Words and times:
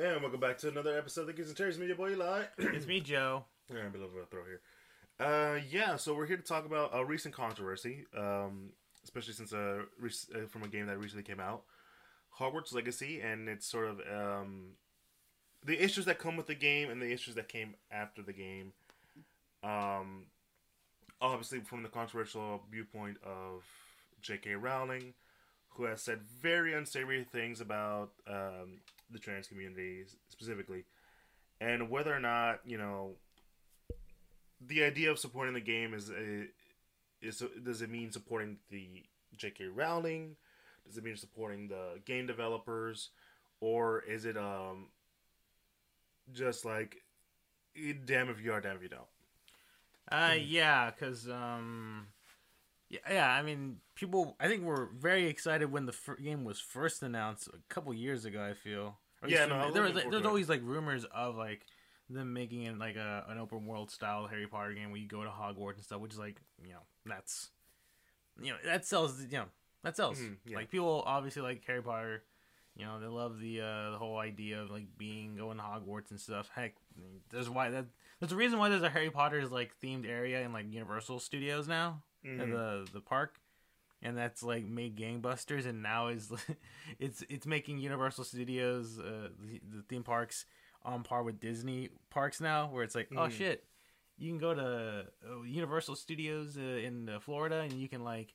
And 0.00 0.22
welcome 0.22 0.40
back 0.40 0.56
to 0.58 0.68
another 0.68 0.96
episode 0.96 1.20
of 1.22 1.26
the 1.26 1.34
Kids 1.34 1.48
and 1.48 1.58
Cherries 1.58 1.78
Media 1.78 1.94
Boy 1.94 2.12
Eli. 2.12 2.44
It's 2.58 2.86
me, 2.86 3.00
Joe. 3.00 3.44
Yeah, 3.68 3.82
a 3.82 3.92
little 3.92 4.08
bit 4.08 4.22
of 4.22 4.22
a 4.22 4.24
throw 4.24 4.40
here. 4.46 4.62
Uh, 5.20 5.60
yeah, 5.70 5.96
so 5.96 6.14
we're 6.14 6.24
here 6.24 6.38
to 6.38 6.42
talk 6.42 6.64
about 6.64 6.92
a 6.94 7.04
recent 7.04 7.34
controversy, 7.34 8.06
um, 8.16 8.70
especially 9.04 9.34
since 9.34 9.52
uh, 9.52 9.82
uh, 10.02 10.46
from 10.48 10.62
a 10.62 10.68
game 10.68 10.86
that 10.86 10.98
recently 10.98 11.22
came 11.22 11.38
out, 11.38 11.64
Hogwarts 12.38 12.72
Legacy, 12.72 13.20
and 13.20 13.46
it's 13.46 13.66
sort 13.66 13.88
of 13.88 14.00
um, 14.10 14.68
the 15.66 15.84
issues 15.84 16.06
that 16.06 16.18
come 16.18 16.34
with 16.34 16.46
the 16.46 16.54
game 16.54 16.88
and 16.88 17.02
the 17.02 17.12
issues 17.12 17.34
that 17.34 17.50
came 17.50 17.74
after 17.92 18.22
the 18.22 18.32
game. 18.32 18.72
Um, 19.62 20.28
obviously, 21.20 21.60
from 21.60 21.82
the 21.82 21.90
controversial 21.90 22.62
viewpoint 22.70 23.18
of 23.22 23.64
J.K. 24.22 24.54
Rowling, 24.54 25.12
who 25.74 25.84
has 25.84 26.00
said 26.00 26.20
very 26.22 26.72
unsavory 26.72 27.22
things 27.22 27.60
about 27.60 28.12
um, 28.26 28.80
the 29.12 29.18
trans 29.18 29.46
community 29.46 30.04
specifically, 30.28 30.84
and 31.60 31.90
whether 31.90 32.14
or 32.14 32.20
not 32.20 32.60
you 32.64 32.78
know 32.78 33.12
the 34.66 34.82
idea 34.84 35.10
of 35.10 35.18
supporting 35.18 35.54
the 35.54 35.60
game 35.60 35.94
is 35.94 36.10
a, 36.10 36.46
is 37.22 37.42
does 37.64 37.82
it 37.82 37.90
mean 37.90 38.12
supporting 38.12 38.56
the 38.70 39.04
J.K. 39.36 39.66
Rowling? 39.66 40.36
Does 40.86 40.96
it 40.96 41.04
mean 41.04 41.16
supporting 41.16 41.68
the 41.68 42.00
game 42.04 42.26
developers, 42.26 43.10
or 43.60 44.02
is 44.02 44.24
it 44.24 44.36
um 44.36 44.88
just 46.32 46.64
like 46.64 46.96
eh, 47.76 47.92
damn 48.04 48.28
if 48.28 48.40
you 48.42 48.52
are, 48.52 48.60
damn 48.60 48.76
if 48.76 48.82
you 48.82 48.88
don't? 48.88 49.02
Uh, 50.10 50.34
yeah, 50.34 50.90
because 50.90 51.28
um, 51.28 52.08
yeah, 52.90 52.98
yeah. 53.10 53.30
I 53.30 53.42
mean, 53.42 53.76
people. 53.94 54.36
I 54.40 54.48
think 54.48 54.62
were 54.64 54.90
very 54.98 55.26
excited 55.26 55.70
when 55.72 55.86
the 55.86 55.94
game 56.22 56.44
was 56.44 56.58
first 56.60 57.02
announced 57.02 57.48
a 57.48 57.58
couple 57.72 57.94
years 57.94 58.24
ago. 58.24 58.42
I 58.42 58.54
feel. 58.54 58.98
Yeah, 59.26 59.46
no, 59.46 59.62
from- 59.64 59.74
there 59.74 59.82
was 59.82 59.94
like, 59.94 60.10
there's 60.10 60.26
always 60.26 60.48
like 60.48 60.60
rumors 60.64 61.04
of 61.04 61.36
like 61.36 61.66
them 62.08 62.32
making 62.32 62.62
it 62.64 62.76
like 62.78 62.96
a 62.96 63.24
an 63.28 63.38
open 63.38 63.64
world 63.66 63.90
style 63.90 64.26
Harry 64.26 64.46
Potter 64.46 64.72
game 64.74 64.90
where 64.90 65.00
you 65.00 65.06
go 65.06 65.22
to 65.22 65.30
Hogwarts 65.30 65.76
and 65.76 65.84
stuff, 65.84 66.00
which 66.00 66.12
is 66.12 66.18
like 66.18 66.40
you 66.64 66.72
know 66.72 66.80
that's 67.06 67.50
you 68.42 68.50
know 68.50 68.56
that 68.64 68.84
sells 68.84 69.20
you 69.22 69.38
know 69.38 69.44
that 69.84 69.96
sells. 69.96 70.18
Mhm, 70.18 70.36
yeah. 70.46 70.56
Like 70.56 70.70
people 70.70 71.02
obviously 71.06 71.42
like 71.42 71.62
Harry 71.66 71.82
Potter. 71.82 72.24
You 72.76 72.86
know 72.86 72.98
they 73.00 73.06
love 73.08 73.38
the 73.40 73.60
uh, 73.60 73.90
the 73.90 73.98
whole 73.98 74.16
idea 74.18 74.62
of 74.62 74.70
like 74.70 74.86
being 74.96 75.36
going 75.36 75.58
to 75.58 75.62
Hogwarts 75.62 76.10
and 76.10 76.20
stuff. 76.20 76.50
Heck, 76.54 76.74
there's 77.30 77.48
why 77.50 77.68
that 77.70 77.86
there's 78.20 78.32
a 78.32 78.36
reason 78.36 78.58
why 78.58 78.68
there's 78.70 78.82
a 78.82 78.88
Harry 78.88 79.10
Potter's 79.10 79.50
like 79.50 79.72
themed 79.82 80.08
area 80.08 80.40
in 80.40 80.52
like 80.52 80.72
Universal 80.72 81.20
Studios 81.20 81.68
now 81.68 82.02
Mhm. 82.24 82.50
the 82.50 82.88
the 82.92 83.00
park, 83.00 83.40
and 84.02 84.16
that's 84.16 84.42
like 84.42 84.64
made 84.64 84.96
gangbusters, 84.96 85.66
and 85.66 85.82
now 85.82 86.08
is 86.08 86.32
it's 86.98 87.22
it's 87.28 87.46
making 87.46 87.78
Universal 87.78 88.24
Studios 88.24 88.98
uh, 88.98 89.28
the, 89.40 89.60
the 89.76 89.82
theme 89.88 90.04
parks 90.04 90.46
on 90.84 91.02
par 91.02 91.22
with 91.22 91.40
Disney 91.40 91.90
parks 92.10 92.40
now, 92.40 92.68
where 92.68 92.84
it's 92.84 92.94
like 92.94 93.10
oh 93.16 93.28
Mhm. 93.28 93.30
shit, 93.30 93.64
you 94.18 94.30
can 94.30 94.38
go 94.38 94.54
to 94.54 95.06
uh, 95.28 95.42
Universal 95.42 95.96
Studios 95.96 96.56
uh, 96.58 96.60
in 96.60 97.08
uh, 97.08 97.20
Florida, 97.20 97.60
and 97.60 97.74
you 97.74 97.88
can 97.88 98.04
like 98.04 98.34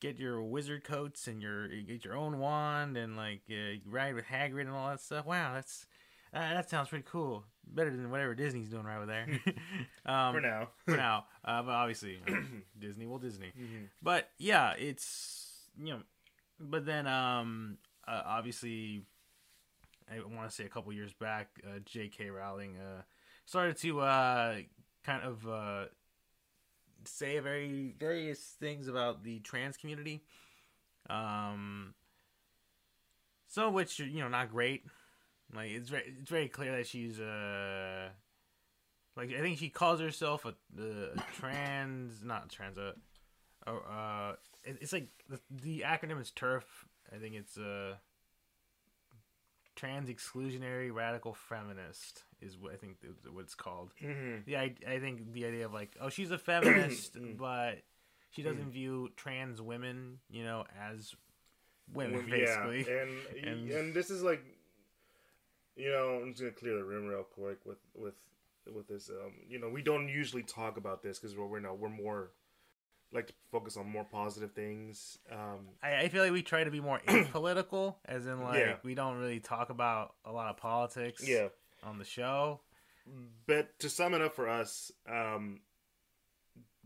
get 0.00 0.18
your 0.18 0.42
wizard 0.42 0.84
coats 0.84 1.26
and 1.26 1.42
your 1.42 1.66
you 1.72 1.82
get 1.82 2.04
your 2.04 2.16
own 2.16 2.38
wand 2.38 2.96
and 2.96 3.16
like 3.16 3.42
uh, 3.50 3.78
ride 3.86 4.14
with 4.14 4.26
Hagrid 4.26 4.62
and 4.62 4.70
all 4.70 4.88
that 4.90 5.00
stuff. 5.00 5.26
Wow, 5.26 5.54
that's 5.54 5.86
uh, 6.34 6.54
that 6.54 6.68
sounds 6.70 6.88
pretty 6.88 7.04
cool. 7.10 7.44
Better 7.66 7.90
than 7.90 8.10
whatever 8.10 8.34
Disney's 8.34 8.68
doing 8.70 8.84
right 8.84 8.96
over 8.96 9.06
there. 9.06 9.26
um, 10.06 10.34
For 10.34 10.40
now. 10.40 10.68
for 10.86 10.96
now. 10.96 11.24
Uh, 11.44 11.62
but 11.62 11.70
obviously, 11.72 12.18
Disney 12.78 13.06
will 13.06 13.18
Disney. 13.18 13.52
Mhm. 13.58 13.88
But 14.02 14.28
yeah, 14.38 14.74
it's 14.78 15.70
you 15.82 15.94
know, 15.94 16.00
but 16.60 16.84
then 16.84 17.06
um, 17.06 17.78
uh, 18.06 18.22
obviously, 18.26 19.02
I 20.10 20.20
want 20.20 20.48
to 20.50 20.54
say 20.54 20.64
a 20.64 20.68
couple 20.68 20.92
years 20.92 21.14
back, 21.14 21.48
uh, 21.64 21.78
J.K. 21.86 22.28
Rowling 22.28 22.76
uh, 22.76 23.00
started 23.46 23.78
to 23.78 24.00
uh, 24.00 24.56
kind 25.04 25.22
of 25.22 25.48
uh, 25.48 25.84
say 27.04 27.38
very 27.38 27.94
various 27.98 28.40
things 28.60 28.88
about 28.88 29.24
the 29.24 29.38
trans 29.40 29.78
community. 29.78 30.22
Um, 31.08 31.94
some 33.48 33.68
of 33.68 33.72
which 33.74 33.98
you 33.98 34.20
know 34.20 34.28
not 34.28 34.50
great. 34.50 34.84
Like 35.54 35.70
it's 35.70 35.88
very 35.88 36.14
it's 36.20 36.30
very 36.30 36.48
clear 36.48 36.76
that 36.76 36.86
she's 36.86 37.18
uh 37.20 38.08
like 39.16 39.30
I 39.32 39.40
think 39.40 39.58
she 39.58 39.68
calls 39.70 40.00
herself 40.00 40.44
a, 40.44 40.54
a 40.80 41.16
trans 41.34 42.22
not 42.22 42.50
trans 42.50 42.76
uh, 42.78 42.92
uh, 43.66 44.34
it- 44.64 44.78
it's 44.80 44.92
like 44.92 45.08
the, 45.28 45.40
the 45.50 45.80
acronym 45.86 46.20
is 46.20 46.30
TERF. 46.30 46.62
I 47.14 47.16
think 47.18 47.34
it's 47.34 47.56
uh 47.58 47.94
trans 49.76 50.08
exclusionary 50.10 50.92
radical 50.92 51.32
feminist 51.34 52.24
is 52.40 52.58
what 52.58 52.72
I 52.72 52.76
think 52.76 52.96
what 53.30 53.42
it's 53.42 53.54
called. 53.54 53.92
Mhm. 54.02 54.42
Yeah, 54.46 54.60
I, 54.62 54.74
I 54.86 54.98
think 54.98 55.32
the 55.32 55.46
idea 55.46 55.66
of 55.66 55.72
like, 55.72 55.96
oh, 56.00 56.08
she's 56.08 56.30
a 56.30 56.38
feminist, 56.38 57.14
Mm. 57.18 57.36
but 57.38 57.82
she 58.30 58.42
doesn't 58.42 58.70
view 58.72 59.10
trans 59.16 59.62
women, 59.62 60.18
you 60.28 60.42
know, 60.44 60.64
as 60.78 61.14
women, 61.92 62.26
Yeah, 62.28 62.66
basically. 62.66 62.92
and, 62.98 63.10
And- 63.46 63.70
and 63.70 63.94
this 63.94 64.10
is 64.10 64.22
like, 64.22 64.42
you 65.78 65.90
know, 65.90 66.20
I'm 66.22 66.30
just 66.32 66.40
gonna 66.40 66.52
clear 66.52 66.76
the 66.76 66.84
room 66.84 67.06
real 67.06 67.22
quick 67.24 67.64
with 67.64 67.78
with 67.94 68.14
with 68.74 68.88
this. 68.88 69.08
Um, 69.08 69.32
you 69.48 69.58
know, 69.58 69.68
we 69.70 69.80
don't 69.82 70.08
usually 70.08 70.42
talk 70.42 70.76
about 70.76 71.02
this 71.02 71.18
because 71.18 71.36
we're 71.36 71.46
we're 71.46 71.60
no, 71.60 71.72
we're 71.74 71.88
more 71.88 72.32
like 73.12 73.28
to 73.28 73.32
focus 73.50 73.76
on 73.78 73.88
more 73.90 74.04
positive 74.04 74.52
things. 74.52 75.18
Um, 75.32 75.68
I, 75.82 75.96
I 76.02 76.08
feel 76.08 76.22
like 76.22 76.32
we 76.32 76.42
try 76.42 76.64
to 76.64 76.70
be 76.70 76.80
more 76.80 77.00
apolitical, 77.08 77.94
as 78.04 78.26
in 78.26 78.42
like 78.42 78.58
Yeah. 78.58 78.74
we 78.82 78.94
don't 78.94 79.16
really 79.18 79.40
talk 79.40 79.70
about 79.70 80.14
a 80.26 80.32
lot 80.32 80.50
of 80.50 80.58
politics 80.58 81.26
yeah, 81.26 81.48
on 81.82 81.98
the 81.98 82.04
show. 82.04 82.60
but 83.46 83.78
to 83.78 83.88
sum 83.88 84.12
it 84.12 84.20
up 84.20 84.34
for 84.34 84.48
us, 84.48 84.92
um, 85.10 85.60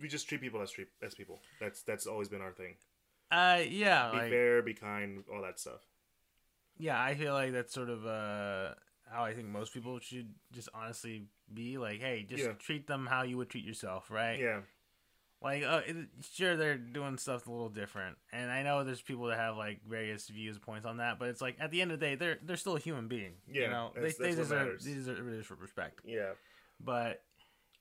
we 0.00 0.06
just 0.08 0.28
treat 0.28 0.40
people 0.40 0.60
as 0.62 0.70
treat 0.70 0.88
as 1.02 1.14
people. 1.14 1.40
That's 1.60 1.82
that's 1.82 2.06
always 2.06 2.28
been 2.28 2.40
our 2.42 2.52
thing. 2.52 2.74
Uh, 3.32 3.62
yeah, 3.66 4.10
Be 4.12 4.16
like 4.18 4.30
fair, 4.30 4.62
be 4.62 4.74
kind, 4.74 5.24
all 5.32 5.42
that 5.42 5.58
stuff. 5.58 5.80
Yeah, 6.82 7.00
I 7.00 7.14
feel 7.14 7.32
like 7.32 7.52
that's 7.52 7.72
sort 7.72 7.88
of 7.90 8.04
uh 8.06 8.74
how 9.10 9.24
I 9.24 9.34
think 9.34 9.48
most 9.48 9.72
people 9.74 9.98
should 10.00 10.34
just 10.52 10.68
honestly 10.74 11.26
be 11.52 11.78
like, 11.78 12.00
hey, 12.00 12.24
just 12.28 12.44
Yeah. 12.44 12.52
treat 12.54 12.86
them 12.86 13.06
how 13.06 13.22
you 13.22 13.36
would 13.36 13.50
treat 13.50 13.64
yourself, 13.64 14.10
right? 14.10 14.38
Yeah, 14.40 14.62
Like, 15.42 15.64
uh, 15.64 15.82
it, 15.84 15.96
sure, 16.32 16.56
they're 16.56 16.78
doing 16.78 17.18
stuff 17.18 17.46
a 17.46 17.50
little 17.50 17.68
different, 17.68 18.16
and 18.32 18.50
I 18.50 18.62
know 18.62 18.84
there's 18.84 19.02
people 19.02 19.26
that 19.26 19.38
have 19.38 19.56
like 19.56 19.80
various 19.86 20.28
views 20.28 20.56
points 20.58 20.86
on 20.86 20.96
that, 20.98 21.18
but 21.18 21.28
it's 21.28 21.40
like 21.42 21.56
at 21.60 21.70
the 21.70 21.82
end 21.82 21.92
of 21.92 22.00
the 22.00 22.06
day, 22.06 22.14
they're 22.14 22.38
they're 22.42 22.56
still 22.56 22.76
a 22.76 22.80
human 22.80 23.06
being. 23.08 23.34
Yeah, 23.46 23.62
you 23.64 23.68
know, 23.70 23.90
they, 23.94 24.00
that's- 24.00 24.16
they 24.18 24.24
that's 24.34 24.36
what 24.50 24.58
deserve 24.58 24.84
they 24.84 24.94
deserve 24.94 25.26
they 25.48 25.54
respect. 25.60 26.00
yeah, 26.04 26.32
But 26.80 27.22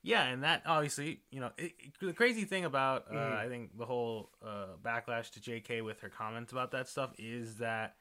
yeah, 0.03 0.23
and 0.25 0.43
that 0.43 0.63
obviously, 0.65 1.21
you 1.29 1.39
know, 1.39 1.51
it, 1.57 1.73
it- 1.79 1.93
the 2.01 2.13
crazy 2.13 2.43
thing 2.45 2.65
about 2.65 3.05
uh, 3.09 3.13
Mhm. 3.13 3.37
I 3.37 3.47
think 3.47 3.77
the 3.77 3.85
whole 3.85 4.31
uh, 4.43 4.75
backlash 4.83 5.29
to 5.31 5.39
J.K. 5.39 5.81
with 5.81 6.01
her 6.01 6.09
comments 6.09 6.51
about 6.51 6.71
that 6.71 6.89
stuff 6.89 7.11
is 7.19 7.57
that 7.57 7.95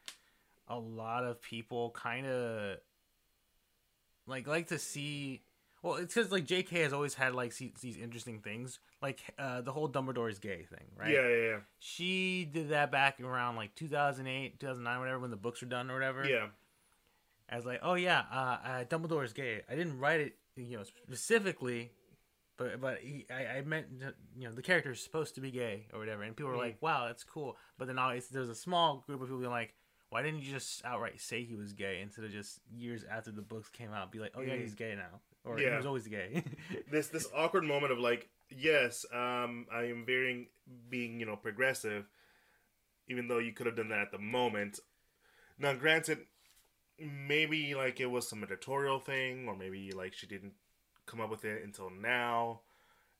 a 0.70 0.78
lot 0.78 1.24
of 1.24 1.42
people 1.42 1.90
kind 1.90 2.26
of 2.26 2.78
like 4.26 4.46
like 4.46 4.68
to 4.68 4.78
see. 4.78 5.42
Well, 5.82 5.94
it's 5.94 6.14
because 6.14 6.30
like 6.30 6.44
J.K. 6.44 6.80
has 6.80 6.92
always 6.92 7.14
had 7.14 7.34
like 7.34 7.52
see, 7.52 7.72
these 7.80 7.96
interesting 7.96 8.40
things, 8.40 8.78
like 9.00 9.20
uh, 9.38 9.62
the 9.62 9.72
whole 9.72 9.88
Dumbledore 9.88 10.30
is 10.30 10.38
gay 10.38 10.64
thing, 10.64 10.88
right? 10.96 11.12
yeah, 11.12 11.26
yeah, 11.26 11.42
yeah. 11.50 11.56
She 11.78 12.44
did 12.50 12.68
that 12.68 12.92
back 12.92 13.18
around 13.20 13.56
like 13.56 13.74
2008, 13.74 14.60
2009, 14.60 15.00
whatever, 15.00 15.18
when 15.18 15.30
the 15.30 15.36
books 15.38 15.62
were 15.62 15.68
done 15.68 15.90
or 15.90 15.94
whatever 15.94 16.28
yeah, 16.28 16.48
as 17.48 17.64
like, 17.64 17.80
oh 17.82 17.94
yeah, 17.94 18.24
uh, 18.30 18.34
uh, 18.62 18.84
Dumbledore 18.84 19.24
is 19.24 19.32
gay. 19.32 19.62
I 19.70 19.74
didn't 19.74 19.98
write 19.98 20.20
it, 20.20 20.36
you 20.56 20.76
know, 20.76 20.82
specifically, 20.84 21.90
but 22.58 22.78
but 22.78 22.98
he, 22.98 23.24
I, 23.30 23.58
I 23.58 23.60
meant 23.62 23.86
you 24.36 24.44
know 24.48 24.52
the 24.54 24.60
character 24.62 24.90
is 24.90 25.00
supposed 25.00 25.34
to 25.36 25.40
be 25.40 25.50
gay 25.50 25.86
or 25.94 25.98
whatever, 25.98 26.22
and 26.24 26.36
people 26.36 26.50
were 26.52 26.58
Mhm. 26.58 26.66
like, 26.66 26.82
wow, 26.82 27.06
that's 27.06 27.24
cool. 27.24 27.56
But 27.78 27.86
then 27.88 27.98
always 27.98 28.28
there's 28.28 28.50
a 28.50 28.54
small 28.54 29.02
group 29.06 29.22
of 29.22 29.28
people 29.28 29.38
being 29.40 29.50
like, 29.50 29.72
why 30.10 30.22
didn't 30.22 30.42
you 30.42 30.52
just 30.52 30.84
outright 30.84 31.20
say 31.20 31.44
he 31.44 31.54
was 31.54 31.72
gay 31.72 32.00
instead 32.02 32.24
of 32.24 32.30
just 32.32 32.60
years 32.76 33.04
after 33.10 33.30
the 33.30 33.42
books 33.42 33.68
came 33.68 33.92
out 33.92 34.10
be 34.12 34.18
like, 34.18 34.32
oh 34.36 34.40
yeah, 34.42 34.54
Mhm. 34.54 34.60
he's 34.62 34.74
gay 34.74 34.94
now, 34.94 35.20
or 35.44 35.56
he 35.58 35.64
Yeah. 35.64 35.76
was 35.76 35.86
always 35.86 36.06
gay. 36.08 36.42
this 36.90 37.08
this 37.08 37.28
awkward 37.34 37.64
moment 37.64 37.92
of 37.92 37.98
like, 37.98 38.28
yes, 38.50 39.06
um, 39.12 39.66
I 39.72 39.84
am 39.84 40.04
very 40.04 40.50
being 40.88 41.20
you 41.20 41.26
know 41.26 41.36
progressive, 41.36 42.06
even 43.08 43.28
though 43.28 43.38
you 43.38 43.52
could 43.52 43.66
have 43.66 43.76
done 43.76 43.88
that 43.88 44.00
at 44.00 44.10
the 44.12 44.18
moment. 44.18 44.80
Now, 45.58 45.74
granted, 45.74 46.26
maybe 46.98 47.74
like 47.74 48.00
it 48.00 48.06
was 48.06 48.28
some 48.28 48.42
editorial 48.42 48.98
thing, 48.98 49.48
or 49.48 49.56
maybe 49.56 49.92
like 49.92 50.12
she 50.14 50.26
didn't 50.26 50.54
come 51.06 51.20
up 51.20 51.30
with 51.30 51.44
it 51.44 51.62
until 51.64 51.90
now, 51.90 52.60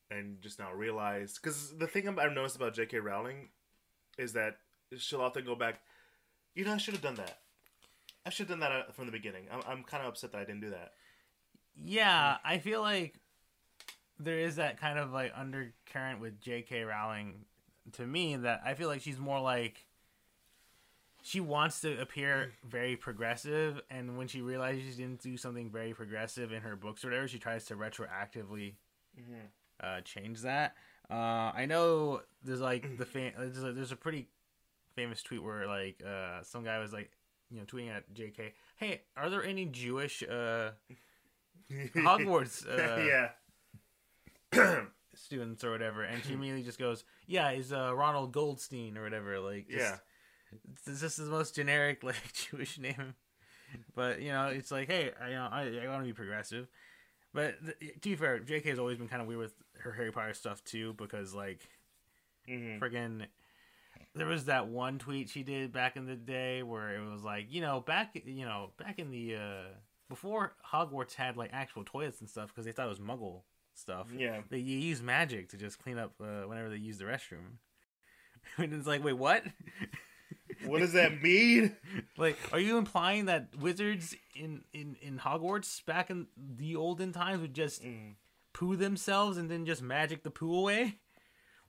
and 0.09 0.41
just 0.41 0.59
now 0.59 0.73
realized. 0.73 1.39
Because 1.41 1.77
the 1.77 1.87
thing 1.87 2.07
I've 2.07 2.33
noticed 2.33 2.55
about 2.55 2.73
J.K. 2.73 2.99
Rowling 2.99 3.49
is 4.17 4.33
that 4.33 4.57
she'll 4.97 5.21
often 5.21 5.45
go 5.45 5.55
back. 5.55 5.81
You 6.55 6.65
know, 6.65 6.73
I 6.73 6.77
should 6.77 6.93
have 6.93 7.03
done 7.03 7.15
that. 7.15 7.39
I 8.25 8.29
should 8.29 8.47
have 8.49 8.59
done 8.59 8.69
that 8.69 8.71
uh, 8.71 8.91
from 8.91 9.05
the 9.05 9.11
beginning. 9.11 9.45
I'm, 9.51 9.61
I'm 9.67 9.83
kind 9.83 10.03
of 10.03 10.09
upset 10.09 10.31
that 10.33 10.39
I 10.39 10.43
didn't 10.45 10.61
do 10.61 10.69
that. 10.71 10.93
Yeah, 11.75 12.37
I 12.43 12.57
feel 12.59 12.81
like 12.81 13.15
there 14.19 14.39
is 14.39 14.57
that 14.57 14.79
kind 14.79 14.99
of 14.99 15.11
like 15.11 15.31
undercurrent 15.35 16.19
with 16.19 16.39
J.K. 16.41 16.83
Rowling 16.83 17.45
to 17.93 18.05
me 18.05 18.35
that 18.35 18.61
I 18.65 18.73
feel 18.75 18.87
like 18.87 19.01
she's 19.01 19.17
more 19.17 19.39
like 19.39 19.87
she 21.23 21.39
wants 21.39 21.81
to 21.81 21.99
appear 22.01 22.51
very 22.67 22.95
progressive, 22.95 23.79
and 23.89 24.17
when 24.17 24.27
she 24.27 24.41
realizes 24.41 24.95
she 24.95 25.01
didn't 25.01 25.21
do 25.21 25.37
something 25.37 25.69
very 25.69 25.93
progressive 25.93 26.51
in 26.51 26.61
her 26.61 26.75
books 26.75 27.03
or 27.05 27.09
whatever, 27.09 27.27
she 27.27 27.39
tries 27.39 27.65
to 27.65 27.75
retroactively 27.75 28.73
Mhm. 29.19 29.47
uh, 29.79 30.01
change 30.01 30.41
that. 30.41 30.75
Uh, 31.09 31.51
I 31.55 31.65
know 31.67 32.21
there's 32.43 32.61
like 32.61 32.85
the 32.97 33.05
fan, 33.05 33.33
there's, 33.37 33.63
a, 33.63 33.71
there's 33.73 33.91
a 33.91 33.95
pretty 33.95 34.27
famous 34.95 35.21
tweet 35.23 35.43
where 35.43 35.67
like 35.67 36.01
uh, 36.05 36.43
some 36.43 36.63
guy 36.63 36.79
was 36.79 36.93
like, 36.93 37.11
you 37.49 37.59
know, 37.59 37.65
tweeting 37.65 37.89
at 37.95 38.11
J.K. 38.13 38.53
Hey, 38.77 39.01
are 39.17 39.29
there 39.29 39.43
any 39.43 39.65
Jewish 39.65 40.23
uh, 40.23 40.71
Hogwarts 41.95 42.65
uh, 42.67 43.29
yeah. 44.53 44.81
students 45.15 45.63
or 45.63 45.71
whatever? 45.71 46.03
And 46.03 46.23
she 46.23 46.33
immediately 46.33 46.63
just 46.63 46.79
goes, 46.79 47.03
Yeah, 47.27 47.51
is 47.51 47.71
uh, 47.73 47.93
Ronald 47.95 48.31
Goldstein 48.31 48.97
or 48.97 49.03
whatever. 49.03 49.39
Like, 49.39 49.67
just, 49.69 49.79
Yeah. 49.79 49.97
this 50.85 51.01
is 51.03 51.25
the 51.25 51.31
most 51.31 51.55
generic 51.55 52.03
like 52.03 52.33
Jewish 52.33 52.79
name. 52.79 53.15
But 53.95 54.21
you 54.21 54.29
know, 54.33 54.47
it's 54.47 54.71
like, 54.71 54.89
hey, 54.89 55.11
I, 55.21 55.27
you 55.29 55.35
know, 55.35 55.47
I, 55.51 55.61
I 55.83 55.87
want 55.87 56.01
to 56.01 56.05
be 56.07 56.13
progressive. 56.13 56.67
But 57.33 57.55
th- 57.79 57.93
to 58.01 58.09
be 58.09 58.15
fair, 58.17 58.39
J.K. 58.39 58.69
has 58.71 58.79
always 58.79 58.97
been 58.97 59.07
kind 59.07 59.21
of 59.21 59.27
weird 59.29 59.39
with 59.39 59.53
her 59.79 59.93
Harry 59.93 60.11
Potter 60.11 60.33
stuff 60.33 60.61
too, 60.65 60.93
because 60.97 61.33
like 61.33 61.61
Mhm. 62.49 62.79
friggin' 62.79 63.25
there 64.15 64.27
was 64.27 64.45
that 64.45 64.67
one 64.67 64.97
tweet 64.99 65.29
she 65.29 65.43
did 65.43 65.71
back 65.71 65.95
in 65.95 66.05
the 66.05 66.15
day 66.15 66.63
where 66.63 66.95
it 66.95 67.09
was 67.09 67.23
like 67.23 67.45
you 67.49 67.61
know 67.61 67.79
back 67.79 68.11
you 68.25 68.45
know 68.45 68.71
back 68.77 68.99
in 68.99 69.09
the 69.11 69.35
uh 69.35 69.67
before 70.09 70.53
hogwarts 70.73 71.13
had 71.13 71.37
like 71.37 71.49
actual 71.53 71.83
toilets 71.85 72.19
and 72.19 72.29
stuff 72.29 72.49
because 72.49 72.65
they 72.65 72.71
thought 72.71 72.85
it 72.85 72.89
was 72.89 72.99
muggle 72.99 73.41
stuff 73.73 74.07
Yeah. 74.15 74.41
they 74.49 74.57
you 74.57 74.77
use 74.77 75.01
magic 75.01 75.49
to 75.49 75.57
just 75.57 75.79
clean 75.79 75.97
up 75.97 76.13
uh, 76.21 76.47
whenever 76.47 76.69
they 76.69 76.75
use 76.77 76.97
the 76.97 77.05
restroom 77.05 77.57
and 78.57 78.73
it's 78.73 78.87
like 78.87 79.03
wait 79.03 79.13
what 79.13 79.43
What 80.65 80.79
does 80.79 80.93
that 80.93 81.23
mean? 81.23 81.75
like 82.17 82.37
are 82.51 82.59
you 82.59 82.77
implying 82.77 83.25
that 83.25 83.55
wizards 83.59 84.15
in 84.35 84.61
in 84.73 84.95
in 85.01 85.17
hogwarts 85.17 85.83
back 85.85 86.09
in 86.11 86.27
the 86.37 86.75
olden 86.75 87.11
times 87.13 87.41
would 87.41 87.53
just 87.53 87.81
Mm. 87.83 88.15
poo 88.53 88.75
themselves 88.75 89.37
and 89.37 89.49
then 89.49 89.65
just 89.65 89.81
magic 89.81 90.21
the 90.23 90.29
poo 90.29 90.53
away? 90.53 90.99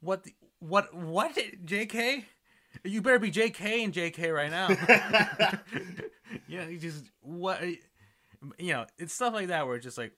What? 0.00 0.24
The, 0.24 0.34
what? 0.62 0.94
What? 0.94 1.34
Jk? 1.64 2.24
You 2.84 3.02
better 3.02 3.18
be 3.18 3.30
Jk 3.30 3.84
and 3.84 3.92
Jk 3.92 4.32
right 4.32 4.50
now. 4.50 4.68
yeah, 6.48 6.66
you 6.68 6.78
just 6.78 7.04
what? 7.20 7.60
You 8.58 8.72
know, 8.72 8.86
it's 8.98 9.12
stuff 9.14 9.34
like 9.34 9.48
that 9.48 9.66
where 9.66 9.76
it's 9.76 9.84
just 9.84 9.98
like, 9.98 10.12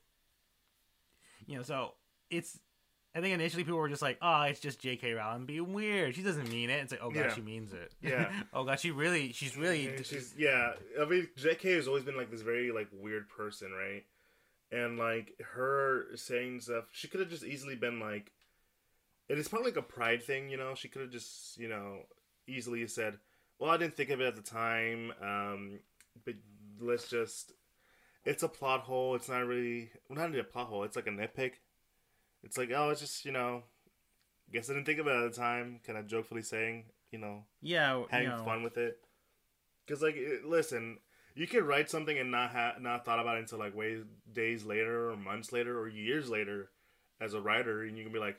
you 1.46 1.56
know, 1.56 1.62
so 1.62 1.94
it's. 2.30 2.58
I 3.16 3.20
think 3.20 3.32
initially 3.32 3.62
people 3.62 3.78
were 3.78 3.88
just 3.88 4.02
like, 4.02 4.18
"Oh, 4.20 4.42
it's 4.42 4.58
just 4.58 4.80
J.K. 4.80 5.12
Rowling 5.12 5.46
being 5.46 5.72
weird. 5.72 6.16
She 6.16 6.22
doesn't 6.22 6.48
mean 6.50 6.68
it." 6.68 6.82
It's 6.82 6.90
like, 6.90 7.00
"Oh 7.00 7.10
god, 7.10 7.26
Yeah. 7.26 7.34
she 7.34 7.42
means 7.42 7.72
it." 7.72 7.92
Yeah. 8.02 8.28
oh 8.52 8.64
god, 8.64 8.80
she 8.80 8.90
really, 8.90 9.30
she's 9.32 9.56
really. 9.56 9.86
And 9.86 10.04
she's 10.04 10.34
yeah. 10.36 10.72
I 11.00 11.04
mean, 11.04 11.28
J.K. 11.36 11.74
has 11.74 11.86
always 11.86 12.02
been 12.02 12.16
like 12.16 12.32
this 12.32 12.40
very 12.42 12.72
like 12.72 12.88
weird 12.92 13.28
person, 13.28 13.70
right? 13.70 14.04
And 14.72 14.98
like 14.98 15.40
her 15.54 16.06
saying 16.16 16.62
stuff, 16.62 16.86
she 16.90 17.06
could 17.06 17.20
have 17.20 17.30
just 17.30 17.44
easily 17.44 17.76
been 17.76 18.00
like, 18.00 18.32
and 19.28 19.38
it's 19.38 19.48
probably 19.48 19.70
like 19.70 19.78
a 19.78 19.82
pride 19.82 20.22
thing, 20.22 20.48
you 20.48 20.56
know. 20.56 20.74
She 20.74 20.88
could 20.88 21.02
have 21.02 21.10
just 21.10 21.56
you 21.58 21.68
know 21.68 22.00
easily 22.46 22.86
said, 22.86 23.18
"Well, 23.58 23.70
I 23.70 23.76
didn't 23.76 23.96
think 23.96 24.10
of 24.10 24.20
it 24.20 24.26
at 24.26 24.36
the 24.36 24.42
time, 24.42 25.12
um, 25.22 25.78
but 26.24 26.34
let's 26.80 27.08
just." 27.08 27.52
It's 28.26 28.42
a 28.42 28.48
plot 28.48 28.80
hole. 28.80 29.14
It's 29.16 29.28
not 29.28 29.44
really 29.46 29.90
well, 30.08 30.18
not 30.18 30.28
really 30.30 30.40
a 30.40 30.44
plot 30.44 30.68
hole. 30.68 30.84
It's 30.84 30.96
like 30.96 31.06
a 31.06 31.10
nitpick. 31.10 31.52
It's 32.42 32.56
like, 32.56 32.70
oh, 32.74 32.88
it's 32.88 33.00
just 33.02 33.24
you 33.26 33.32
know, 33.32 33.64
guess 34.50 34.70
I 34.70 34.72
didn't 34.72 34.86
think 34.86 34.98
of 34.98 35.06
it 35.06 35.10
at 35.14 35.30
the 35.30 35.36
time. 35.38 35.80
Kind 35.86 35.98
of 35.98 36.06
jokefully 36.06 36.40
saying, 36.42 36.84
you 37.10 37.18
know, 37.18 37.44
yeah, 37.60 37.96
you 37.98 38.06
having 38.08 38.28
know, 38.30 38.44
fun 38.44 38.62
with 38.62 38.78
it. 38.78 38.98
Because 39.86 40.00
like, 40.02 40.16
it- 40.16 40.46
listen, 40.46 40.98
you 41.34 41.46
could 41.46 41.64
write 41.64 41.90
something 41.90 42.18
and 42.18 42.30
not 42.30 42.50
ha- 42.52 42.76
not 42.80 43.04
thought 43.04 43.18
about 43.20 43.36
it 43.36 43.40
until 43.40 43.58
like 43.58 43.74
way 43.76 43.98
days 44.32 44.64
later 44.64 45.10
or 45.10 45.16
months 45.16 45.52
later 45.52 45.78
or 45.78 45.86
years 45.88 46.30
later, 46.30 46.70
as 47.20 47.34
a 47.34 47.40
writer, 47.42 47.82
and 47.82 47.98
you 47.98 48.04
can 48.04 48.12
be 48.12 48.18
like, 48.18 48.38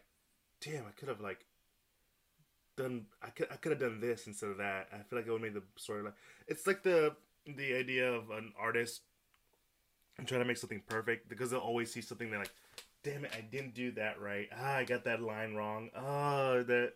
damn, 0.66 0.86
I 0.86 0.92
could 0.98 1.10
have 1.10 1.22
like 1.22 1.46
done, 2.76 3.06
I 3.22 3.30
could 3.30 3.48
I 3.52 3.56
could 3.56 3.72
have 3.72 3.80
done 3.80 4.00
this 4.00 4.28
instead 4.28 4.50
of 4.50 4.58
that. 4.58 4.88
I 4.92 4.98
feel 4.98 5.20
like 5.20 5.28
it 5.28 5.32
would 5.32 5.42
make 5.42 5.54
the 5.54 5.64
story 5.76 6.04
like 6.04 6.16
it's 6.48 6.66
like 6.68 6.84
the 6.84 7.16
the 7.46 7.76
idea 7.76 8.12
of 8.12 8.32
an 8.32 8.54
artist 8.60 9.02
trying 10.26 10.42
to 10.42 10.46
make 10.46 10.58
something 10.58 10.82
perfect 10.88 11.30
because 11.30 11.52
they'll 11.52 11.60
always 11.60 11.92
see 11.92 12.02
something 12.02 12.30
they're 12.30 12.40
like, 12.40 12.54
damn 13.04 13.26
it, 13.26 13.32
I 13.38 13.42
didn't 13.42 13.76
do 13.76 13.92
that 13.92 14.20
right. 14.20 14.48
Ah, 14.58 14.78
I 14.78 14.84
got 14.86 15.04
that 15.04 15.22
line 15.22 15.54
wrong. 15.54 15.90
Oh, 15.96 16.64
that 16.64 16.94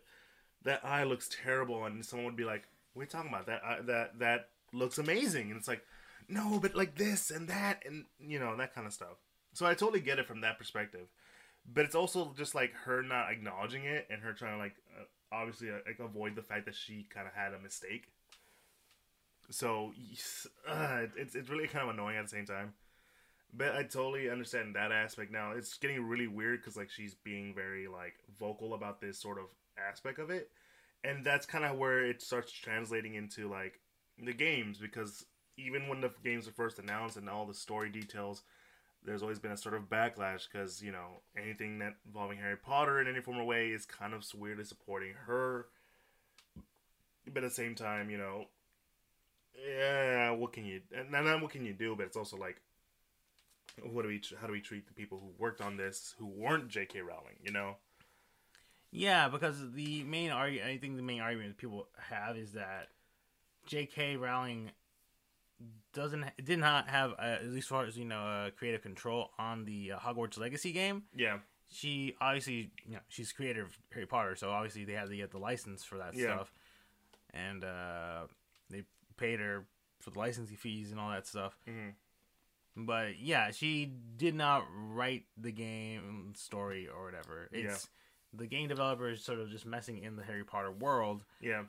that 0.64 0.84
eye 0.84 1.04
looks 1.04 1.30
terrible, 1.42 1.84
and 1.84 2.04
someone 2.04 2.26
would 2.26 2.36
be 2.36 2.44
like, 2.44 2.64
"What 2.92 3.02
are 3.02 3.04
you 3.04 3.10
talking 3.10 3.30
about? 3.30 3.46
That 3.46 3.62
eye, 3.64 3.78
that 3.82 4.18
that 4.18 4.48
looks 4.72 4.98
amazing." 4.98 5.50
And 5.50 5.58
it's 5.58 5.68
like, 5.68 5.82
no, 6.28 6.58
but 6.60 6.74
like 6.74 6.96
this 6.96 7.30
and 7.30 7.48
that, 7.48 7.82
and 7.86 8.04
you 8.18 8.38
know 8.38 8.56
that 8.56 8.74
kind 8.74 8.86
of 8.86 8.92
stuff. 8.92 9.18
So 9.52 9.66
I 9.66 9.74
totally 9.74 10.00
get 10.00 10.18
it 10.18 10.26
from 10.26 10.42
that 10.42 10.58
perspective, 10.58 11.06
but 11.72 11.84
it's 11.84 11.94
also 11.94 12.32
just 12.36 12.54
like 12.54 12.72
her 12.84 13.02
not 13.02 13.30
acknowledging 13.30 13.84
it 13.84 14.06
and 14.10 14.22
her 14.22 14.32
trying 14.32 14.54
to 14.54 14.58
like 14.58 14.76
uh, 14.98 15.04
obviously 15.32 15.70
uh, 15.70 15.78
like 15.86 16.00
avoid 16.00 16.34
the 16.34 16.42
fact 16.42 16.66
that 16.66 16.74
she 16.74 17.06
kind 17.12 17.26
of 17.26 17.34
had 17.34 17.54
a 17.54 17.58
mistake. 17.58 18.08
So 19.50 19.92
uh, 20.68 21.02
it's 21.16 21.34
it's 21.34 21.48
really 21.48 21.68
kind 21.68 21.88
of 21.88 21.94
annoying 21.94 22.16
at 22.16 22.24
the 22.24 22.28
same 22.28 22.46
time. 22.46 22.74
But 23.52 23.74
I 23.74 23.82
totally 23.82 24.30
understand 24.30 24.76
that 24.76 24.92
aspect 24.92 25.32
now. 25.32 25.52
It's 25.52 25.76
getting 25.76 26.00
really 26.04 26.28
weird 26.28 26.60
because 26.60 26.76
like 26.76 26.90
she's 26.90 27.14
being 27.14 27.52
very 27.54 27.88
like 27.88 28.14
vocal 28.38 28.74
about 28.74 29.00
this 29.00 29.18
sort 29.18 29.38
of 29.38 29.46
aspect 29.90 30.18
of 30.18 30.30
it, 30.30 30.50
and 31.02 31.24
that's 31.24 31.46
kind 31.46 31.64
of 31.64 31.76
where 31.76 32.04
it 32.04 32.22
starts 32.22 32.52
translating 32.52 33.14
into 33.14 33.48
like 33.48 33.80
the 34.22 34.32
games 34.32 34.78
because 34.78 35.24
even 35.56 35.88
when 35.88 36.00
the 36.00 36.12
games 36.24 36.46
were 36.46 36.52
first 36.52 36.78
announced 36.78 37.16
and 37.16 37.28
all 37.28 37.46
the 37.46 37.54
story 37.54 37.90
details, 37.90 38.42
there's 39.04 39.22
always 39.22 39.38
been 39.38 39.52
a 39.52 39.56
sort 39.56 39.74
of 39.74 39.88
backlash 39.88 40.46
because 40.50 40.82
you 40.82 40.92
know 40.92 41.20
anything 41.36 41.78
that 41.78 41.96
involving 42.06 42.38
Harry 42.38 42.56
Potter 42.56 43.00
in 43.00 43.08
any 43.08 43.20
form 43.20 43.38
or 43.38 43.44
way 43.44 43.68
is 43.68 43.86
kind 43.86 44.14
of 44.14 44.24
weirdly 44.34 44.64
supporting 44.64 45.14
her. 45.26 45.66
But 47.32 47.44
at 47.44 47.50
the 47.50 47.54
same 47.54 47.74
time, 47.74 48.10
you 48.10 48.18
know, 48.18 48.46
yeah, 49.68 50.30
what 50.30 50.52
can 50.52 50.64
you 50.64 50.80
and 50.96 51.10
not 51.10 51.40
what 51.42 51.50
can 51.50 51.64
you 51.64 51.72
do? 51.72 51.94
But 51.96 52.06
it's 52.06 52.16
also 52.16 52.36
like 52.36 52.60
what 53.82 54.02
do 54.02 54.08
we 54.08 54.20
how 54.40 54.46
do 54.46 54.52
we 54.52 54.60
treat 54.60 54.86
the 54.86 54.94
people 54.94 55.18
who 55.18 55.30
worked 55.38 55.60
on 55.60 55.76
this 55.76 56.14
who 56.18 56.26
weren't 56.26 56.68
J.K. 56.68 57.00
Rowling? 57.00 57.36
You 57.42 57.52
know, 57.52 57.76
Yeah, 58.90 59.28
because 59.28 59.58
the 59.72 60.02
main 60.04 60.30
argument, 60.30 60.68
I 60.68 60.76
think 60.78 60.96
the 60.96 61.02
main 61.02 61.20
argument 61.20 61.56
people 61.56 61.88
have 62.10 62.36
is 62.36 62.52
that 62.52 62.88
J.K. 63.66 64.16
Rowling 64.16 64.70
doesn't 65.92 66.24
did 66.42 66.58
not 66.58 66.88
have, 66.88 67.12
uh, 67.18 67.22
at 67.22 67.44
least 67.46 67.64
as 67.66 67.68
far 67.68 67.84
as 67.84 67.96
you 67.98 68.04
know, 68.04 68.20
uh, 68.20 68.50
creative 68.50 68.82
control 68.82 69.30
on 69.38 69.64
the 69.64 69.92
uh, 69.92 69.98
Hogwarts 69.98 70.38
Legacy 70.38 70.72
game. 70.72 71.04
yeah, 71.14 71.38
She 71.68 72.14
obviously, 72.20 72.70
you 72.86 72.94
know, 72.94 73.00
she's 73.08 73.32
creator 73.32 73.62
of 73.62 73.76
Harry 73.92 74.06
Potter, 74.06 74.34
so 74.36 74.50
obviously 74.50 74.84
they 74.84 74.92
had 74.94 75.08
to 75.08 75.16
get 75.16 75.30
the 75.30 75.38
license 75.38 75.84
for 75.84 75.98
that 75.98 76.14
Yeah. 76.16 76.34
stuff, 76.36 76.52
and 77.32 77.64
uh, 77.64 78.26
they 78.70 78.84
paid 79.16 79.40
her 79.40 79.66
for 80.00 80.10
the 80.10 80.18
licensing 80.18 80.56
fees 80.56 80.90
and 80.92 81.00
all 81.00 81.10
that 81.10 81.26
stuff. 81.26 81.58
Mhm. 81.68 81.94
But 82.76 83.18
yeah, 83.18 83.50
she 83.50 83.92
did 84.16 84.34
not 84.34 84.64
write 84.72 85.24
the 85.36 85.52
game 85.52 86.32
story 86.36 86.88
or 86.88 87.04
whatever. 87.04 87.48
It's 87.52 87.88
the 88.32 88.46
game 88.46 88.68
developer 88.68 89.08
is 89.10 89.24
sort 89.24 89.40
of 89.40 89.50
just 89.50 89.66
messing 89.66 89.98
in 89.98 90.14
the 90.16 90.22
Harry 90.22 90.44
Potter 90.44 90.70
world 90.70 91.24
yeah, 91.40 91.64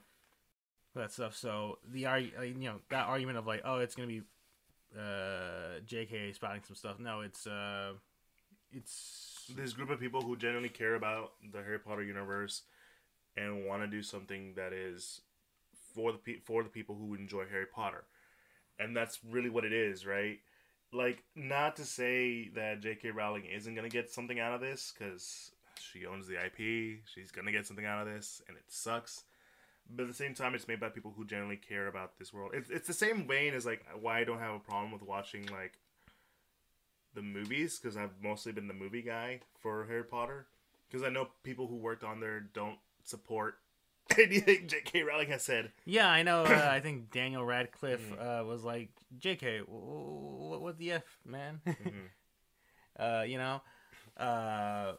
that 1.00 1.12
stuff. 1.12 1.36
So 1.36 1.78
the 1.90 2.06
uh, 2.06 2.16
you 2.16 2.56
know 2.56 2.80
that 2.90 3.08
argument 3.08 3.38
of 3.38 3.48
like, 3.48 3.62
oh, 3.66 3.80
it's 3.80 3.96
gonna 3.96 4.08
be 4.08 4.22
uh, 4.98 5.80
J.K. 5.86 6.34
spouting 6.34 6.62
some 6.66 6.76
stuff. 6.76 7.00
No, 7.00 7.22
it's 7.22 7.48
uh, 7.48 7.94
it's 8.74 9.52
this 9.56 9.74
group 9.74 9.90
of 9.90 10.00
people 10.00 10.22
who 10.22 10.36
genuinely 10.36 10.70
care 10.70 10.96
about 10.96 11.34
the 11.52 11.62
Harry 11.62 11.80
Potter 11.80 12.04
universe 12.04 12.64
and 13.38 13.66
want 13.66 13.82
to 13.82 13.88
do 13.88 14.04
something 14.04 14.54
that 14.56 14.74
is 14.74 15.22
for 15.94 16.12
the 16.12 16.18
pe- 16.18 16.40
for 16.40 16.64
the 16.64 16.70
people 16.70 16.96
who 16.96 17.16
enjoy 17.16 17.46
Harry 17.50 17.66
Potter, 17.66 18.04
and 18.80 18.96
that's 18.96 19.20
really 19.30 19.50
what 19.50 19.66
it 19.66 19.74
is, 19.74 20.06
right? 20.06 20.40
Like, 20.94 21.24
not 21.36 21.78
to 21.78 21.86
say 21.86 22.50
that 22.56 22.82
J.K. 22.82 23.12
Rowling 23.12 23.46
isn't 23.46 23.76
gonna 23.76 23.90
get 23.90 24.12
something 24.12 24.40
out 24.40 24.54
of 24.54 24.60
this 24.60 24.94
because 24.98 25.52
she 25.80 26.06
owns 26.06 26.28
the 26.28 26.36
IP, 26.36 27.00
she's 27.14 27.32
gonna 27.32 27.52
get 27.52 27.66
something 27.66 27.86
out 27.86 28.06
of 28.06 28.14
this, 28.14 28.42
and 28.48 28.58
it 28.58 28.64
sucks. 28.68 29.24
But 29.90 30.04
at 30.04 30.08
the 30.10 30.14
same 30.14 30.34
time, 30.34 30.56
it's 30.56 30.68
made 30.68 30.80
by 30.80 30.90
people 30.90 31.14
who 31.16 31.26
generally 31.26 31.58
care 31.58 31.88
about 31.88 32.18
this 32.18 32.34
world. 32.34 32.52
It's, 32.54 32.70
it's 32.70 32.88
the 32.88 32.94
same 32.94 33.28
vein 33.28 33.54
as 33.54 33.66
like 33.66 33.86
why 34.00 34.20
I 34.20 34.24
don't 34.24 34.40
have 34.40 34.56
a 34.56 34.60
problem 34.60 34.92
with 34.92 35.02
watching 35.04 35.46
like 35.48 35.74
the 37.14 37.22
movies 37.22 37.78
because 37.80 37.98
I've 37.98 38.22
mostly 38.24 38.54
been 38.54 38.68
the 38.70 38.74
movie 38.74 39.02
guy 39.02 39.42
for 39.60 39.86
Harry 39.88 40.04
Potter 40.06 40.48
because 40.90 41.06
I 41.06 41.10
know 41.10 41.28
people 41.44 41.68
who 41.68 41.76
worked 41.76 42.04
on 42.06 42.20
there 42.22 42.40
don't 42.40 42.78
support 43.04 43.56
anything 44.18 44.68
J.K. 44.68 45.04
Rowling 45.04 45.28
has 45.30 45.42
said. 45.44 45.72
yeah. 45.86 46.10
I 46.10 46.24
know. 46.24 46.44
Uh, 46.46 46.70
I 46.72 46.80
think 46.80 47.12
Daniel 47.12 47.44
Radcliffe 47.44 48.00
Mm-hmm. 48.12 48.22
uh, 48.42 48.44
was 48.46 48.64
like, 48.64 48.90
J.K. 49.20 49.60
What, 49.68 50.62
what 50.62 50.78
the 50.78 50.94
f, 50.94 51.04
man? 51.26 51.60
Mm-hmm. 51.68 51.90
uh, 53.00 53.22
you 53.24 53.38
know, 53.38 53.62
uh, 54.18 54.94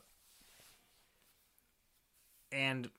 and 2.51 2.91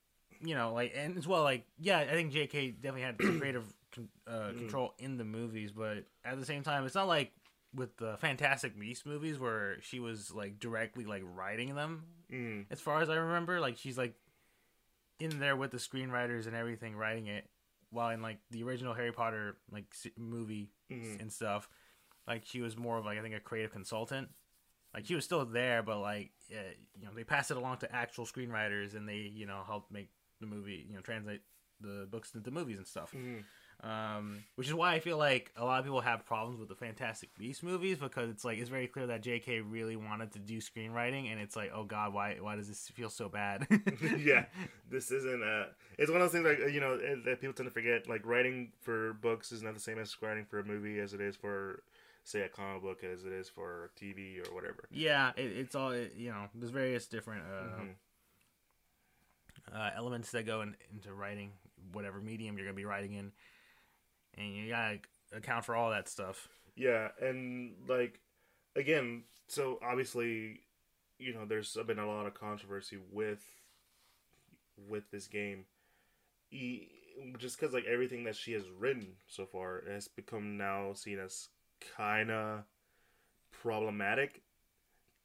you 0.41 0.55
know, 0.55 0.73
like 0.73 0.93
and 0.95 1.17
as 1.17 1.27
well, 1.27 1.43
like 1.43 1.65
yeah, 1.79 1.99
I 1.99 2.07
think 2.11 2.31
J.K. 2.31 2.71
definitely 2.71 3.01
had 3.01 3.17
creative 3.17 3.65
con- 3.93 4.09
uh, 4.27 4.49
control 4.57 4.93
in 4.99 5.17
the 5.17 5.23
movies, 5.23 5.71
but 5.71 6.05
at 6.25 6.39
the 6.39 6.45
same 6.45 6.63
time, 6.63 6.85
it's 6.85 6.95
not 6.95 7.07
like 7.07 7.31
with 7.75 7.97
the 7.97 8.17
Fantastic 8.17 8.79
Beast 8.79 9.05
movies 9.05 9.39
where 9.39 9.81
she 9.81 9.99
was 9.99 10.31
like 10.33 10.59
directly 10.59 11.05
like 11.05 11.23
writing 11.35 11.73
them. 11.75 12.03
Mm. 12.31 12.65
As 12.69 12.79
far 12.79 13.01
as 13.01 13.09
I 13.09 13.15
remember, 13.15 13.59
like 13.59 13.77
she's 13.77 13.97
like 13.97 14.13
in 15.19 15.39
there 15.39 15.55
with 15.55 15.71
the 15.71 15.77
screenwriters 15.77 16.47
and 16.47 16.55
everything 16.55 16.95
writing 16.95 17.27
it, 17.27 17.47
while 17.89 18.09
in 18.09 18.21
like 18.21 18.37
the 18.51 18.63
original 18.63 18.93
Harry 18.93 19.11
Potter 19.11 19.57
like 19.71 19.85
movie 20.17 20.69
Mhm. 20.91 21.21
and 21.21 21.31
stuff, 21.31 21.69
like 22.27 22.43
she 22.45 22.61
was 22.61 22.77
more 22.77 22.97
of 22.97 23.05
like 23.05 23.17
I 23.17 23.21
think 23.21 23.35
a 23.35 23.39
creative 23.39 23.71
consultant. 23.71 24.29
Like 24.93 25.07
she 25.07 25.15
was 25.15 25.25
still 25.25 25.43
there, 25.45 25.81
but 25.81 25.99
like 25.99 26.31
uh, 26.51 26.55
you 26.99 27.05
know 27.05 27.11
they 27.15 27.23
passed 27.23 27.49
it 27.51 27.57
along 27.57 27.77
to 27.77 27.95
actual 27.95 28.25
screenwriters 28.25 28.95
and 28.95 29.09
they 29.09 29.15
you 29.33 29.45
know 29.47 29.61
helped 29.65 29.91
make 29.91 30.09
the 30.43 30.55
movie 30.55 30.85
you 30.89 30.95
know 30.95 31.01
translate 31.01 31.41
the 31.81 32.07
books 32.09 32.33
into 32.35 32.51
movies 32.51 32.77
and 32.77 32.87
stuff. 32.87 33.13
Mhm. 33.13 33.43
Um, 33.81 34.43
which 34.55 34.67
is 34.67 34.73
why 34.73 34.93
I 34.93 34.99
feel 35.01 35.17
like 35.17 35.51
a 35.57 35.65
lot 35.65 35.79
of 35.79 35.85
people 35.85 35.99
have 35.99 36.25
problems 36.25 36.57
with 36.59 36.69
the 36.69 36.75
Fantastic 36.75 37.35
Beast 37.37 37.63
movies 37.63 37.97
because 37.97 38.29
it's 38.29 38.45
like 38.45 38.57
it's 38.57 38.69
very 38.69 38.87
clear 38.87 39.07
that 39.07 39.21
J.K. 39.21 39.59
really 39.59 39.97
wanted 39.97 40.31
to 40.33 40.39
do 40.39 40.59
screenwriting, 40.59 41.29
and 41.31 41.41
it's 41.41 41.55
like, 41.57 41.71
oh 41.73 41.83
God, 41.83 42.13
why 42.13 42.37
why 42.39 42.55
does 42.55 42.69
this 42.69 42.87
feel 42.89 43.09
so 43.09 43.27
bad? 43.27 43.67
yeah, 44.19 44.45
this 44.89 45.11
isn't. 45.11 45.43
Uh, 45.43 45.65
it's 45.97 46.09
one 46.09 46.21
of 46.21 46.31
those 46.31 46.41
things 46.41 46.45
like 46.45 46.73
you 46.73 46.79
know 46.79 46.97
that 47.25 47.41
people 47.41 47.53
tend 47.53 47.67
to 47.67 47.73
forget. 47.73 48.07
Like 48.07 48.25
writing 48.25 48.71
for 48.81 49.13
books 49.13 49.51
is 49.51 49.61
not 49.63 49.73
the 49.73 49.81
same 49.81 49.99
as 49.99 50.15
writing 50.21 50.45
for 50.45 50.59
a 50.59 50.63
movie 50.63 50.99
as 50.99 51.13
it 51.13 51.19
is 51.19 51.35
for, 51.35 51.83
say, 52.23 52.41
a 52.41 52.49
comic 52.49 52.83
book 52.83 53.03
as 53.03 53.25
it 53.25 53.33
is 53.33 53.49
for 53.49 53.89
TV 53.99 54.39
or 54.39 54.53
whatever. 54.55 54.85
yeah, 54.91 55.31
it, 55.35 55.51
it's 55.57 55.75
all 55.75 55.91
it, 55.91 56.13
you 56.15 56.29
know. 56.29 56.45
There's 56.55 56.71
various 56.71 57.07
different 57.07 57.43
uh, 57.43 57.81
Mhm. 57.81 57.89
Uh, 59.71 59.89
elements 59.95 60.31
that 60.31 60.45
go 60.45 60.61
in, 60.61 60.75
into 60.91 61.13
writing 61.13 61.51
whatever 61.91 62.19
medium 62.19 62.57
you're 62.57 62.65
gonna 62.65 62.75
be 62.75 62.85
writing 62.85 63.13
in, 63.13 63.31
and 64.37 64.55
you 64.55 64.69
gotta 64.69 64.99
account 65.33 65.65
for 65.65 65.75
all 65.75 65.91
that 65.91 66.09
stuff. 66.09 66.47
Yeah, 66.75 67.09
and 67.21 67.73
like 67.87 68.19
again, 68.75 69.23
so 69.47 69.79
obviously, 69.83 70.61
you 71.19 71.33
know, 71.33 71.45
there's 71.45 71.77
been 71.85 71.99
a 71.99 72.07
lot 72.07 72.25
of 72.25 72.33
controversy 72.33 72.97
with 73.11 73.43
with 74.89 75.09
this 75.11 75.27
game, 75.27 75.65
e- 76.51 76.87
just 77.37 77.59
because 77.59 77.73
like 77.73 77.85
everything 77.85 78.23
that 78.23 78.35
she 78.35 78.53
has 78.53 78.63
written 78.77 79.07
so 79.27 79.45
far 79.45 79.83
has 79.87 80.07
become 80.07 80.57
now 80.57 80.93
seen 80.93 81.19
as 81.19 81.49
kind 81.97 82.31
of 82.31 82.63
problematic. 83.51 84.41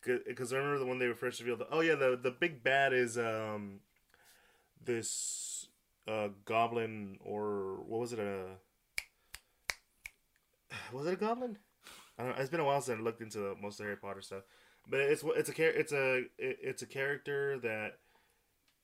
Because 0.04 0.52
remember 0.52 0.78
the 0.78 0.86
one 0.86 0.98
they 0.98 1.08
were 1.08 1.14
first 1.14 1.40
revealed, 1.40 1.64
oh 1.70 1.80
yeah, 1.80 1.96
the 1.96 2.18
the 2.20 2.30
big 2.30 2.62
bad 2.62 2.92
is 2.92 3.18
um 3.18 3.80
this 4.84 5.68
uh 6.06 6.28
goblin 6.44 7.18
or 7.20 7.82
what 7.86 8.00
was 8.00 8.12
it 8.12 8.18
a 8.18 8.56
was 10.92 11.06
it 11.06 11.14
a 11.14 11.16
goblin? 11.16 11.58
I 12.18 12.24
don't 12.24 12.32
know. 12.34 12.40
It's 12.40 12.50
been 12.50 12.60
a 12.60 12.64
while 12.64 12.80
since 12.80 12.98
I 12.98 13.02
looked 13.02 13.20
into 13.20 13.38
the, 13.38 13.54
most 13.60 13.74
of 13.74 13.78
the 13.78 13.84
Harry 13.84 13.96
Potter 13.96 14.20
stuff, 14.22 14.42
but 14.88 15.00
it's 15.00 15.22
it's 15.24 15.48
a 15.48 15.78
it's 15.80 15.92
a 15.92 16.16
it- 16.38 16.58
it's 16.62 16.82
a 16.82 16.86
character 16.86 17.58
that 17.60 17.98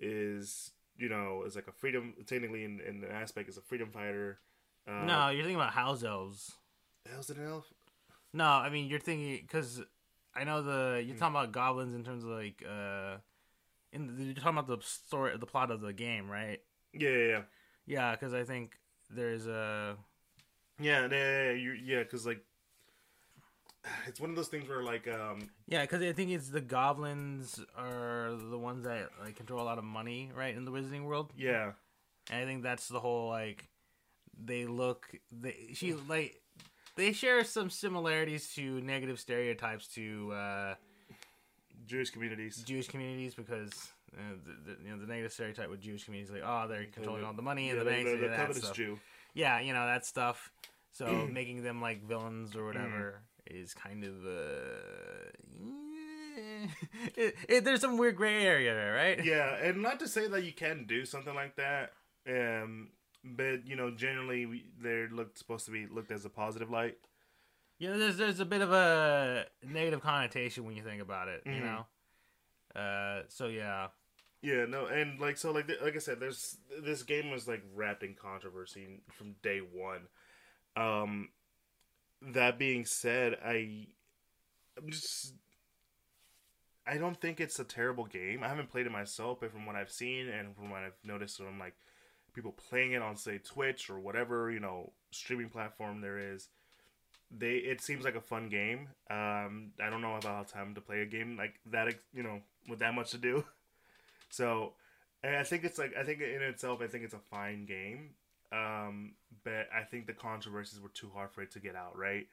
is 0.01 0.73
you 0.97 1.09
know 1.09 1.43
is 1.47 1.57
like 1.57 1.67
a 1.69 1.73
freedom 1.73 2.15
technically 2.27 2.65
in, 2.65 2.81
in 2.81 3.03
an 3.05 3.11
aspect 3.11 3.49
is 3.49 3.57
a 3.57 3.63
freedom 3.63 3.91
fighter. 3.91 4.39
Uh, 4.87 5.05
no, 5.05 5.29
you're 5.31 5.43
thinking 5.43 5.57
about 5.57 5.73
house 5.73 6.05
elves. 6.05 6.53
it 7.31 7.37
an 7.37 7.47
elf? 7.47 7.67
No, 8.33 8.45
I 8.45 8.69
mean 8.71 8.89
you're 8.89 8.99
thinking 9.01 9.39
because 9.43 9.83
I 10.35 10.45
know 10.45 10.63
the 10.63 11.01
Hmm. 11.03 11.09
you're 11.09 11.17
talking 11.19 11.35
about 11.37 11.53
goblins 11.53 11.95
in 11.95 12.05
terms 12.05 12.25
of 12.25 12.31
like 12.31 12.63
uh, 12.69 13.17
in 13.95 14.17
the, 14.17 14.25
you're 14.25 14.35
talking 14.35 14.59
about 14.59 14.67
the 14.67 14.85
story, 14.85 15.37
the 15.39 15.47
plot 15.47 15.71
of 15.71 15.81
the 15.81 15.93
game, 15.93 16.29
right? 16.31 16.61
Yeah, 16.93 17.09
yeah, 17.09 17.27
yeah. 17.27 17.43
Yeah, 17.87 18.11
because 18.13 18.35
I 18.35 18.45
think 18.45 18.79
there's 19.11 19.47
a 19.47 19.97
Yeah, 20.81 21.09
yeah, 21.11 21.11
yeah, 21.11 21.51
yeah, 21.53 21.73
yeah, 21.85 22.03
because 22.03 22.27
like 22.27 22.45
it's 24.07 24.21
one 24.21 24.31
of 24.31 24.37
those 24.37 24.49
things 24.49 24.69
where 24.69 24.83
like 24.83 25.07
um 25.09 25.51
yeah, 25.67 25.83
because 25.83 26.03
I 26.03 26.13
think 26.13 26.31
it's 26.31 26.49
the 26.49 26.61
goblins 26.61 27.61
are 27.77 28.33
the 28.51 28.59
ones 28.59 28.85
that 28.85 29.11
like 29.23 29.37
control 29.37 29.63
a 29.63 29.65
lot 29.65 29.79
of 29.79 29.85
money, 29.85 30.31
right, 30.35 30.55
in 30.55 30.65
the 30.65 30.71
Wizarding 30.71 31.05
world. 31.05 31.33
yeah 31.37 31.73
And 32.31 32.43
I 32.43 32.45
think 32.45 32.63
that's 32.63 32.89
the 32.89 33.01
whole 33.01 33.29
like 33.29 33.69
they 34.43 34.67
look 34.67 35.15
they 35.31 35.71
she 35.75 35.95
like 36.09 36.41
they 36.97 37.13
share 37.13 37.45
some 37.45 37.71
similarities 37.71 38.53
to 38.55 38.81
negative 38.81 39.19
stereotypes 39.21 39.89
to 39.89 40.33
uh, 40.33 40.75
Jewish 41.87 42.11
communities. 42.11 42.63
Jewish 42.67 42.89
communities 42.89 43.35
because 43.35 43.73
uh, 44.17 44.21
the, 44.45 44.73
the, 44.73 44.85
you 44.85 44.91
know 44.91 45.01
the 45.01 45.07
negative 45.07 45.33
stereotype 45.33 45.71
with 45.71 45.81
Jewish 45.81 46.05
communities 46.05 46.33
like 46.33 46.43
oh 46.45 46.67
they're 46.69 46.87
controlling 46.93 47.23
the- 47.23 47.27
all 47.29 47.33
the 47.35 47.43
money 47.43 47.67
Yeah, 47.67 47.73
and 47.73 47.81
the, 47.81 47.85
the, 47.85 47.91
banks 47.91 48.11
the, 48.11 48.17
the 48.17 48.29
that 48.29 48.37
covetous 48.37 48.63
stuff. 48.65 48.77
Jew. 48.77 48.99
yeah 49.35 49.61
you 49.61 49.73
know 49.73 49.87
that 49.87 50.07
stuff 50.07 50.51
so 50.93 51.07
making 51.33 51.63
them 51.63 51.81
like 51.81 52.03
villains 52.07 52.55
or 52.55 52.65
whatever 52.65 53.21
is 53.47 53.75
kind 53.75 54.05
of 54.05 54.15
uh 54.25 55.31
it, 57.17 57.35
it, 57.49 57.65
there's 57.65 57.81
some 57.81 57.97
weird 57.99 58.17
gray 58.17 58.45
area 58.45 58.75
there 58.75 58.95
right 58.95 59.25
yeah, 59.33 59.57
and 59.57 59.83
not 59.83 59.99
to 60.01 60.09
say 60.09 60.27
that 60.29 60.45
you 60.45 60.53
can 60.53 60.85
do 60.87 61.05
something 61.05 61.35
like 61.35 61.57
that, 61.57 61.93
um, 62.29 62.89
but 63.25 63.67
you 63.67 63.77
know, 63.77 63.91
generally 63.91 64.47
we, 64.47 64.65
they're 64.83 65.09
looked 65.09 65.39
supposed 65.39 65.65
to 65.67 65.71
be 65.71 65.87
looked 65.87 66.11
as 66.11 66.25
a 66.25 66.29
positive 66.31 66.71
light. 66.71 66.97
You 67.79 67.89
know 67.91 67.99
there's 67.99 68.17
there's 68.17 68.41
a 68.41 68.45
bit 68.45 68.63
of 68.63 68.73
a 68.73 69.47
negative 69.67 70.01
connotation 70.01 70.65
when 70.65 70.77
you 70.77 70.83
think 70.83 71.03
about 71.03 71.29
it 71.29 71.43
you 71.47 71.53
Mhm. 71.53 71.63
know 71.63 71.87
uh 72.81 73.23
so 73.29 73.47
yeah 73.47 73.89
Yeah, 74.43 74.67
no, 74.67 74.87
and 74.87 75.19
like 75.19 75.39
so, 75.39 75.53
like 75.53 75.71
like 75.83 75.97
I 75.97 75.99
said, 75.99 76.21
there's 76.21 76.59
this 76.83 77.03
game 77.03 77.31
was 77.31 77.49
like 77.49 77.63
wrapped 77.75 78.03
in 78.03 78.15
controversy 78.15 79.01
from 79.11 79.37
day 79.43 79.61
one. 79.61 80.09
Um, 80.77 81.31
that 82.23 82.59
being 82.59 82.85
said, 82.85 83.39
I, 83.45 83.87
I'm 84.79 84.91
just, 84.91 85.35
I 86.87 86.99
don't 86.99 87.19
think 87.21 87.41
it's 87.41 87.59
a 87.59 87.65
terrible 87.65 88.05
game. 88.05 88.43
I 88.43 88.49
haven't 88.49 88.71
played 88.71 88.87
it 88.87 88.93
myself, 88.93 89.39
but 89.41 89.51
from 89.51 89.65
what 89.67 89.77
I've 89.77 89.91
seen 89.91 90.29
and 90.29 90.55
from 90.55 90.71
what 90.71 90.83
I've 90.83 90.99
noticed 91.03 91.39
from 91.39 91.59
like 91.59 91.75
people 92.35 92.53
playing 92.53 92.93
it 92.93 93.03
on 93.03 93.17
say 93.17 93.39
Twitch 93.39 93.89
or 93.89 93.99
whatever 94.01 94.51
you 94.51 94.61
know 94.61 94.93
streaming 95.11 95.49
platform 95.49 96.01
there 96.01 96.19
is, 96.19 96.49
they 97.31 97.55
it 97.57 97.81
seems 97.81 98.05
like 98.05 98.15
a 98.15 98.21
fun 98.21 98.49
game. 98.49 98.89
Um, 99.11 99.73
I 99.83 99.91
don't 99.91 100.03
know 100.03 100.17
about 100.17 100.25
how 100.25 100.43
time 100.61 100.75
to 100.75 100.81
play 100.81 101.03
a 101.03 101.07
game 101.07 101.37
like 101.37 101.55
that. 101.71 101.95
You 102.15 102.23
know, 102.23 102.41
with 102.69 102.79
that 102.81 102.95
much 102.95 103.11
to 103.13 103.19
do. 103.19 103.45
So, 104.31 104.73
I 105.23 105.45
think 105.45 105.63
it's 105.63 105.79
like 105.79 105.95
I 105.97 106.03
think 106.03 106.21
in 106.21 106.43
itself, 106.43 106.81
I 106.83 106.89
think 106.89 107.05
it's 107.05 107.15
a 107.15 107.21
fine 107.21 107.67
game. 107.67 108.11
Um, 108.51 109.13
but 109.45 109.69
I 109.73 109.85
think 109.85 110.09
the 110.09 110.13
controversies 110.13 110.81
were 110.81 110.89
too 110.89 111.09
hard 111.15 111.31
for 111.31 111.41
it 111.43 111.53
to 111.53 111.61
get 111.61 111.77
out 111.77 111.97
right 111.97 112.27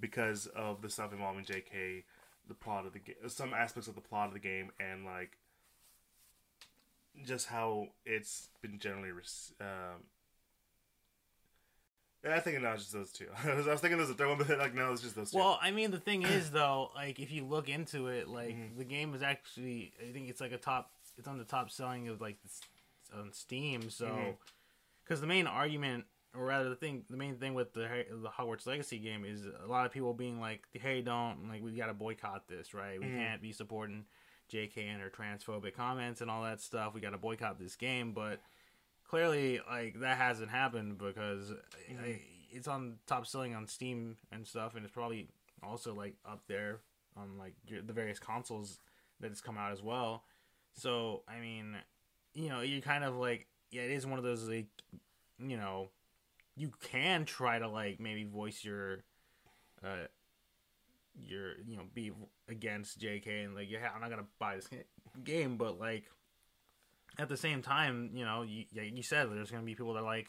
because 0.00 0.46
of 0.46 0.82
the 0.82 0.90
stuff 0.90 1.12
involving 1.12 1.44
J.K., 1.44 2.02
the 2.48 2.54
plot 2.54 2.86
of 2.86 2.92
the 2.92 2.98
game, 2.98 3.14
some 3.28 3.54
aspects 3.54 3.88
of 3.88 3.94
the 3.94 4.00
plot 4.00 4.28
of 4.28 4.34
the 4.34 4.40
game, 4.40 4.72
and 4.80 5.04
like 5.04 5.38
just 7.24 7.46
how 7.46 7.88
it's 8.04 8.48
been 8.62 8.78
generally. 8.78 9.12
Rec- 9.12 9.60
um, 9.60 10.02
and 12.24 12.32
I 12.34 12.40
think 12.40 12.60
no, 12.60 12.72
it's 12.72 12.82
just 12.84 12.92
those 12.94 13.12
two. 13.12 13.26
I 13.44 13.54
was, 13.54 13.68
I 13.68 13.72
was 13.72 13.80
thinking 13.80 13.98
there's 13.98 14.10
a 14.10 14.14
third 14.14 14.28
one, 14.28 14.38
but 14.38 14.58
like 14.58 14.74
no, 14.74 14.92
it's 14.92 15.02
just 15.02 15.14
those 15.16 15.30
two. 15.30 15.38
Well, 15.38 15.58
I 15.62 15.70
mean, 15.70 15.90
the 15.90 16.00
thing 16.00 16.22
is, 16.22 16.50
though, 16.50 16.90
like 16.94 17.18
if 17.20 17.30
you 17.32 17.44
look 17.44 17.68
into 17.68 18.08
it, 18.08 18.28
like 18.28 18.50
Mhm. 18.56 18.76
the 18.76 18.84
game 18.84 19.14
is 19.14 19.22
actually, 19.22 19.92
I 20.06 20.12
think 20.12 20.28
it's 20.28 20.40
like 20.40 20.52
a 20.52 20.58
top, 20.58 20.90
it's 21.16 21.28
on 21.28 21.38
the 21.38 21.44
top 21.44 21.70
selling 21.70 22.08
of 22.08 22.20
like 22.20 22.38
on 23.16 23.32
Steam. 23.32 23.90
So, 23.90 24.36
because 25.04 25.20
the 25.20 25.26
main 25.26 25.46
argument, 25.46 26.04
or 26.34 26.44
rather, 26.44 26.68
the 26.68 26.76
thing, 26.76 27.04
the 27.08 27.16
main 27.16 27.36
thing 27.36 27.54
with 27.54 27.72
the 27.72 27.88
the 28.10 28.28
Hogwarts 28.28 28.66
Legacy 28.66 28.98
game 28.98 29.24
is 29.24 29.46
a 29.46 29.66
lot 29.66 29.86
of 29.86 29.92
people 29.92 30.12
being 30.14 30.40
like, 30.40 30.66
"Hey, 30.72 31.00
don't 31.02 31.48
like 31.48 31.62
we 31.62 31.72
got 31.72 31.86
to 31.86 31.94
boycott 31.94 32.48
this, 32.48 32.74
right? 32.74 33.00
We 33.00 33.06
Mhm. 33.06 33.16
can't 33.16 33.42
be 33.42 33.52
supporting 33.52 34.04
JK 34.50 34.78
and 34.88 35.00
her 35.02 35.10
transphobic 35.10 35.74
comments 35.74 36.20
and 36.20 36.30
all 36.30 36.42
that 36.42 36.60
stuff. 36.60 36.94
We 36.94 37.00
got 37.00 37.10
to 37.10 37.18
boycott 37.18 37.58
this 37.58 37.76
game." 37.76 38.12
But 38.12 38.40
clearly, 39.08 39.60
like 39.68 40.00
that 40.00 40.18
hasn't 40.18 40.50
happened 40.50 40.98
because 40.98 41.52
Mm-hmm. 41.90 42.04
I, 42.04 42.20
it's 42.50 42.68
on 42.68 42.96
top 43.06 43.26
selling 43.26 43.54
on 43.54 43.66
Steam 43.66 44.16
and 44.32 44.46
stuff, 44.46 44.74
and 44.74 44.84
it's 44.84 44.92
probably 44.94 45.28
also 45.62 45.94
like 45.94 46.14
up 46.24 46.42
there 46.48 46.80
on 47.16 47.36
like 47.38 47.54
your- 47.66 47.82
the 47.82 47.92
various 47.92 48.18
consoles 48.18 48.78
that 49.20 49.30
it's 49.30 49.40
come 49.40 49.58
out 49.58 49.72
as 49.72 49.82
well. 49.82 50.24
So 50.74 51.22
I 51.28 51.40
mean, 51.40 51.76
you 52.34 52.48
know, 52.48 52.60
you 52.62 52.80
kind 52.80 53.04
of 53.04 53.16
like 53.16 53.46
yeah, 53.70 53.82
it 53.82 53.90
is 53.90 54.06
one 54.06 54.18
of 54.18 54.24
those 54.24 54.48
like 54.48 54.66
you 55.38 55.56
know, 55.56 55.90
you 56.56 56.70
can 56.80 57.24
try 57.24 57.58
to 57.58 57.68
like 57.68 58.00
maybe 58.00 58.24
voice 58.24 58.64
your 58.64 58.98
uh 59.84 60.06
your 61.20 61.54
you 61.66 61.76
know 61.76 61.82
be 61.94 62.12
against 62.48 63.00
JK 63.00 63.44
and 63.44 63.54
like 63.54 63.70
yeah, 63.70 63.88
I'm 63.94 64.00
not 64.00 64.10
gonna 64.10 64.26
buy 64.38 64.56
this 64.56 64.68
game, 65.24 65.56
but 65.56 65.78
like 65.78 66.04
at 67.18 67.28
the 67.28 67.36
same 67.36 67.62
time, 67.62 68.10
you 68.14 68.24
know, 68.24 68.42
you 68.42 68.64
you 68.72 69.02
said 69.02 69.28
there's 69.30 69.50
gonna 69.50 69.62
be 69.64 69.74
people 69.74 69.94
that 69.94 70.04
like 70.04 70.28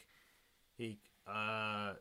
he 0.76 0.98
uh 1.26 1.92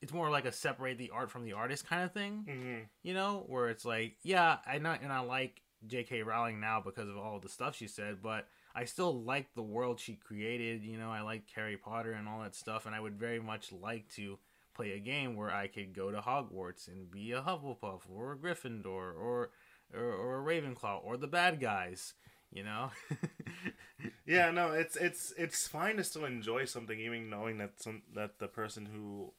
it's 0.00 0.12
more 0.12 0.30
like 0.30 0.44
a 0.46 0.52
separate 0.52 0.96
the 0.98 1.10
art 1.12 1.30
from 1.30 1.44
the 1.44 1.52
artist 1.52 1.86
kind 1.86 2.04
of 2.04 2.12
thing 2.12 2.44
Mhm. 2.48 2.88
you 3.02 3.12
know, 3.14 3.44
where 3.48 3.68
it's 3.68 3.84
like, 3.84 4.16
yeah, 4.22 4.58
I 4.66 4.78
know, 4.78 4.92
and 5.02 5.12
I 5.12 5.20
like 5.20 5.62
J.K. 5.86 6.22
Rowling 6.22 6.60
now 6.60 6.80
because 6.80 7.08
of 7.08 7.16
all 7.16 7.38
the 7.40 7.48
stuff 7.48 7.74
she 7.76 7.86
said, 7.86 8.22
but 8.22 8.46
I 8.74 8.84
still 8.84 9.22
like 9.22 9.52
the 9.54 9.62
world 9.62 9.98
she 9.98 10.14
created. 10.14 10.84
You 10.84 10.98
know, 10.98 11.10
I 11.10 11.22
like 11.22 11.44
Harry 11.54 11.76
Potter 11.78 12.12
and 12.12 12.28
all 12.28 12.42
that 12.42 12.54
stuff, 12.54 12.84
and 12.86 12.94
I 12.94 13.00
would 13.00 13.18
very 13.18 13.40
much 13.40 13.72
like 13.72 14.08
to 14.16 14.38
play 14.74 14.92
a 14.92 14.98
game 15.00 15.36
where 15.36 15.50
I 15.50 15.66
could 15.68 15.94
go 15.94 16.10
to 16.10 16.20
Hogwarts 16.20 16.86
and 16.88 17.10
be 17.10 17.32
a 17.32 17.40
Hufflepuff 17.42 18.02
or 18.10 18.32
a 18.32 18.36
Gryffindor 18.36 18.84
or 18.86 19.50
or, 19.92 20.04
or 20.04 20.38
a 20.38 20.44
Ravenclaw 20.44 21.02
or 21.02 21.16
the 21.16 21.26
bad 21.26 21.60
guys. 21.60 22.14
You 22.52 22.64
know. 22.64 22.90
yeah, 24.26 24.50
no, 24.50 24.72
it's 24.72 24.96
it's 24.96 25.32
it's 25.38 25.66
fine 25.68 25.96
to 25.96 26.04
still 26.04 26.24
enjoy 26.24 26.64
something, 26.64 26.98
even 26.98 27.30
knowing 27.30 27.58
that 27.58 27.80
some 27.80 28.02
that 28.14 28.38
the 28.38 28.48
person 28.48 28.86
who 28.86 29.32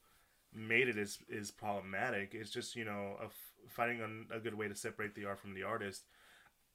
made 0.53 0.87
it 0.89 0.97
is 0.97 1.19
is 1.29 1.51
problematic. 1.51 2.31
It's 2.33 2.51
just 2.51 2.75
you 2.75 2.85
know 2.85 3.17
a, 3.23 3.27
finding 3.69 4.01
a, 4.31 4.37
a 4.37 4.39
good 4.39 4.55
way 4.55 4.67
to 4.67 4.75
separate 4.75 5.15
the 5.15 5.25
art 5.25 5.39
from 5.39 5.53
the 5.55 5.63
artist. 5.63 6.03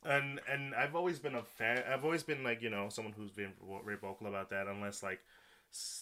And 0.04 0.40
and 0.50 0.74
I've 0.74 0.96
always 0.96 1.18
been 1.18 1.34
a 1.36 1.42
fan. 1.42 1.82
I've 1.92 2.04
always 2.04 2.22
been 2.22 2.44
like 2.44 2.62
you 2.62 2.70
know 2.70 2.88
someone 2.90 3.14
who's 3.16 3.32
been 3.32 3.52
very 3.84 3.96
vocal 3.98 4.28
about 4.28 4.50
that. 4.50 4.68
Unless 4.68 5.02
like 5.02 5.20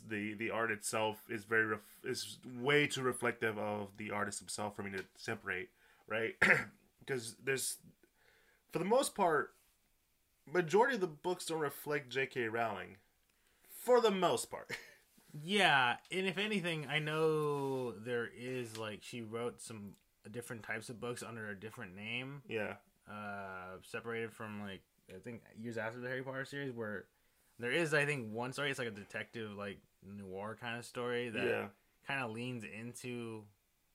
the 0.08 0.34
the 0.34 0.50
art 0.50 0.70
itself 0.70 1.22
is 1.30 1.44
very 1.44 1.66
ref- 1.66 2.00
is 2.04 2.38
way 2.60 2.86
too 2.86 3.02
reflective 3.02 3.58
of 3.58 3.88
the 3.96 4.10
artist 4.10 4.38
himself 4.40 4.76
for 4.76 4.82
me 4.82 4.90
to 4.92 5.04
separate, 5.16 5.70
right? 6.08 6.34
Because 7.06 7.36
there's 7.44 7.76
for 8.72 8.78
the 8.78 8.84
most 8.84 9.14
part 9.14 9.50
majority 10.50 10.94
of 10.94 11.00
the 11.00 11.06
books 11.06 11.46
don't 11.46 11.60
reflect 11.60 12.10
J.K. 12.10 12.48
Rowling, 12.48 12.96
for 13.68 14.00
the 14.00 14.10
most 14.10 14.50
part. 14.50 14.70
yeah, 15.42 15.96
and 16.10 16.26
if 16.26 16.38
anything, 16.38 16.86
I 16.88 16.98
know 16.98 17.92
there 17.92 18.28
is 18.36 18.76
like 18.76 19.00
she 19.02 19.22
wrote 19.22 19.60
some 19.60 19.92
different 20.30 20.62
types 20.62 20.88
of 20.88 21.00
books 21.00 21.22
under 21.22 21.48
a 21.48 21.58
different 21.58 21.94
name. 21.94 22.42
Yeah. 22.48 22.74
Uh, 23.10 23.76
separated 23.82 24.32
from 24.32 24.62
like 24.62 24.80
I 25.14 25.18
think 25.18 25.42
years 25.60 25.76
after 25.76 26.00
the 26.00 26.08
Harry 26.08 26.22
Potter 26.22 26.44
series, 26.44 26.72
where 26.72 27.04
there 27.58 27.72
is 27.72 27.94
I 27.94 28.06
think 28.06 28.32
one 28.32 28.52
story. 28.52 28.70
It's 28.70 28.78
like 28.78 28.88
a 28.88 28.92
detective 28.92 29.56
like 29.56 29.78
noir 30.04 30.56
kind 30.60 30.78
of 30.78 30.84
story 30.84 31.28
that 31.30 31.44
yeah. 31.44 31.66
kind 32.06 32.22
of 32.22 32.30
leans 32.30 32.64
into 32.64 33.42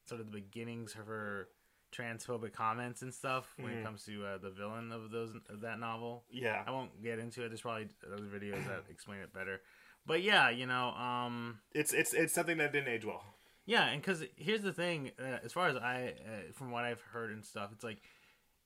sort 0.06 0.22
of 0.22 0.32
the 0.32 0.40
beginnings 0.40 0.96
of 1.00 1.08
her 1.08 1.48
transphobic 1.96 2.54
comments 2.54 3.02
and 3.02 3.14
stuff 3.14 3.54
when 3.58 3.72
mm-hmm. 3.72 3.80
it 3.80 3.84
comes 3.84 4.04
to 4.06 4.26
uh, 4.26 4.38
the 4.38 4.50
villain 4.50 4.92
of 4.92 5.12
those 5.12 5.32
of 5.50 5.62
that 5.62 5.80
novel. 5.80 6.24
Yeah, 6.32 6.64
I 6.66 6.72
won't 6.72 7.04
get 7.04 7.20
into 7.20 7.44
it. 7.44 7.50
There's 7.50 7.62
probably 7.62 7.88
other 8.12 8.24
videos 8.24 8.66
that 8.68 8.84
explain 8.90 9.20
it 9.20 9.34
better. 9.34 9.62
But 10.06 10.24
yeah, 10.24 10.50
you 10.50 10.66
know, 10.66 10.90
um, 10.92 11.60
it's 11.74 11.94
it's 11.94 12.14
it's 12.14 12.34
something 12.34 12.58
that 12.58 12.72
didn't 12.72 12.90
age 12.90 13.06
well. 13.06 13.24
Yeah, 13.66 13.86
and 13.86 14.02
because 14.02 14.24
here's 14.36 14.64
the 14.64 14.74
thing, 14.74 15.12
uh, 15.20 15.38
as 15.44 15.54
far 15.54 15.68
as 15.68 15.76
I, 15.76 16.16
uh, 16.26 16.52
from 16.54 16.72
what 16.72 16.86
I've 16.86 17.02
heard 17.02 17.30
and 17.32 17.46
stuff, 17.46 17.70
it's 17.72 17.84
like, 17.84 18.02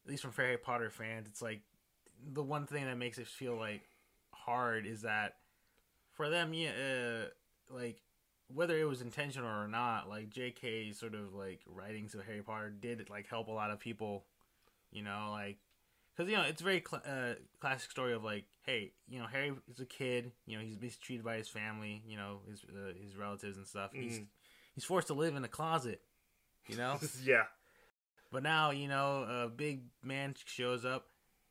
at 0.06 0.10
least 0.10 0.24
from 0.24 0.32
Harry 0.32 0.56
Potter 0.56 0.90
fans, 0.90 1.28
it's 1.28 1.42
like 1.42 1.60
the 2.26 2.42
one 2.42 2.68
thing 2.68 2.86
that 2.86 2.98
makes 2.98 3.18
it 3.18 3.28
feel 3.28 3.58
like 3.58 3.82
hard 4.32 4.86
is 4.86 5.02
that 5.02 5.34
for 6.14 6.30
them, 6.30 6.54
yeah, 6.54 6.70
uh, 6.70 7.26
like 7.76 7.98
whether 8.48 8.78
it 8.78 8.88
was 8.88 9.02
intentional 9.02 9.50
or 9.50 9.68
not, 9.68 10.10
like 10.10 10.30
J.K. 10.30 10.92
sort 10.94 11.16
of 11.16 11.34
like 11.34 11.62
writings 11.66 12.14
of 12.14 12.26
Harry 12.26 12.42
Potter 12.42 12.70
did 12.70 13.10
like 13.10 13.28
help 13.28 13.48
a 13.48 13.52
lot 13.52 13.72
of 13.72 13.80
people, 13.80 14.26
you 14.92 15.04
know, 15.04 15.30
like 15.32 15.58
because 16.16 16.30
you 16.30 16.38
know 16.38 16.44
it's 16.44 16.62
a 16.62 16.64
very 16.64 16.84
cl- 16.88 17.02
uh, 17.06 17.34
classic 17.60 17.92
story 17.92 18.14
of 18.14 18.24
like, 18.24 18.46
hey, 18.66 18.92
you 19.08 19.20
know, 19.20 19.26
Harry 19.26 19.54
is 19.72 19.80
a 19.80 19.86
kid, 19.86 20.32
you 20.46 20.58
know, 20.58 20.64
he's 20.64 20.80
mistreated 20.80 21.26
by 21.26 21.38
his 21.38 21.48
family, 21.48 22.04
you 22.08 22.18
know, 22.18 22.40
his 22.50 22.64
uh, 22.70 22.94
his 23.02 23.16
relatives 23.16 23.58
and 23.58 23.68
stuff. 23.68 23.94
Mm. 23.94 24.02
He's 24.02 24.22
he's 24.76 24.84
forced 24.84 25.08
to 25.08 25.14
live 25.14 25.36
in 25.36 25.44
a 25.44 25.50
closet, 25.50 26.02
you 26.68 26.78
know. 26.78 27.00
yeah. 27.24 27.44
But 28.32 28.44
now 28.44 28.72
you 28.72 28.88
know 28.88 29.44
a 29.46 29.48
big 29.48 29.84
man 30.04 30.36
shows 30.46 30.86
up, 30.86 31.08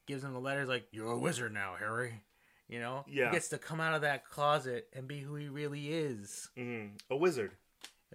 gives 0.07 0.25
him 0.25 0.33
the 0.33 0.41
letters 0.41 0.69
like, 0.69 0.87
"You're 0.93 1.13
a 1.13 1.19
wizard 1.19 1.53
now, 1.53 1.75
Harry." 1.79 2.23
You 2.69 2.81
know, 2.81 3.05
yeah. 3.07 3.27
he 3.27 3.33
gets 3.33 3.49
to 3.51 3.59
come 3.59 3.81
out 3.81 3.95
of 3.95 4.03
that 4.03 4.25
closet 4.25 4.89
and 4.95 5.07
be 5.07 5.21
who 5.21 5.35
he 5.35 5.49
really 5.49 5.93
is. 5.93 6.49
Mm-hmm. 6.57 6.97
A 7.11 7.17
wizard. 7.17 7.53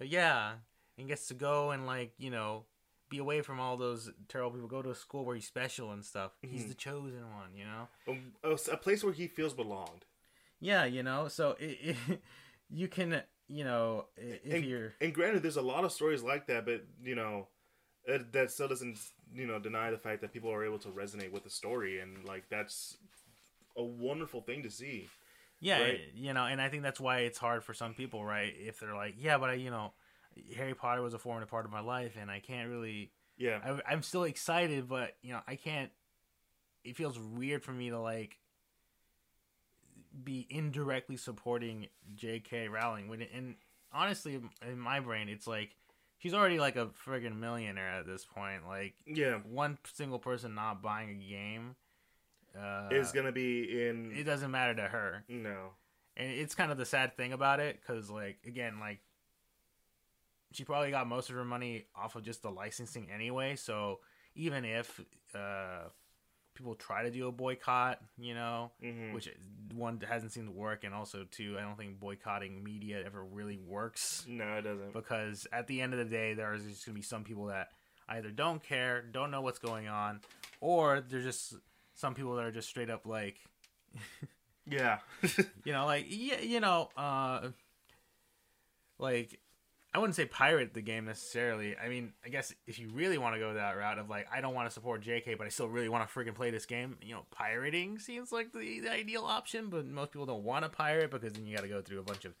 Uh, 0.00 0.04
yeah, 0.04 0.52
and 0.98 1.08
gets 1.08 1.28
to 1.28 1.34
go 1.34 1.70
and 1.70 1.86
like 1.86 2.12
you 2.18 2.30
know 2.30 2.64
be 3.08 3.18
away 3.18 3.40
from 3.40 3.60
all 3.60 3.76
those 3.76 4.10
terrible 4.28 4.52
people. 4.52 4.68
Go 4.68 4.82
to 4.82 4.90
a 4.90 4.94
school 4.94 5.24
where 5.24 5.34
he's 5.34 5.46
special 5.46 5.92
and 5.92 6.04
stuff. 6.04 6.32
Mm-hmm. 6.44 6.54
He's 6.54 6.66
the 6.66 6.74
chosen 6.74 7.22
one. 7.34 7.50
You 7.54 7.64
know, 7.64 8.18
a, 8.44 8.72
a, 8.72 8.76
place 8.76 9.02
where 9.02 9.12
he 9.12 9.28
feels 9.28 9.54
belonged. 9.54 10.04
Yeah, 10.60 10.84
you 10.84 11.02
know, 11.02 11.28
so 11.28 11.56
it, 11.60 11.96
it, 12.08 12.20
you 12.70 12.88
can 12.88 13.22
you 13.46 13.64
know 13.64 14.06
if 14.16 14.54
and, 14.54 14.64
you're 14.64 14.94
and 15.00 15.14
granted, 15.14 15.42
there's 15.42 15.56
a 15.56 15.62
lot 15.62 15.84
of 15.84 15.92
stories 15.92 16.22
like 16.22 16.46
that, 16.48 16.64
but 16.64 16.84
you 17.02 17.14
know. 17.14 17.48
It, 18.04 18.32
that 18.32 18.50
still 18.50 18.68
doesn't, 18.68 18.98
you 19.34 19.46
know, 19.46 19.58
deny 19.58 19.90
the 19.90 19.98
fact 19.98 20.22
that 20.22 20.32
people 20.32 20.50
are 20.50 20.64
able 20.64 20.78
to 20.78 20.88
resonate 20.88 21.30
with 21.30 21.44
the 21.44 21.50
story, 21.50 22.00
and 22.00 22.24
like 22.24 22.44
that's 22.48 22.96
a 23.78 23.82
wonderful 23.82 24.42
thing 24.42 24.64
to 24.64 24.70
see. 24.70 25.08
Yeah, 25.60 25.80
right? 25.80 26.00
you 26.14 26.34
know, 26.34 26.44
and 26.44 26.60
I 26.60 26.68
think 26.68 26.82
that's 26.82 27.00
why 27.00 27.20
it's 27.20 27.38
hard 27.38 27.64
for 27.64 27.74
some 27.74 27.94
people, 27.94 28.24
right? 28.24 28.52
If 28.56 28.80
they're 28.80 28.94
like, 28.94 29.14
yeah, 29.18 29.38
but 29.38 29.50
I, 29.50 29.54
you 29.54 29.70
know, 29.70 29.92
Harry 30.56 30.74
Potter 30.74 31.02
was 31.02 31.14
a 31.14 31.18
formative 31.18 31.48
part 31.48 31.64
of 31.64 31.72
my 31.72 31.80
life, 31.80 32.16
and 32.20 32.30
I 32.30 32.40
can't 32.40 32.68
really. 32.68 33.10
Yeah. 33.36 33.60
I, 33.64 33.92
I'm 33.92 34.02
still 34.02 34.24
excited, 34.24 34.88
but 34.88 35.16
you 35.22 35.32
know, 35.32 35.40
I 35.46 35.56
can't. 35.56 35.90
It 36.84 36.96
feels 36.96 37.18
weird 37.18 37.64
for 37.64 37.72
me 37.72 37.90
to 37.90 37.98
like 37.98 38.38
be 40.22 40.46
indirectly 40.48 41.16
supporting 41.16 41.88
J.K. 42.14 42.68
Rowling 42.68 43.08
when, 43.08 43.22
and 43.22 43.56
honestly, 43.92 44.40
in 44.66 44.78
my 44.78 45.00
brain, 45.00 45.28
it's 45.28 45.46
like 45.46 45.74
she's 46.18 46.34
already 46.34 46.58
like 46.60 46.76
a 46.76 46.88
friggin' 47.06 47.38
millionaire 47.38 47.90
at 47.90 48.06
this 48.06 48.24
point. 48.24 48.66
Like, 48.66 48.94
yeah, 49.06 49.38
one 49.48 49.78
single 49.92 50.18
person 50.20 50.54
not 50.54 50.82
buying 50.82 51.10
a 51.10 51.14
game 51.14 51.74
uh, 52.58 52.88
is 52.90 53.12
gonna 53.12 53.32
be 53.32 53.88
in. 53.88 54.12
It 54.14 54.24
doesn't 54.24 54.50
matter 54.50 54.74
to 54.74 54.82
her. 54.82 55.24
No, 55.28 55.70
and 56.16 56.30
it's 56.30 56.54
kind 56.54 56.72
of 56.72 56.78
the 56.78 56.86
sad 56.86 57.16
thing 57.16 57.32
about 57.32 57.60
it 57.60 57.78
because, 57.80 58.10
like, 58.10 58.38
again, 58.46 58.80
like 58.80 59.00
she 60.52 60.64
probably 60.64 60.90
got 60.90 61.06
most 61.06 61.30
of 61.30 61.36
her 61.36 61.44
money 61.44 61.86
off 61.94 62.16
of 62.16 62.22
just 62.22 62.42
the 62.42 62.50
licensing 62.50 63.08
anyway. 63.14 63.56
So 63.56 64.00
even 64.34 64.64
if 64.64 65.00
uh, 65.34 65.88
people 66.54 66.74
try 66.74 67.02
to 67.04 67.10
do 67.10 67.28
a 67.28 67.32
boycott, 67.32 68.00
you 68.18 68.34
know, 68.34 68.72
mm-hmm. 68.82 69.12
which 69.12 69.28
one 69.74 70.00
hasn't 70.06 70.32
seemed 70.32 70.48
to 70.48 70.52
work, 70.52 70.84
and 70.84 70.94
also 70.94 71.26
two, 71.30 71.56
I 71.58 71.62
don't 71.62 71.76
think 71.76 72.00
boycotting 72.00 72.64
media 72.64 73.02
ever 73.04 73.22
really 73.22 73.58
works. 73.58 74.24
No, 74.28 74.54
it 74.54 74.62
doesn't. 74.62 74.92
Because 74.92 75.46
at 75.52 75.66
the 75.66 75.80
end 75.80 75.92
of 75.92 75.98
the 75.98 76.04
day, 76.04 76.34
there's 76.34 76.64
just 76.64 76.86
gonna 76.86 76.96
be 76.96 77.02
some 77.02 77.24
people 77.24 77.46
that 77.46 77.68
either 78.08 78.30
don't 78.30 78.62
care, 78.62 79.02
don't 79.02 79.30
know 79.30 79.42
what's 79.42 79.58
going 79.58 79.86
on, 79.86 80.20
or 80.60 81.00
they're 81.00 81.20
just 81.20 81.54
some 81.98 82.14
people 82.14 82.36
that 82.36 82.44
are 82.44 82.52
just 82.52 82.68
straight 82.68 82.90
up 82.90 83.06
like 83.06 83.40
yeah 84.66 84.98
you 85.64 85.72
know 85.72 85.84
like 85.84 86.06
yeah 86.08 86.40
you 86.40 86.60
know 86.60 86.88
uh 86.96 87.48
like 88.98 89.40
I 89.94 89.98
wouldn't 89.98 90.16
say 90.16 90.26
pirate 90.26 90.74
the 90.74 90.82
game 90.82 91.06
necessarily. 91.06 91.74
I 91.76 91.88
mean, 91.88 92.12
I 92.24 92.28
guess 92.28 92.54
if 92.66 92.78
you 92.78 92.90
really 92.90 93.16
want 93.16 93.34
to 93.34 93.40
go 93.40 93.54
that 93.54 93.72
route 93.72 93.98
of 93.98 94.10
like, 94.10 94.26
I 94.30 94.42
don't 94.42 94.54
want 94.54 94.68
to 94.68 94.70
support 94.72 95.02
JK, 95.02 95.38
but 95.38 95.46
I 95.46 95.50
still 95.50 95.66
really 95.66 95.88
want 95.88 96.06
to 96.06 96.14
freaking 96.14 96.34
play 96.34 96.50
this 96.50 96.66
game, 96.66 96.98
you 97.00 97.14
know, 97.14 97.24
pirating 97.30 97.98
seems 97.98 98.30
like 98.30 98.52
the, 98.52 98.80
the 98.80 98.92
ideal 98.92 99.24
option, 99.24 99.70
but 99.70 99.86
most 99.86 100.12
people 100.12 100.26
don't 100.26 100.44
want 100.44 100.66
to 100.66 100.68
pirate 100.68 101.10
because 101.10 101.32
then 101.32 101.46
you 101.46 101.56
got 101.56 101.62
to 101.62 101.68
go 101.68 101.80
through 101.80 102.00
a 102.00 102.02
bunch 102.02 102.26
of 102.26 102.34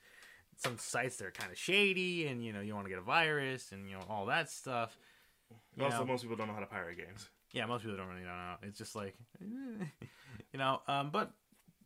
some 0.58 0.76
sites 0.76 1.16
that 1.16 1.26
are 1.26 1.30
kind 1.30 1.50
of 1.50 1.56
shady 1.56 2.26
and, 2.26 2.44
you 2.44 2.52
know, 2.52 2.60
you 2.60 2.74
want 2.74 2.84
to 2.84 2.90
get 2.90 2.98
a 2.98 3.02
virus 3.02 3.72
and, 3.72 3.88
you 3.88 3.94
know, 3.94 4.04
all 4.10 4.26
that 4.26 4.50
stuff. 4.50 4.98
You 5.74 5.84
also, 5.84 6.00
know. 6.00 6.04
most 6.04 6.22
people 6.22 6.36
don't 6.36 6.48
know 6.48 6.54
how 6.54 6.60
to 6.60 6.66
pirate 6.66 6.98
games 6.98 7.30
yeah, 7.52 7.66
most 7.66 7.82
people 7.82 7.96
don't 7.96 8.08
really 8.08 8.22
know. 8.22 8.54
It's 8.62 8.78
just 8.78 8.94
like, 8.94 9.14
you 9.40 10.58
know. 10.58 10.82
Um, 10.86 11.10
but 11.10 11.32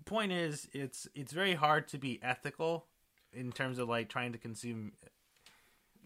point 0.04 0.32
is, 0.32 0.68
it's 0.72 1.08
it's 1.14 1.32
very 1.32 1.54
hard 1.54 1.88
to 1.88 1.98
be 1.98 2.18
ethical 2.22 2.86
in 3.32 3.52
terms 3.52 3.78
of 3.78 3.88
like 3.88 4.08
trying 4.08 4.32
to 4.32 4.38
consume 4.38 4.92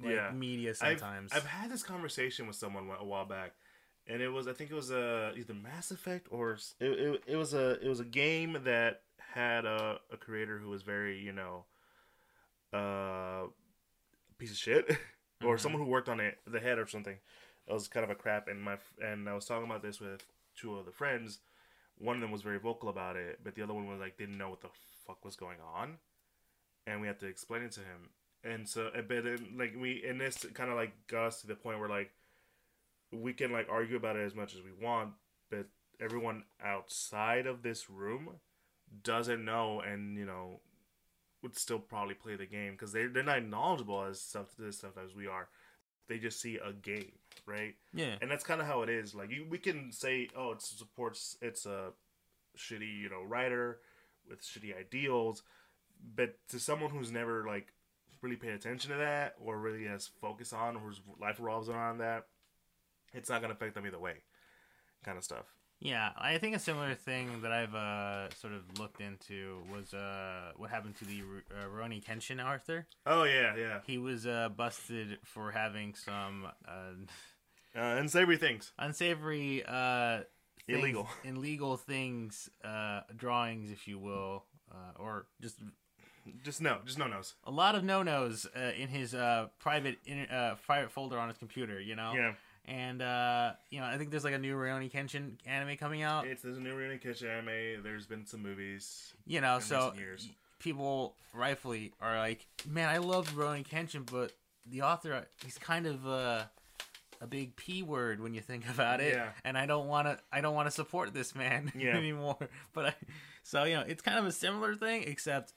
like, 0.02 0.14
yeah. 0.14 0.30
media 0.30 0.74
sometimes. 0.74 1.32
I've, 1.32 1.38
I've, 1.38 1.46
had 1.46 1.70
this 1.70 1.82
conversation 1.82 2.46
with 2.46 2.56
someone 2.56 2.88
a 2.98 3.04
while 3.04 3.24
back, 3.24 3.52
and 4.06 4.20
it 4.20 4.28
was 4.28 4.46
I 4.46 4.52
think 4.52 4.70
it 4.70 4.74
was 4.74 4.90
a 4.90 5.32
either 5.36 5.54
Mass 5.54 5.90
Effect 5.90 6.28
or 6.30 6.58
it, 6.80 6.86
it, 6.86 7.22
it 7.26 7.36
was 7.36 7.54
a 7.54 7.80
it 7.80 7.88
was 7.88 8.00
a 8.00 8.04
game 8.04 8.58
that 8.64 9.02
had 9.18 9.64
a, 9.64 9.98
a 10.12 10.16
creator 10.16 10.58
who 10.58 10.68
was 10.68 10.82
very 10.82 11.18
you 11.18 11.32
know 11.32 11.64
uh 12.72 13.46
piece 14.38 14.50
of 14.50 14.56
shit 14.56 14.88
or 15.42 15.54
mm-hmm. 15.54 15.62
someone 15.62 15.80
who 15.80 15.88
worked 15.88 16.08
on 16.08 16.20
it 16.20 16.38
the 16.46 16.60
head 16.60 16.78
or 16.78 16.86
something 16.86 17.16
it 17.68 17.72
was 17.72 17.88
kind 17.88 18.04
of 18.04 18.10
a 18.10 18.14
crap. 18.14 18.48
And 18.48 18.62
my 18.62 18.76
and 19.02 19.28
I 19.28 19.34
was 19.34 19.46
talking 19.46 19.66
about 19.66 19.82
this 19.82 20.00
with 20.00 20.24
two 20.56 20.78
other 20.78 20.92
friends. 20.92 21.38
One 21.98 22.16
of 22.16 22.22
them 22.22 22.30
was 22.30 22.42
very 22.42 22.58
vocal 22.58 22.88
about 22.88 23.16
it, 23.16 23.40
but 23.42 23.54
the 23.54 23.62
other 23.62 23.74
one 23.74 23.88
was 23.88 24.00
like 24.00 24.18
didn't 24.18 24.38
know 24.38 24.50
what 24.50 24.60
the 24.60 24.68
fuck 25.06 25.24
was 25.24 25.36
going 25.36 25.58
on, 25.74 25.94
and 26.86 27.00
we 27.00 27.06
had 27.06 27.20
to 27.20 27.26
explain 27.26 27.62
it 27.62 27.72
to 27.72 27.80
him. 27.80 28.10
And 28.44 28.68
so, 28.68 28.90
but 28.94 29.24
then, 29.24 29.54
like 29.56 29.74
we, 29.78 30.04
and 30.06 30.20
this 30.20 30.44
kind 30.54 30.70
of 30.70 30.76
like 30.76 30.92
got 31.08 31.26
us 31.26 31.40
to 31.40 31.46
the 31.46 31.54
point 31.54 31.80
where 31.80 31.88
like 31.88 32.10
we 33.12 33.32
can 33.32 33.50
like 33.50 33.68
argue 33.70 33.96
about 33.96 34.16
it 34.16 34.26
as 34.26 34.34
much 34.34 34.54
as 34.54 34.60
we 34.62 34.84
want, 34.84 35.12
but 35.50 35.66
everyone 36.00 36.44
outside 36.62 37.46
of 37.46 37.62
this 37.62 37.88
room 37.88 38.28
doesn't 39.02 39.44
know, 39.44 39.80
and 39.80 40.16
you 40.16 40.26
know 40.26 40.60
would 41.42 41.56
still 41.56 41.78
probably 41.78 42.14
play 42.14 42.36
the 42.36 42.46
game 42.46 42.72
because 42.72 42.92
they 42.92 43.06
they're 43.06 43.22
not 43.22 43.44
knowledgeable 43.44 44.02
as 44.02 44.20
stuff 44.20 44.46
this 44.58 44.78
stuff 44.78 44.98
as 45.02 45.14
we 45.14 45.26
are 45.26 45.48
they 46.08 46.18
just 46.18 46.40
see 46.40 46.58
a 46.58 46.72
game, 46.72 47.12
right? 47.46 47.74
Yeah. 47.92 48.16
And 48.20 48.30
that's 48.30 48.44
kind 48.44 48.60
of 48.60 48.66
how 48.66 48.82
it 48.82 48.88
is. 48.88 49.14
Like 49.14 49.30
you, 49.30 49.46
we 49.48 49.58
can 49.58 49.92
say, 49.92 50.28
oh, 50.36 50.52
it 50.52 50.62
supports, 50.62 51.36
it's 51.40 51.66
a 51.66 51.92
shitty, 52.56 53.00
you 53.00 53.10
know, 53.10 53.22
writer 53.22 53.80
with 54.28 54.42
shitty 54.42 54.78
ideals. 54.78 55.42
But 56.14 56.36
to 56.48 56.58
someone 56.58 56.90
who's 56.90 57.10
never 57.10 57.46
like 57.46 57.72
really 58.22 58.36
paid 58.36 58.52
attention 58.52 58.92
to 58.92 58.98
that 58.98 59.34
or 59.40 59.58
really 59.58 59.84
has 59.84 60.06
focus 60.20 60.52
on 60.52 60.76
or 60.76 60.80
whose 60.80 61.00
life 61.20 61.38
revolves 61.38 61.68
around 61.68 61.98
that, 61.98 62.26
it's 63.14 63.30
not 63.30 63.40
gonna 63.40 63.54
affect 63.54 63.74
them 63.74 63.86
either 63.86 63.98
way. 63.98 64.16
Kind 65.04 65.18
of 65.18 65.24
stuff. 65.24 65.55
Yeah, 65.78 66.10
I 66.16 66.38
think 66.38 66.56
a 66.56 66.58
similar 66.58 66.94
thing 66.94 67.42
that 67.42 67.52
I've 67.52 67.74
uh, 67.74 68.30
sort 68.34 68.54
of 68.54 68.78
looked 68.78 69.00
into 69.00 69.58
was 69.70 69.92
uh, 69.92 70.52
what 70.56 70.70
happened 70.70 70.96
to 70.98 71.04
the 71.04 71.20
uh, 71.50 71.68
Rurouni 71.68 72.02
Kenshin 72.02 72.42
Arthur. 72.42 72.86
Oh 73.04 73.24
yeah, 73.24 73.54
yeah. 73.56 73.80
He 73.86 73.98
was 73.98 74.26
uh, 74.26 74.48
busted 74.48 75.18
for 75.24 75.50
having 75.52 75.94
some 75.94 76.46
uh, 76.66 76.92
Uh, 77.78 77.96
unsavory 78.00 78.38
things. 78.38 78.72
unsavory, 78.78 79.62
uh, 79.66 80.20
things- 80.66 80.78
Illegal. 80.80 81.08
illegal 81.24 81.76
things, 81.76 82.48
uh, 82.64 83.00
drawings, 83.14 83.70
if 83.70 83.86
you 83.86 83.98
will, 83.98 84.44
uh, 84.72 84.98
or 84.98 85.26
just 85.42 85.58
Just 86.42 86.60
no, 86.62 86.78
just 86.86 86.98
no 86.98 87.06
nos. 87.06 87.34
a 87.44 87.50
lot 87.50 87.74
of 87.74 87.84
no 87.84 88.02
nos 88.02 88.46
uh, 88.56 88.72
in 88.76 88.88
his 88.88 89.14
uh, 89.14 89.48
private 89.58 89.98
in, 90.06 90.20
uh, 90.26 90.56
private 90.64 90.90
folder 90.90 91.18
on 91.18 91.28
his 91.28 91.36
computer. 91.36 91.78
You 91.80 91.96
know, 91.96 92.12
Yeah. 92.14 92.32
And 92.66 93.00
uh, 93.02 93.52
you 93.70 93.80
know, 93.80 93.86
I 93.86 93.96
think 93.98 94.10
there's 94.10 94.24
like 94.24 94.34
a 94.34 94.38
new 94.38 94.54
Rurouni 94.56 94.90
Kenshin 94.92 95.32
anime 95.46 95.76
coming 95.76 96.02
out. 96.02 96.26
It's 96.26 96.42
there's 96.42 96.56
a 96.56 96.60
new 96.60 96.74
Rurouni 96.74 97.00
Kenshin 97.02 97.28
anime. 97.30 97.82
There's 97.82 98.06
been 98.06 98.26
some 98.26 98.42
movies. 98.42 99.12
you 99.26 99.40
know, 99.40 99.58
so 99.60 99.92
people 100.58 101.14
rightfully 101.32 101.92
are 102.00 102.18
like, 102.18 102.46
man, 102.68 102.88
I 102.88 102.98
love 102.98 103.30
Rurouni 103.34 103.66
Kenshin, 103.66 104.10
but 104.10 104.32
the 104.68 104.82
author, 104.82 105.26
he's 105.44 105.58
kind 105.58 105.86
of 105.86 106.06
uh, 106.06 106.44
a 107.20 107.26
big 107.26 107.54
p 107.56 107.82
word 107.82 108.20
when 108.20 108.34
you 108.34 108.40
think 108.40 108.68
about 108.74 109.00
it, 109.00 109.14
Yeah. 109.14 109.28
and 109.44 109.56
I 109.56 109.66
don't 109.66 109.86
want 109.86 110.08
to, 110.08 110.18
I 110.32 110.40
don't 110.40 110.54
want 110.54 110.66
to 110.66 110.72
support 110.72 111.14
this 111.14 111.34
man 111.34 111.72
Yeah. 111.78 111.96
anymore. 111.96 112.36
But 112.72 112.86
I, 112.86 112.94
so 113.42 113.64
you 113.64 113.74
know, 113.76 113.84
it's 113.86 114.02
kind 114.02 114.18
of 114.18 114.26
a 114.26 114.32
similar 114.32 114.74
thing, 114.74 115.04
except 115.06 115.52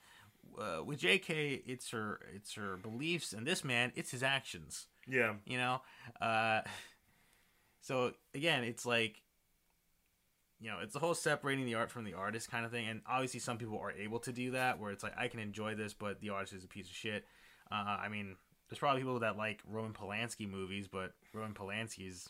uh, 0.58 0.82
with 0.84 0.98
J.K., 1.00 1.62
it's 1.66 1.90
her, 1.90 2.20
it's 2.34 2.54
her 2.54 2.76
beliefs, 2.76 3.32
and 3.32 3.46
this 3.46 3.64
man, 3.64 3.92
it's 3.96 4.10
his 4.10 4.22
actions. 4.22 4.86
Yeah. 5.08 5.34
You 5.44 5.58
know, 5.58 5.80
uh, 6.20 6.60
so 7.80 8.12
again, 8.34 8.64
it's 8.64 8.86
like. 8.86 9.22
You 10.62 10.68
know, 10.68 10.80
it's 10.82 10.92
the 10.92 10.98
whole 10.98 11.14
separating 11.14 11.64
the 11.64 11.76
art 11.76 11.90
from 11.90 12.04
the 12.04 12.12
artist 12.12 12.50
kind 12.50 12.66
of 12.66 12.70
thing, 12.70 12.86
and 12.86 13.00
obviously 13.08 13.40
some 13.40 13.56
people 13.56 13.78
are 13.78 13.92
able 13.92 14.18
to 14.18 14.30
do 14.30 14.50
that, 14.50 14.78
where 14.78 14.90
it's 14.90 15.02
like 15.02 15.16
I 15.16 15.28
can 15.28 15.40
enjoy 15.40 15.74
this, 15.74 15.94
but 15.94 16.20
the 16.20 16.28
artist 16.28 16.52
is 16.52 16.64
a 16.64 16.68
piece 16.68 16.86
of 16.86 16.94
shit. 16.94 17.24
Uh, 17.72 17.96
I 17.98 18.10
mean, 18.10 18.36
there's 18.70 18.78
probably 18.78 19.00
people 19.00 19.18
that 19.20 19.36
like 19.36 19.60
Roman 19.66 19.92
Polanski 19.92 20.48
movies, 20.48 20.86
but 20.86 21.12
Roman 21.34 21.54
Polanski 21.54 22.08
is 22.08 22.28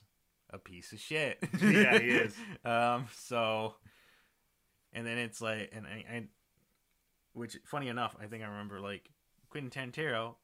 a 0.50 0.58
piece 0.58 0.92
of 0.92 0.98
shit. 0.98 1.38
Yeah, 1.60 1.98
he 1.98 2.08
is. 2.08 2.34
um, 2.64 3.06
so, 3.14 3.74
and 4.92 5.06
then 5.06 5.18
it's 5.18 5.40
like, 5.40 5.70
and 5.72 5.86
I, 5.86 6.04
I, 6.10 6.22
which 7.34 7.58
funny 7.64 7.88
enough, 7.88 8.16
I 8.20 8.26
think 8.26 8.42
I 8.42 8.46
remember 8.46 8.80
like 8.80 9.10
Quentin 9.50 9.70
Tarantino. 9.70 10.36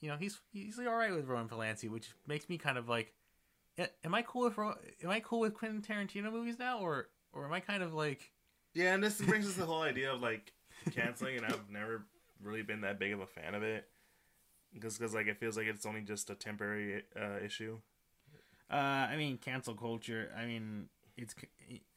You 0.00 0.10
know, 0.10 0.16
he's 0.16 0.40
he's 0.52 0.78
all 0.78 0.94
right 0.94 1.14
with 1.14 1.26
Roman 1.26 1.48
Polanski, 1.48 1.88
which 1.88 2.10
makes 2.26 2.48
me 2.48 2.58
kind 2.58 2.76
of 2.76 2.88
like, 2.88 3.06
"Eh, 3.06 3.10
am 3.78 4.14
I 4.14 4.22
cool 4.22 4.44
with 4.44 4.58
am 4.58 5.10
I 5.10 5.20
cool 5.20 5.40
with 5.40 5.54
Quentin 5.54 5.82
Tarantino 5.82 6.32
movies 6.32 6.58
now, 6.58 6.78
or 6.78 7.08
or 7.32 7.44
am 7.44 7.52
I 7.52 7.60
kind 7.60 7.82
of 7.82 7.94
like, 7.94 8.30
Yeah, 8.74 8.94
and 8.94 9.02
this 9.02 9.20
brings 9.20 9.46
us 9.46 9.54
the 9.54 9.66
whole 9.66 9.82
idea 9.82 10.12
of 10.12 10.20
like 10.20 10.52
canceling, 10.92 11.36
and 11.36 11.46
I've 11.46 11.70
never 11.70 12.06
really 12.42 12.62
been 12.62 12.82
that 12.82 12.98
big 12.98 13.12
of 13.12 13.20
a 13.20 13.26
fan 13.26 13.54
of 13.54 13.62
it, 13.62 13.88
because 14.72 14.98
because 14.98 15.14
like 15.14 15.26
it 15.26 15.38
feels 15.38 15.56
like 15.56 15.66
it's 15.66 15.86
only 15.86 16.02
just 16.02 16.30
a 16.30 16.34
temporary 16.34 17.02
uh, 17.20 17.44
issue. 17.44 17.78
Uh, 18.70 18.76
I 19.10 19.16
mean, 19.16 19.38
cancel 19.38 19.74
culture. 19.74 20.30
I 20.36 20.46
mean, 20.46 20.88
it's. 21.16 21.34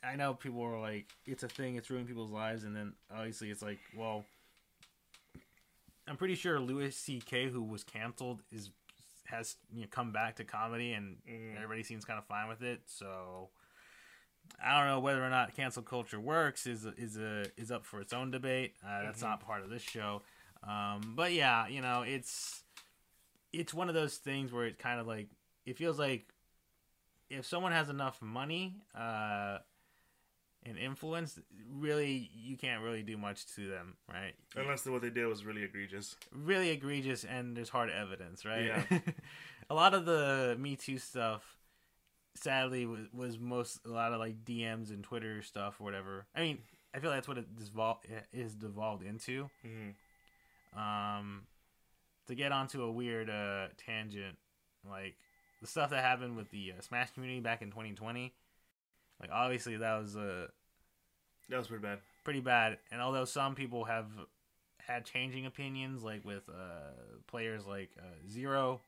I 0.04 0.16
know 0.16 0.34
people 0.34 0.62
are 0.64 0.80
like, 0.80 1.08
it's 1.26 1.44
a 1.44 1.48
thing. 1.48 1.76
It's 1.76 1.90
ruining 1.90 2.08
people's 2.08 2.32
lives, 2.32 2.64
and 2.64 2.76
then 2.76 2.94
obviously 3.14 3.50
it's 3.50 3.62
like, 3.62 3.80
well, 3.96 4.26
I'm 6.08 6.18
pretty 6.18 6.36
sure 6.36 6.60
Louis 6.60 6.96
C.K., 6.96 7.50
who 7.50 7.62
was 7.62 7.84
canceled, 7.84 8.44
is 8.52 8.70
has 9.30 9.56
you 9.74 9.82
know 9.82 9.88
come 9.90 10.12
back 10.12 10.36
to 10.38 10.44
comedy, 10.44 10.94
and 10.94 11.18
Mhm. 11.28 11.56
everybody 11.56 11.84
seems 11.84 12.06
kind 12.06 12.20
of 12.20 12.26
fine 12.26 12.48
with 12.48 12.62
it. 12.62 12.82
So 12.88 13.50
I 14.64 14.78
don't 14.78 14.88
know 14.88 15.00
whether 15.00 15.24
or 15.24 15.30
not 15.30 15.54
cancel 15.56 15.84
culture 15.84 16.20
works. 16.20 16.66
is 16.66 16.86
is 16.86 17.18
a 17.18 17.46
is 17.58 17.72
up 17.72 17.86
for 17.86 18.00
its 18.02 18.14
own 18.14 18.32
debate. 18.32 18.76
Uh, 18.84 19.04
that's 19.04 19.20
Mhm. 19.20 19.24
not 19.30 19.40
part 19.42 19.64
of 19.64 19.70
this 19.70 19.82
show. 19.84 20.24
Um, 20.64 21.14
but 21.16 21.34
yeah, 21.34 21.68
you 21.68 21.82
know, 21.82 22.02
it's 22.02 22.64
it's 23.54 23.74
one 23.74 23.90
of 23.90 23.96
those 23.96 24.18
things 24.18 24.52
where 24.52 24.66
it's 24.66 24.82
kind 24.82 25.00
of 25.00 25.08
like 25.08 25.30
it 25.66 25.78
feels 25.78 26.00
like 26.00 26.34
if 27.30 27.46
someone 27.46 27.72
has 27.74 27.90
enough 27.90 28.22
money 28.22 28.76
uh, 28.96 29.60
and 30.66 30.78
influence, 30.78 31.40
really 31.72 32.30
you 32.34 32.58
can't 32.58 32.84
really 32.84 33.04
do 33.04 33.18
much 33.18 33.46
to 33.56 33.68
them, 33.68 33.96
right? 34.12 34.34
Unless 34.56 34.86
what 34.86 35.02
they 35.02 35.10
did 35.10 35.26
was 35.28 35.46
really 35.46 35.64
egregious. 35.64 36.16
Really 36.32 36.70
egregious, 36.70 37.24
and 37.24 37.56
there's 37.56 37.70
hard 37.70 37.90
evidence, 37.90 38.46
right? 38.46 38.66
Yeah. 38.66 39.00
a 39.70 39.76
lot 39.76 39.94
of 39.94 40.06
the 40.06 40.56
Me 40.60 40.76
Too 40.76 40.98
stuff, 40.98 41.44
sadly, 42.36 42.86
was, 42.86 43.08
was 43.14 43.40
most 43.40 43.80
a 43.86 43.90
lot 43.90 44.14
of 44.14 44.20
like 44.20 44.44
DMs 44.44 44.90
and 44.90 45.04
Twitter 45.04 45.42
stuff 45.42 45.76
or 45.80 45.84
whatever. 45.84 46.26
I 46.36 46.42
mean, 46.42 46.60
I 46.94 47.00
feel 47.00 47.10
like 47.12 47.18
that's 47.18 47.28
what 47.28 47.38
it 47.38 47.56
devol- 47.56 48.00
is 48.34 48.56
devolved 48.56 49.04
into. 49.04 49.50
hmm 49.64 50.80
Um, 50.80 51.44
to 52.28 52.36
get 52.36 52.52
onto 52.52 52.84
a 52.84 52.92
weird 52.92 53.30
uh, 53.30 53.68
tangent, 53.78 54.38
like 54.90 55.16
the 55.62 55.68
stuff 55.68 55.90
that 55.92 56.04
happened 56.04 56.36
with 56.36 56.50
the 56.52 56.74
uh, 56.78 56.82
Smash 56.82 57.12
community 57.12 57.40
back 57.40 57.62
in 57.62 57.70
2020, 57.70 58.34
like 59.22 59.30
obviously 59.32 59.78
that 59.78 60.00
was 60.00 60.16
a 60.16 60.48
That 61.50 61.58
was 61.58 61.68
pretty 61.68 61.84
bad. 61.84 62.00
pretty 62.24 62.40
bad. 62.42 62.78
And 62.92 63.02
although 63.02 63.26
some 63.26 63.56
people 63.56 63.86
have 63.86 64.08
had 64.80 65.06
changing 65.06 65.46
opinions, 65.46 66.04
like 66.04 66.24
with 66.26 66.48
uh, 66.50 66.92
players 67.28 67.66
like 67.66 67.92
uh, 68.00 68.30
Zero, 68.30 68.82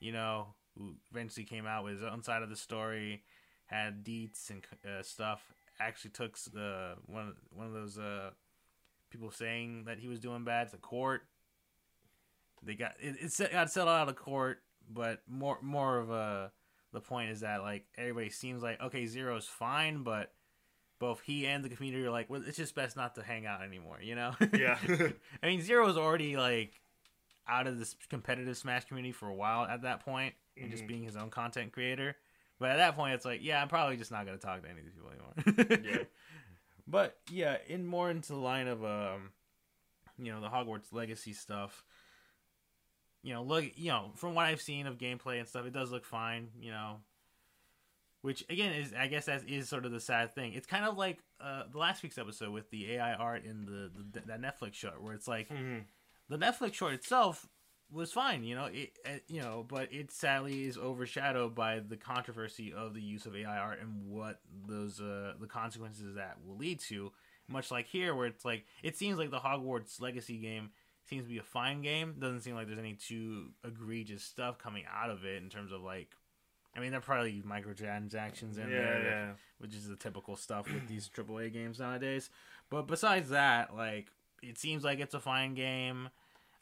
you 0.00 0.12
know, 0.12 0.48
who 0.76 0.94
eventually 1.10 1.44
came 1.44 1.66
out 1.66 1.84
with 1.84 1.94
his 1.94 2.02
own 2.02 2.22
side 2.22 2.42
of 2.42 2.50
the 2.50 2.56
story, 2.56 3.22
had 3.66 4.04
deets 4.04 4.50
and 4.50 4.62
uh, 4.84 5.02
stuff. 5.02 5.42
Actually 5.78 6.10
took 6.10 6.38
the 6.52 6.94
one 7.06 7.34
one 7.54 7.66
of 7.66 7.72
those 7.72 7.98
uh, 7.98 8.30
people 9.10 9.30
saying 9.30 9.84
that 9.84 9.98
he 9.98 10.08
was 10.08 10.18
doing 10.18 10.44
bad 10.44 10.70
to 10.70 10.78
court. 10.78 11.22
They 12.62 12.74
got 12.74 12.94
it, 12.98 13.16
it 13.20 13.52
got 13.52 13.70
settled 13.70 13.94
out 13.94 14.08
of 14.08 14.16
court, 14.16 14.62
but 14.90 15.20
more 15.28 15.58
more 15.62 15.98
of 15.98 16.10
a 16.10 16.50
the 16.96 17.00
point 17.02 17.30
is 17.30 17.40
that 17.40 17.60
like 17.60 17.84
everybody 17.98 18.30
seems 18.30 18.62
like 18.62 18.80
okay, 18.80 19.04
Zero's 19.06 19.46
fine, 19.46 20.02
but 20.02 20.32
both 20.98 21.20
he 21.20 21.46
and 21.46 21.62
the 21.62 21.68
community 21.68 22.02
are 22.06 22.10
like, 22.10 22.30
well, 22.30 22.42
it's 22.46 22.56
just 22.56 22.74
best 22.74 22.96
not 22.96 23.14
to 23.16 23.22
hang 23.22 23.44
out 23.44 23.60
anymore, 23.62 23.98
you 24.02 24.14
know? 24.14 24.32
Yeah. 24.54 24.78
I 25.42 25.46
mean, 25.46 25.60
Zero's 25.60 25.98
already 25.98 26.38
like 26.38 26.80
out 27.46 27.66
of 27.66 27.78
this 27.78 27.94
competitive 28.08 28.56
Smash 28.56 28.86
community 28.86 29.12
for 29.12 29.28
a 29.28 29.34
while 29.34 29.66
at 29.66 29.82
that 29.82 30.00
point, 30.04 30.34
and 30.60 30.70
just 30.70 30.84
Mhm. 30.84 30.88
being 30.88 31.02
his 31.04 31.16
own 31.16 31.28
content 31.28 31.72
creator. 31.72 32.16
But 32.58 32.70
at 32.70 32.76
that 32.78 32.96
point, 32.96 33.12
it's 33.14 33.26
like, 33.26 33.40
yeah, 33.44 33.60
I'm 33.60 33.68
probably 33.68 33.98
just 33.98 34.10
not 34.10 34.24
gonna 34.24 34.38
talk 34.38 34.62
to 34.62 34.68
any 34.70 34.78
of 34.80 34.84
these 34.86 34.94
people 34.94 35.10
anymore. 35.10 35.78
Yeah. 35.84 36.04
But 36.88 37.18
yeah, 37.30 37.58
in 37.66 37.84
more 37.86 38.10
into 38.10 38.32
the 38.32 38.38
line 38.38 38.66
of 38.68 38.82
um, 38.82 39.32
you 40.18 40.32
know, 40.32 40.40
the 40.40 40.48
Hogwarts 40.48 40.92
Legacy 40.92 41.34
stuff. 41.34 41.84
You 43.26 43.34
know, 43.34 43.42
look, 43.42 43.64
you 43.74 43.90
know, 43.90 44.12
from 44.14 44.36
what 44.36 44.46
I've 44.46 44.62
seen 44.62 44.86
of 44.86 44.98
gameplay 44.98 45.40
and 45.40 45.48
stuff, 45.48 45.66
it 45.66 45.72
does 45.72 45.90
look 45.90 46.04
fine. 46.04 46.48
You 46.60 46.70
know, 46.70 46.98
which 48.22 48.44
again 48.48 48.72
is, 48.72 48.92
I 48.96 49.08
guess, 49.08 49.26
that 49.26 49.48
is 49.48 49.68
sort 49.68 49.84
of 49.84 49.90
the 49.90 49.98
sad 49.98 50.32
thing. 50.32 50.52
It's 50.52 50.66
kind 50.68 50.84
of 50.84 50.96
like 50.96 51.18
uh, 51.40 51.64
the 51.70 51.78
last 51.78 52.04
week's 52.04 52.18
episode 52.18 52.52
with 52.52 52.70
the 52.70 52.92
AI 52.92 53.14
art 53.14 53.44
in 53.44 53.64
the, 53.66 53.90
the 54.12 54.20
that 54.26 54.40
Netflix 54.40 54.74
short, 54.74 55.02
where 55.02 55.12
it's 55.12 55.26
like 55.26 55.48
hmm 55.48 55.78
the 56.28 56.36
Netflix 56.38 56.74
short 56.74 56.94
itself 56.94 57.48
was 57.92 58.12
fine, 58.12 58.44
you 58.44 58.54
know, 58.54 58.66
it, 58.66 58.90
uh, 59.04 59.10
you 59.28 59.40
know, 59.40 59.64
but 59.68 59.92
it 59.92 60.10
sadly 60.12 60.64
is 60.64 60.76
overshadowed 60.76 61.54
by 61.54 61.80
the 61.80 61.96
controversy 61.96 62.72
of 62.72 62.94
the 62.94 63.00
use 63.00 63.26
of 63.26 63.36
AI 63.36 63.58
art 63.58 63.80
and 63.80 64.08
what 64.08 64.40
those 64.68 65.00
uh, 65.00 65.34
the 65.40 65.46
consequences 65.48 66.14
that 66.14 66.36
will 66.46 66.56
lead 66.56 66.78
to. 66.80 67.10
Much 67.48 67.70
like 67.72 67.86
here, 67.86 68.14
where 68.14 68.26
it's 68.26 68.44
like 68.44 68.66
it 68.84 68.96
seems 68.96 69.18
like 69.18 69.32
the 69.32 69.38
Hogwarts 69.38 70.00
Legacy 70.00 70.38
game 70.38 70.70
seems 71.08 71.24
to 71.24 71.30
be 71.30 71.38
a 71.38 71.42
fine 71.42 71.82
game. 71.82 72.16
Doesn't 72.18 72.40
seem 72.40 72.54
like 72.54 72.66
there's 72.66 72.78
any 72.78 72.94
too 72.94 73.50
egregious 73.64 74.22
stuff 74.22 74.58
coming 74.58 74.84
out 74.92 75.10
of 75.10 75.24
it 75.24 75.42
in 75.42 75.48
terms 75.48 75.72
of 75.72 75.82
like. 75.82 76.08
I 76.76 76.80
mean, 76.80 76.90
there 76.90 76.98
are 76.98 77.02
probably 77.02 77.42
microtransactions 77.46 78.58
in 78.58 78.70
Yeah, 78.70 78.76
there, 78.76 79.02
yeah. 79.04 79.30
which 79.58 79.74
is 79.74 79.88
the 79.88 79.96
typical 79.96 80.36
stuff 80.36 80.70
with 80.72 80.86
these 80.88 81.08
AAA 81.08 81.52
games 81.52 81.78
nowadays. 81.78 82.28
But 82.70 82.82
besides 82.86 83.30
that, 83.30 83.74
like 83.74 84.08
it 84.42 84.58
seems 84.58 84.84
like 84.84 85.00
it's 85.00 85.14
a 85.14 85.20
fine 85.20 85.54
game. 85.54 86.10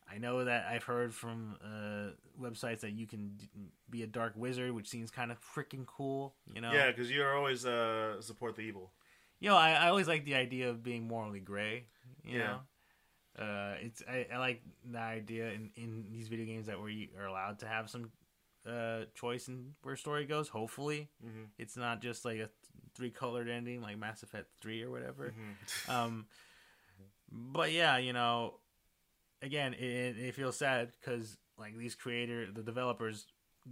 I 0.09 0.19
know 0.19 0.45
that 0.45 0.67
I've 0.71 0.85
heard 0.85 1.15
from 1.15 1.57
uh, 1.65 2.11
websites 2.41 2.81
that 2.81 2.93
you 2.93 3.07
can 3.07 3.33
d- 3.39 3.49
be 3.91 4.03
a 4.03 4.07
dark 4.07 4.35
wizard, 4.37 4.71
which 4.73 4.87
seems 4.87 5.11
kind 5.11 5.33
of 5.33 5.39
freaking 5.41 5.87
cool. 5.87 6.35
You 6.55 6.61
know, 6.61 6.73
Yeah, 6.73 6.91
because 6.91 7.11
you're 7.11 7.35
always 7.35 7.65
uh 7.67 8.21
support 8.21 8.55
the 8.55 8.63
evil. 8.63 8.93
you 9.41 9.49
know, 9.49 9.57
I, 9.57 9.73
I 9.73 9.89
always 9.89 10.07
like 10.07 10.25
the 10.27 10.35
idea 10.37 10.69
of 10.71 10.83
being 10.83 11.09
morally 11.09 11.41
gray. 11.41 11.87
You 12.23 12.39
Yeah. 12.39 12.47
know, 12.47 12.61
uh, 13.39 13.75
it's 13.81 14.03
I, 14.09 14.27
I 14.33 14.39
like 14.39 14.63
the 14.91 14.99
idea 14.99 15.51
in, 15.53 15.71
in 15.77 16.07
these 16.11 16.29
video 16.29 16.47
games 16.47 16.67
that 16.67 16.81
we 16.81 17.11
are 17.19 17.27
allowed 17.27 17.59
to 17.61 17.67
have 17.67 17.91
some 17.91 18.11
uh, 18.69 19.05
choice 19.15 19.49
in 19.49 19.75
where 19.83 19.97
story 19.97 20.25
goes. 20.27 20.49
Hopefully, 20.49 21.09
hmm 21.23 21.45
it's 21.59 21.77
not 21.77 22.01
just 22.03 22.25
like 22.25 22.39
a 22.39 22.49
three 22.95 23.11
colored 23.11 23.49
ending 23.49 23.81
like 23.81 23.99
Mass 23.99 24.23
Effect 24.23 24.49
three 24.61 24.83
or 24.83 24.91
whatever. 24.91 25.35
Mhm. 25.37 25.55
Um, 25.97 26.27
but 27.31 27.73
yeah, 27.73 27.99
you 27.99 28.13
know, 28.13 28.55
again, 29.43 29.75
it, 29.75 30.17
it 30.19 30.35
feels 30.35 30.57
sad 30.57 30.93
because 31.01 31.37
like 31.59 31.77
these 31.77 31.95
creator, 31.95 32.47
the 32.53 32.63
developers, 32.63 33.27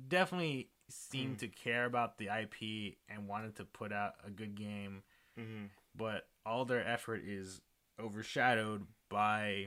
definitely 0.09 0.71
seem 0.89 1.35
Mm. 1.35 1.39
to 1.39 1.49
care 1.49 1.85
about 1.87 2.19
the 2.19 2.29
IP 2.31 2.99
and 3.09 3.29
wanted 3.29 3.57
to 3.57 3.65
put 3.65 3.93
out 3.93 4.15
a 4.27 4.31
good 4.31 4.55
game, 4.55 5.03
Mhm. 5.39 5.69
but 5.95 6.29
all 6.45 6.65
their 6.65 6.87
effort 6.87 7.23
is 7.25 7.61
overshadowed 8.01 8.87
by, 9.13 9.67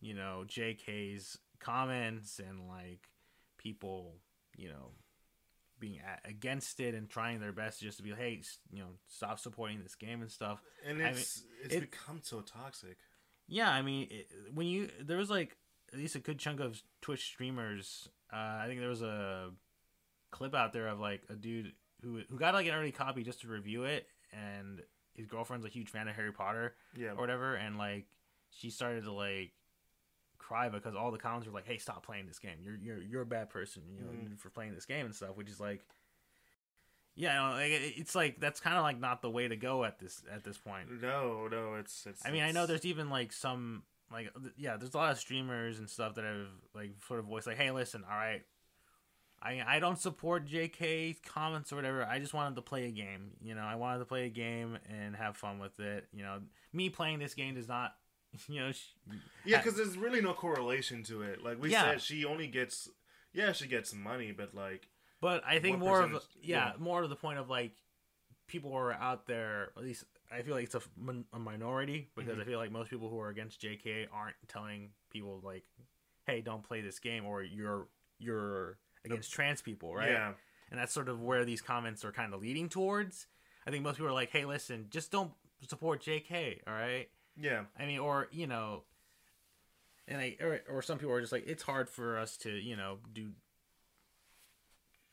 you 0.00 0.14
know, 0.14 0.44
JK's 0.46 1.38
comments 1.58 2.38
and 2.38 2.68
like 2.68 3.08
people, 3.58 4.16
you 4.56 4.68
know, 4.68 4.92
being 5.78 6.00
against 6.24 6.80
it 6.80 6.94
and 6.94 7.08
trying 7.08 7.40
their 7.40 7.52
best 7.52 7.80
just 7.80 7.98
to 7.98 8.02
be, 8.02 8.12
hey, 8.12 8.40
you 8.70 8.78
know, 8.80 8.90
stop 9.08 9.38
supporting 9.38 9.82
this 9.82 9.94
game 9.94 10.22
and 10.22 10.30
stuff. 10.30 10.60
And 10.86 10.98
I 10.98 11.00
mean, 11.04 11.08
it's 11.12 11.42
it's 11.64 11.74
it- 11.74 11.80
become 11.90 12.20
so 12.22 12.40
toxic. 12.40 12.96
Yeah, 13.48 13.70
I 13.70 13.82
mean, 13.82 14.08
it, 14.10 14.28
when 14.54 14.66
you 14.66 14.88
there 15.00 15.18
was 15.18 15.30
like 15.30 15.56
at 15.92 15.98
least 15.98 16.16
a 16.16 16.18
good 16.20 16.38
chunk 16.38 16.60
of 16.60 16.82
Twitch 17.00 17.24
streamers. 17.24 18.08
Uh, 18.32 18.36
I 18.60 18.64
think 18.66 18.80
there 18.80 18.88
was 18.88 19.02
a 19.02 19.50
clip 20.32 20.52
out 20.54 20.72
there 20.72 20.88
of 20.88 20.98
like 20.98 21.22
a 21.30 21.34
dude 21.34 21.72
who 22.02 22.22
who 22.28 22.38
got 22.38 22.54
like 22.54 22.66
an 22.66 22.74
early 22.74 22.90
copy 22.90 23.22
just 23.22 23.42
to 23.42 23.48
review 23.48 23.84
it, 23.84 24.06
and 24.32 24.80
his 25.14 25.26
girlfriend's 25.26 25.64
a 25.64 25.68
huge 25.68 25.88
fan 25.90 26.08
of 26.08 26.16
Harry 26.16 26.32
Potter 26.32 26.74
Yeah. 26.96 27.10
or 27.12 27.16
whatever, 27.16 27.54
and 27.54 27.78
like 27.78 28.06
she 28.58 28.70
started 28.70 29.04
to 29.04 29.12
like 29.12 29.52
cry 30.38 30.68
because 30.68 30.94
all 30.94 31.10
the 31.10 31.18
comments 31.18 31.46
were 31.46 31.52
like, 31.52 31.66
"Hey, 31.66 31.78
stop 31.78 32.04
playing 32.04 32.26
this 32.26 32.38
game. 32.38 32.58
You're 32.62 32.76
you're 32.76 33.02
you're 33.02 33.22
a 33.22 33.26
bad 33.26 33.50
person, 33.50 33.82
you 33.94 34.00
know, 34.02 34.10
Mhm. 34.10 34.38
for 34.38 34.50
playing 34.50 34.74
this 34.74 34.86
game 34.86 35.06
and 35.06 35.14
stuff." 35.14 35.36
Which 35.36 35.48
is 35.50 35.60
like. 35.60 35.84
Yeah, 37.18 37.32
you 37.32 37.48
know, 37.50 37.54
like, 37.56 37.96
it's 37.96 38.14
like 38.14 38.40
that's 38.40 38.60
kind 38.60 38.76
of 38.76 38.82
like 38.82 39.00
not 39.00 39.22
the 39.22 39.30
way 39.30 39.48
to 39.48 39.56
go 39.56 39.84
at 39.84 39.98
this 39.98 40.22
at 40.30 40.44
this 40.44 40.58
point. 40.58 41.00
No, 41.00 41.48
no, 41.48 41.74
it's 41.76 42.04
it's. 42.06 42.24
I 42.26 42.30
mean, 42.30 42.42
I 42.42 42.52
know 42.52 42.66
there's 42.66 42.84
even 42.84 43.08
like 43.08 43.32
some 43.32 43.84
like 44.12 44.30
yeah, 44.58 44.76
there's 44.76 44.92
a 44.92 44.96
lot 44.98 45.12
of 45.12 45.18
streamers 45.18 45.78
and 45.78 45.88
stuff 45.88 46.14
that 46.16 46.24
have 46.24 46.48
like 46.74 46.90
sort 47.08 47.20
of 47.20 47.24
voiced 47.26 47.46
like, 47.46 47.56
hey, 47.56 47.70
listen, 47.70 48.04
all 48.04 48.14
right, 48.14 48.42
I 49.40 49.62
I 49.66 49.78
don't 49.78 49.98
support 49.98 50.46
JK 50.46 51.16
comments 51.24 51.72
or 51.72 51.76
whatever. 51.76 52.04
I 52.04 52.18
just 52.18 52.34
wanted 52.34 52.56
to 52.56 52.62
play 52.62 52.84
a 52.86 52.90
game. 52.92 53.30
You 53.42 53.54
know, 53.54 53.62
I 53.62 53.76
wanted 53.76 54.00
to 54.00 54.04
play 54.04 54.26
a 54.26 54.30
game 54.30 54.76
and 54.90 55.16
have 55.16 55.38
fun 55.38 55.58
with 55.58 55.80
it. 55.80 56.08
You 56.12 56.22
know, 56.22 56.40
me 56.74 56.90
playing 56.90 57.18
this 57.18 57.32
game 57.32 57.54
does 57.54 57.66
not, 57.66 57.94
you 58.48 58.60
know, 58.60 58.72
sh- 58.72 58.94
Yeah, 59.44 59.58
because 59.58 59.76
there's 59.76 59.96
really 59.98 60.20
no 60.20 60.32
correlation 60.34 61.02
to 61.04 61.22
it. 61.22 61.42
Like 61.42 61.60
we 61.60 61.70
Yeah. 61.70 61.82
said, 61.92 62.02
she 62.02 62.24
only 62.24 62.46
gets. 62.46 62.88
Yeah, 63.32 63.52
she 63.52 63.66
gets 63.66 63.94
money, 63.94 64.32
but 64.32 64.54
like. 64.54 64.88
But 65.20 65.42
I 65.46 65.58
think 65.58 65.78
more 65.78 66.02
of 66.02 66.12
yeah, 66.42 66.68
yeah. 66.68 66.72
more 66.78 67.02
to 67.02 67.08
the 67.08 67.16
point 67.16 67.38
of 67.38 67.48
like 67.50 67.72
people 68.46 68.70
who 68.70 68.76
are 68.76 68.92
out 68.92 69.26
there. 69.26 69.72
At 69.76 69.82
least 69.82 70.04
I 70.30 70.42
feel 70.42 70.54
like 70.54 70.64
it's 70.64 70.74
a, 70.74 70.82
a 71.32 71.38
minority 71.38 72.08
because 72.16 72.36
Mhm. 72.36 72.42
I 72.42 72.44
feel 72.44 72.58
like 72.58 72.70
most 72.70 72.90
people 72.90 73.08
who 73.08 73.18
are 73.20 73.28
against 73.28 73.60
JK 73.60 74.06
aren't 74.12 74.36
telling 74.48 74.90
people 75.10 75.40
like, 75.42 75.64
"Hey, 76.26 76.40
don't 76.42 76.62
play 76.62 76.80
this 76.80 76.98
game," 76.98 77.24
or 77.24 77.42
"You're 77.42 77.88
you're 78.18 78.78
against 79.04 79.32
trans 79.32 79.62
people," 79.62 79.94
right? 79.94 80.10
Yeah. 80.10 80.32
And 80.70 80.78
that's 80.80 80.92
sort 80.92 81.08
of 81.08 81.20
where 81.22 81.44
these 81.44 81.60
comments 81.62 82.04
are 82.04 82.12
kind 82.12 82.34
of 82.34 82.40
leading 82.40 82.68
towards. 82.68 83.26
I 83.66 83.70
think 83.70 83.82
most 83.84 83.96
people 83.96 84.08
are 84.08 84.12
like, 84.12 84.30
"Hey, 84.30 84.44
listen, 84.44 84.86
just 84.90 85.10
don't 85.10 85.32
support 85.68 86.02
JK." 86.02 86.60
All 86.66 86.72
right. 86.74 87.08
Yeah. 87.40 87.62
I 87.78 87.86
mean, 87.86 87.98
or 87.98 88.28
you 88.32 88.46
know, 88.46 88.82
and 90.08 90.18
I 90.20 90.36
or, 90.40 90.60
or 90.70 90.82
some 90.82 90.98
people 90.98 91.12
are 91.14 91.20
just 91.20 91.32
like, 91.32 91.46
it's 91.46 91.62
hard 91.62 91.88
for 91.88 92.18
us 92.18 92.36
to 92.38 92.50
you 92.50 92.76
know 92.76 92.98
do 93.12 93.30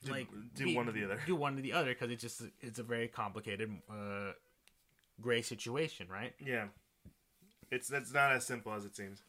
Do, 0.03 0.11
like 0.11 0.27
do 0.55 0.65
be- 0.65 0.75
one 0.75 0.87
or 0.89 0.91
the 0.91 1.05
other. 1.05 1.19
do 1.25 1.35
one 1.35 1.57
or 1.57 1.61
the 1.61 1.73
other 1.73 1.89
because 1.89 2.11
it's 2.11 2.21
just 2.21 2.41
it's 2.61 2.79
a 2.79 2.83
very 2.83 3.07
complicated 3.07 3.71
uh 3.89 4.33
gray 5.21 5.41
situation 5.41 6.07
right 6.09 6.33
Yeah, 6.45 6.65
it's 7.71 7.91
it's 7.91 8.13
not 8.13 8.31
as 8.33 8.45
simple 8.45 8.73
as 8.73 8.83
it 8.85 8.95
seems. 8.95 9.21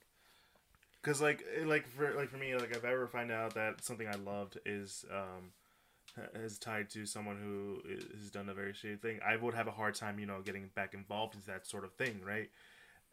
Cause 1.02 1.20
like 1.20 1.44
like 1.64 1.87
for 1.87 2.14
like 2.14 2.30
for 2.30 2.38
me 2.38 2.54
like 2.57 2.70
if 2.74 2.85
I 2.85 2.92
ever 2.92 3.07
find 3.07 3.30
out 3.30 3.54
that 3.54 3.85
something 3.85 4.09
I 4.09 4.14
loved 4.16 4.59
is 4.64 5.04
um 5.12 5.52
is 6.35 6.59
tied 6.59 6.88
to 6.90 7.04
someone 7.07 7.37
who 7.42 7.80
has 8.18 8.30
done 8.30 8.48
a 8.48 8.54
very 8.54 8.72
shitty 8.72 9.00
thing, 9.00 9.20
I 9.26 9.37
would 9.37 9.54
have 9.54 9.66
a 9.66 9.72
hard 9.72 9.94
time 9.96 10.18
you 10.18 10.26
know 10.26 10.40
getting 10.42 10.70
back 10.74 10.94
involved 10.94 11.35
in 11.35 11.42
that 11.46 11.66
sort 11.66 11.85
of 11.85 11.92
thing, 11.94 12.20
right? 12.26 12.48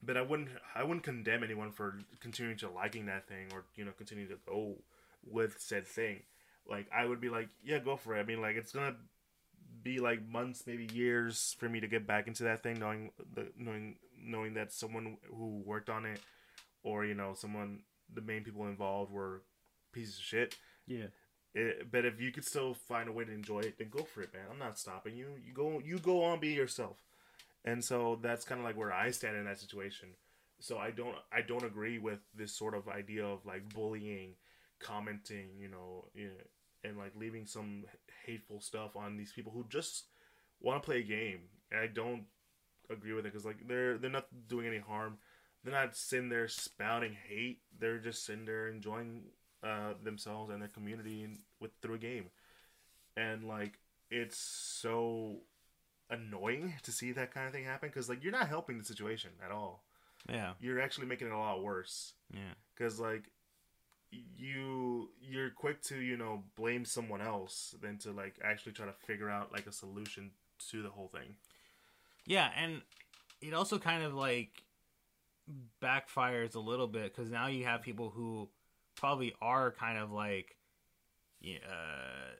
But 0.04 0.18
I 0.18 0.22
wouldn't 0.22 0.50
I 0.76 0.84
wouldn't 0.84 1.04
condemn 1.04 1.44
anyone 1.44 1.72
for 1.72 2.00
continuing 2.20 2.58
to 2.58 2.70
liking 2.70 3.06
that 3.06 3.28
thing 3.28 3.48
or 3.54 3.66
you 3.76 3.86
know 3.86 3.92
continuing 3.98 4.30
to 4.30 4.38
go 4.48 4.76
with 5.30 5.60
said 5.60 5.88
thing. 5.88 6.22
Like 6.68 6.88
I 6.96 7.06
would 7.06 7.22
be 7.22 7.30
like, 7.30 7.50
yeah, 7.64 7.80
go 7.80 7.96
for 7.96 8.16
it. 8.16 8.20
I 8.20 8.24
mean, 8.24 8.42
like 8.42 8.56
it's 8.56 8.72
gonna 8.72 8.96
be 9.84 10.00
like 10.00 10.28
months, 10.28 10.64
maybe 10.66 10.88
years 10.94 11.56
for 11.60 11.70
me 11.70 11.80
to 11.80 11.88
get 11.88 12.08
back 12.08 12.28
into 12.28 12.44
that 12.44 12.64
thing, 12.64 12.80
knowing 12.80 13.12
the 13.34 13.48
knowing 13.58 13.98
knowing 14.20 14.54
that 14.56 14.72
someone 14.72 15.18
who 15.30 15.62
worked 15.66 15.90
on 15.90 16.06
it, 16.06 16.20
or 16.84 17.06
you 17.06 17.14
know, 17.14 17.34
someone 17.34 17.82
the 18.14 18.22
main 18.22 18.44
people 18.44 18.66
involved 18.66 19.12
were 19.12 19.42
pieces 19.92 20.18
of 20.18 20.24
shit. 20.24 20.56
yeah 20.88 21.08
It, 21.54 21.92
but 21.92 22.06
if 22.06 22.20
you 22.22 22.32
could 22.32 22.46
still 22.46 22.74
find 22.74 23.10
a 23.10 23.12
way 23.12 23.26
to 23.26 23.32
enjoy 23.32 23.60
it, 23.60 23.78
then 23.78 23.90
go 23.90 24.04
for 24.04 24.22
it, 24.22 24.34
man. 24.34 24.44
I'm 24.52 24.60
not 24.60 24.80
stopping 24.80 25.16
you. 25.16 25.30
You 25.46 25.54
go, 25.54 25.82
you 25.84 26.00
go 26.00 26.24
on, 26.24 26.40
be 26.40 26.50
yourself. 26.50 26.98
And 27.64 27.84
so 27.84 28.20
that's 28.22 28.46
kind 28.46 28.60
of 28.60 28.66
like 28.66 28.78
where 28.78 28.92
I 28.94 29.12
stand 29.12 29.38
in 29.38 29.46
that 29.46 29.60
situation. 29.60 30.10
So 30.60 30.78
I 30.78 30.92
don't, 30.92 31.16
I 31.32 31.42
don't 31.42 31.64
agree 31.64 32.00
with 32.00 32.20
this 32.36 32.54
sort 32.54 32.76
of 32.76 32.88
idea 32.88 33.26
of 33.26 33.46
like 33.46 33.74
bullying, 33.74 34.36
commenting, 34.80 35.50
you 35.60 35.68
know, 35.68 36.06
and 36.84 36.98
like 36.98 37.14
leaving 37.16 37.46
some 37.46 37.84
hateful 38.26 38.62
stuff 38.62 38.96
on 38.96 39.18
these 39.18 39.32
people 39.32 39.52
who 39.52 39.66
just 39.70 40.06
want 40.60 40.82
to 40.82 40.86
play 40.86 41.00
a 41.00 41.04
game. 41.04 41.42
And 41.72 41.80
I 41.80 41.88
don't 41.88 42.26
agree 42.90 43.14
with 43.14 43.26
it 43.26 43.32
because 43.32 43.46
like 43.46 43.68
they're 43.68 43.98
they're 43.98 44.10
not 44.10 44.28
doing 44.48 44.68
any 44.68 44.80
harm. 44.80 45.18
They're 45.64 45.74
not 45.74 45.96
sitting 45.96 46.30
there 46.30 46.48
spouting 46.48 47.16
hate. 47.28 47.60
They're 47.78 48.00
just 48.00 48.26
sitting 48.26 48.46
there 48.46 48.68
enjoying 48.68 49.24
uh, 49.64 49.94
themselves 50.04 50.52
and 50.52 50.62
their 50.62 50.70
community 50.70 51.28
with 51.60 51.72
through 51.82 51.96
a 51.96 52.00
game. 52.00 52.26
And 53.16 53.48
like 53.48 53.80
it's 54.10 54.38
so 54.38 55.42
annoying 56.12 56.74
to 56.84 56.92
see 56.92 57.12
that 57.14 57.34
kind 57.34 57.48
of 57.48 57.54
thing 57.54 57.64
happen 57.64 57.90
because 57.90 58.10
like 58.10 58.24
you're 58.24 58.32
not 58.32 58.48
helping 58.50 58.78
the 58.78 58.84
situation 58.84 59.32
at 59.44 59.52
all. 59.52 59.84
yeah 60.30 60.54
You're 60.60 60.82
actually 60.82 61.08
making 61.08 61.28
it 61.28 61.34
a 61.34 61.38
lot 61.38 61.64
worse 61.64 62.14
yeah 62.34 62.54
because 62.76 63.00
like 63.00 63.24
you 64.12 65.10
you're 65.22 65.50
quick 65.52 65.82
to 65.84 65.98
you 65.98 66.18
know 66.18 66.44
blame 66.56 66.84
someone 66.86 67.22
else 67.22 67.76
than 67.82 67.98
to 68.00 68.12
like 68.12 68.36
actually 68.44 68.74
try 68.74 68.86
to 68.86 68.94
figure 69.08 69.30
out 69.30 69.54
like 69.54 69.68
a 69.68 69.72
solution 69.72 70.32
to 70.70 70.84
the 70.84 70.90
whole 70.90 71.08
thing. 71.08 71.36
yeah 72.26 72.50
and 72.62 72.82
it 73.42 73.54
also 73.54 73.80
kind 73.80 74.04
of 74.04 74.14
like 74.14 74.64
backfires 75.82 76.56
a 76.56 76.60
little 76.60 76.88
bit 76.88 77.16
because 77.16 77.32
now 77.32 77.48
you 77.48 77.64
have 77.66 77.82
people 77.82 78.10
who 78.10 78.48
probably 78.96 79.34
are 79.42 79.72
kind 79.72 79.98
of 79.98 80.12
like 80.12 80.56
yeah, 81.40 81.58
uh 81.68 82.36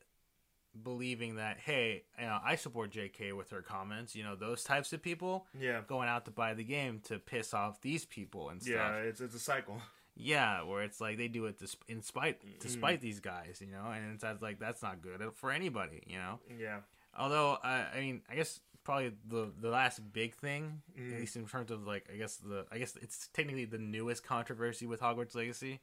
believing 0.84 1.36
that 1.36 1.58
hey 1.58 2.04
you 2.18 2.26
know, 2.26 2.40
i 2.46 2.56
support 2.56 2.92
jk 2.92 3.36
with 3.36 3.50
her 3.50 3.62
comments 3.62 4.16
you 4.16 4.24
know 4.24 4.36
those 4.36 4.64
types 4.64 4.94
of 4.94 5.02
people 5.02 5.46
Yeah. 5.60 5.82
going 5.86 6.08
out 6.08 6.26
to 6.26 6.32
buy 6.32 6.54
the 6.54 6.64
game 6.64 7.02
to 7.06 7.20
piss 7.20 7.54
off 7.54 7.82
these 7.82 8.06
people 8.06 8.50
and 8.50 8.62
stuff 8.62 8.74
Yeah, 8.76 8.96
it's 8.98 9.20
it's 9.22 9.36
a 9.36 9.40
cycle. 9.40 9.82
Yeah, 10.16 10.64
where 10.64 10.84
it's 10.84 11.00
like 11.02 11.18
they 11.18 11.30
do 11.30 11.46
it 11.46 11.62
in 11.88 12.02
spite 12.02 12.42
to 12.62 12.68
Mhm. 12.68 12.72
spite 12.72 13.02
these 13.02 13.20
guys, 13.22 13.60
you 13.62 13.68
know, 13.72 13.86
and 13.92 14.14
it's 14.14 14.24
it's 14.24 14.42
like 14.42 14.60
that's 14.60 14.82
not 14.82 15.02
good 15.02 15.22
for 15.36 15.52
anybody, 15.52 16.04
you 16.06 16.18
know. 16.18 16.40
Yeah. 16.60 16.82
Although 17.18 17.58
I, 17.64 17.88
I 17.96 18.00
mean, 18.02 18.22
I 18.30 18.36
guess 18.36 18.60
probably 18.84 19.14
the 19.28 19.52
the 19.60 19.70
last 19.70 20.12
big 20.14 20.36
thing, 20.36 20.82
Mhm. 20.98 21.14
at 21.14 21.20
least 21.22 21.36
in 21.38 21.48
terms 21.48 21.72
of 21.72 21.88
like, 21.88 22.10
I 22.14 22.18
guess 22.18 22.36
the 22.38 22.66
I 22.72 22.78
guess 22.78 22.96
it's 22.98 23.28
technically 23.30 23.66
the 23.66 23.78
newest 23.78 24.24
controversy 24.24 24.86
with 24.86 25.00
Hogwarts 25.02 25.34
Legacy, 25.36 25.80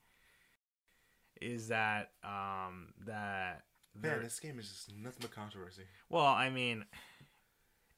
is 1.41 1.69
that 1.69 2.13
um 2.25 2.93
that 3.07 3.63
Man, 4.03 4.23
this 4.23 4.39
game 4.41 4.59
is 4.59 4.69
just 4.69 4.95
nothing 4.97 5.19
but 5.21 5.31
controversy. 5.31 5.83
well, 6.09 6.25
I 6.27 6.51
mean. 6.51 6.85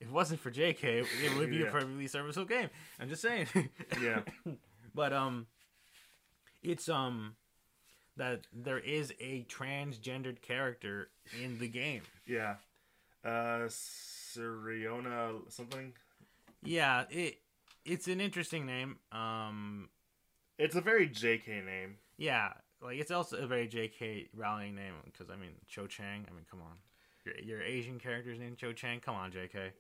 If 0.03 0.07
it 0.09 0.13
wasn't 0.15 0.41
for 0.41 0.51
JK, 0.51 0.83
it 0.83 1.37
would 1.37 1.51
be 1.51 1.61
a 1.63 1.67
perfectly 1.67 2.07
serviceable 2.07 2.47
game. 2.47 2.71
I'm 2.99 3.11
just 3.11 3.21
saying. 3.21 3.49
Yeah. 4.03 4.21
but 4.95 5.13
um 5.13 5.47
it's 6.63 6.89
um 6.89 7.35
that 8.17 8.47
there 8.51 8.79
is 8.79 9.13
a 9.21 9.45
transgendered 9.45 10.41
character 10.41 11.09
in 11.43 11.59
the 11.59 11.69
game 11.69 12.01
Yeah. 12.27 12.55
Uh, 13.23 13.69
Siriona 13.69 15.41
something. 15.53 15.93
yeah 16.63 17.05
it 17.11 17.39
it's 17.85 18.09
an 18.09 18.21
interesting 18.23 18.65
name 18.67 18.97
um 19.13 19.91
It's 20.59 20.75
a 20.77 20.81
very 20.81 21.09
JK 21.11 21.65
name. 21.65 21.97
yeah 22.17 22.53
like 22.83 22.99
it's 22.99 23.11
also 23.11 23.37
a 23.37 23.47
very 23.47 23.69
jk 23.69 24.29
Rowling 24.35 24.75
name 24.75 24.95
because 25.05 25.31
i 25.31 25.37
mean 25.37 25.51
cho 25.69 25.87
chang 25.87 26.25
i 26.29 26.33
mean 26.35 26.45
come 26.51 26.61
on. 26.61 26.77
Your, 27.25 27.39
your 27.41 27.63
asian 27.63 27.99
character's 27.99 28.39
named 28.39 28.57
cho 28.59 28.73
chang? 28.73 29.01
Come 29.01 29.15
on 29.15 29.31
jk 29.31 29.73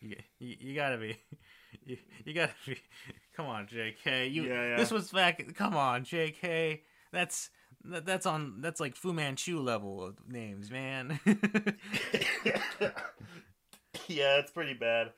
you, 0.00 0.16
you, 0.38 0.56
you 0.60 0.74
gotta 0.74 0.96
be 0.96 1.16
you, 1.84 1.96
you 2.24 2.34
gotta 2.34 2.52
be 2.66 2.78
come 3.36 3.46
on 3.46 3.66
jk 3.66 4.32
you 4.32 4.44
Yeah, 4.44 4.68
yeah. 4.70 4.76
this 4.76 4.90
was 4.90 5.10
back 5.10 5.54
come 5.54 5.76
on 5.76 6.04
jk 6.04 6.80
that's 7.12 7.50
that, 7.84 8.04
that's 8.06 8.26
on 8.26 8.60
that's 8.60 8.80
like 8.80 8.96
fu 8.96 9.12
manchu 9.12 9.60
level 9.60 10.02
of 10.04 10.16
names 10.28 10.70
man. 10.70 11.20
Yeah, 14.08 14.38
it's 14.38 14.50
pretty 14.50 14.74
bad. 14.74 15.12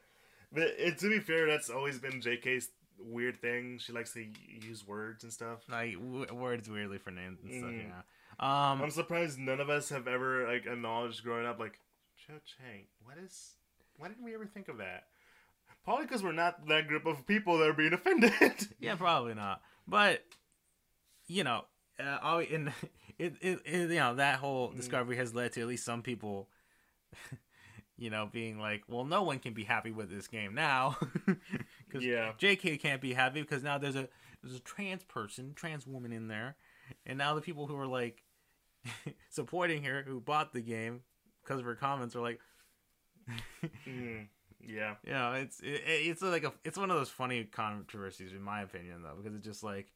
But 0.53 0.63
it, 0.79 0.99
to 0.99 1.09
be 1.09 1.21
fair, 1.21 1.47
that's 1.47 1.71
always 1.71 1.99
been 1.99 2.21
JK's 2.21 2.71
weird 3.05 3.41
thing. 3.41 3.79
She 3.79 3.93
likes 3.93 4.13
to 4.15 4.25
use 4.49 4.87
words 4.87 5.25
and 5.25 5.33
stuff. 5.33 5.61
Like 5.69 5.95
w- 5.95 6.27
words 6.35 6.69
weirdly 6.69 6.99
for 6.99 7.11
names 7.11 7.39
and 7.43 7.53
stuff. 7.53 7.71
Mm. 7.71 7.85
Yeah. 7.89 8.73
Um. 8.73 8.83
I'm 8.83 8.91
surprised 8.91 9.39
none 9.39 9.61
of 9.61 9.69
us 9.71 9.89
have 9.91 10.07
ever 10.09 10.47
like 10.47 10.67
acknowledged 10.67 11.23
growing 11.25 11.47
up 11.47 11.59
like 11.59 11.79
Cho 12.27 12.35
Chang. 12.45 12.85
What 13.05 13.17
is? 13.25 13.55
Why 13.99 14.09
didn't 14.09 14.25
we 14.25 14.35
ever 14.35 14.47
think 14.47 14.69
of 14.69 14.79
that? 14.79 15.05
Probably 15.85 16.05
because 16.07 16.23
we're 16.23 16.33
not 16.33 16.67
that 16.69 16.89
group 16.89 17.07
of 17.07 17.27
people 17.27 17.59
that 17.59 17.69
are 17.69 17.73
being 17.75 17.93
offended. 17.93 18.33
Yeah, 18.81 18.95
probably 18.97 19.35
not. 19.35 19.61
But 19.89 20.23
you 21.27 21.45
know, 21.45 21.65
uh, 21.99 22.19
all 22.23 22.39
in 22.41 22.69
it, 23.19 23.35
it, 23.41 23.61
it, 23.65 23.91
you 23.91 23.97
know, 23.99 24.15
that 24.17 24.37
whole 24.39 24.71
Mm. 24.71 24.77
discovery 24.77 25.17
has 25.17 25.35
led 25.35 25.53
to 25.53 25.61
at 25.63 25.67
least 25.67 25.85
some 25.85 26.03
people, 26.03 26.49
you 27.99 28.11
know, 28.11 28.29
being 28.31 28.59
like, 28.59 28.83
well, 28.89 29.05
no 29.05 29.23
one 29.23 29.39
can 29.39 29.53
be 29.53 29.65
happy 29.65 29.91
with 29.91 30.11
this 30.11 30.29
game 30.29 30.55
now, 30.55 30.97
because 31.91 32.05
Yeah. 32.05 32.33
J.K. 32.39 32.77
can't 32.79 33.01
be 33.01 33.13
happy 33.13 33.41
because 33.41 33.63
now 33.63 33.79
there's 33.79 33.97
a 33.97 34.09
there's 34.43 34.57
a 34.57 34.61
trans 34.61 35.05
person, 35.05 35.53
trans 35.55 35.87
woman 35.87 36.13
in 36.13 36.29
there, 36.29 36.57
and 37.05 37.19
now 37.19 37.35
the 37.35 37.41
people 37.41 37.67
who 37.67 37.77
are 37.77 37.87
like 37.87 38.23
supporting 39.31 39.85
her 39.85 40.03
who 40.07 40.21
bought 40.21 40.53
the 40.53 40.61
game 40.63 41.01
because 41.43 41.59
of 41.61 41.67
her 41.67 41.75
comments 41.75 42.15
are 42.17 42.21
like, 42.23 42.41
Mm, 43.87 44.27
yeah. 44.67 44.95
you 45.07 45.13
know, 45.13 45.33
it's 45.33 45.61
it, 45.61 45.83
it's 45.87 46.23
like 46.23 46.45
a 46.45 46.53
it's 46.65 46.79
one 46.79 46.91
of 46.91 46.97
those 46.97 47.11
funny 47.11 47.45
controversies 47.45 48.33
in 48.33 48.43
my 48.43 48.63
opinion 48.63 49.03
though 49.03 49.15
because 49.17 49.37
it's 49.37 49.47
just 49.47 49.63
like, 49.63 49.93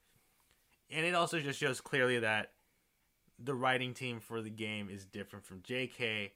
and 0.91 1.05
it 1.07 1.15
also 1.15 1.41
just 1.41 1.59
shows 1.59 1.81
clearly 1.81 2.19
that 2.21 2.53
the 3.39 3.55
writing 3.55 3.95
team 3.95 4.21
for 4.21 4.43
the 4.43 4.51
game 4.51 4.89
is 4.89 5.05
different 5.05 5.45
from 5.45 5.61
J.K. 5.63 6.33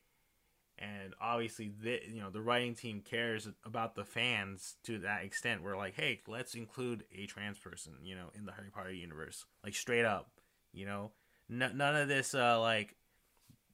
And 0.80 1.14
obviously, 1.20 1.72
the 1.82 2.00
you 2.08 2.20
know 2.20 2.30
the 2.30 2.40
writing 2.40 2.74
team 2.74 3.02
cares 3.04 3.48
about 3.64 3.94
the 3.94 4.04
fans 4.04 4.76
to 4.84 4.98
that 5.00 5.24
extent. 5.24 5.62
Where 5.62 5.76
like, 5.76 5.94
hey, 5.94 6.20
let's 6.28 6.54
include 6.54 7.04
a 7.12 7.26
trans 7.26 7.58
person, 7.58 7.94
you 8.02 8.14
know, 8.14 8.30
in 8.34 8.46
the 8.46 8.52
Harry 8.52 8.70
Potter 8.70 8.92
universe, 8.92 9.44
like 9.64 9.74
straight 9.74 10.04
up, 10.04 10.30
you 10.72 10.86
know, 10.86 11.12
N- 11.50 11.72
none 11.74 11.96
of 11.96 12.08
this 12.08 12.34
uh 12.34 12.60
like 12.60 12.94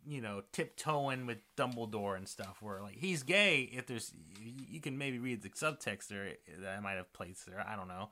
you 0.07 0.21
know, 0.21 0.43
tiptoeing 0.53 1.25
with 1.25 1.39
Dumbledore 1.57 2.17
and 2.17 2.29
stuff. 2.29 2.59
Where 2.61 2.83
like 2.83 2.97
he's 2.97 3.23
gay. 3.23 3.71
If 3.73 3.87
there's, 3.87 4.13
you 4.43 4.81
can 4.81 4.99
maybe 4.99 5.19
read 5.19 5.43
the 5.43 5.49
subtext 5.49 6.09
there 6.09 6.33
that 6.61 6.77
I 6.77 6.81
might 6.81 6.97
have 6.97 7.13
placed 7.13 7.47
there. 7.47 7.65
I 7.67 7.77
don't 7.77 7.89
know. 7.89 8.11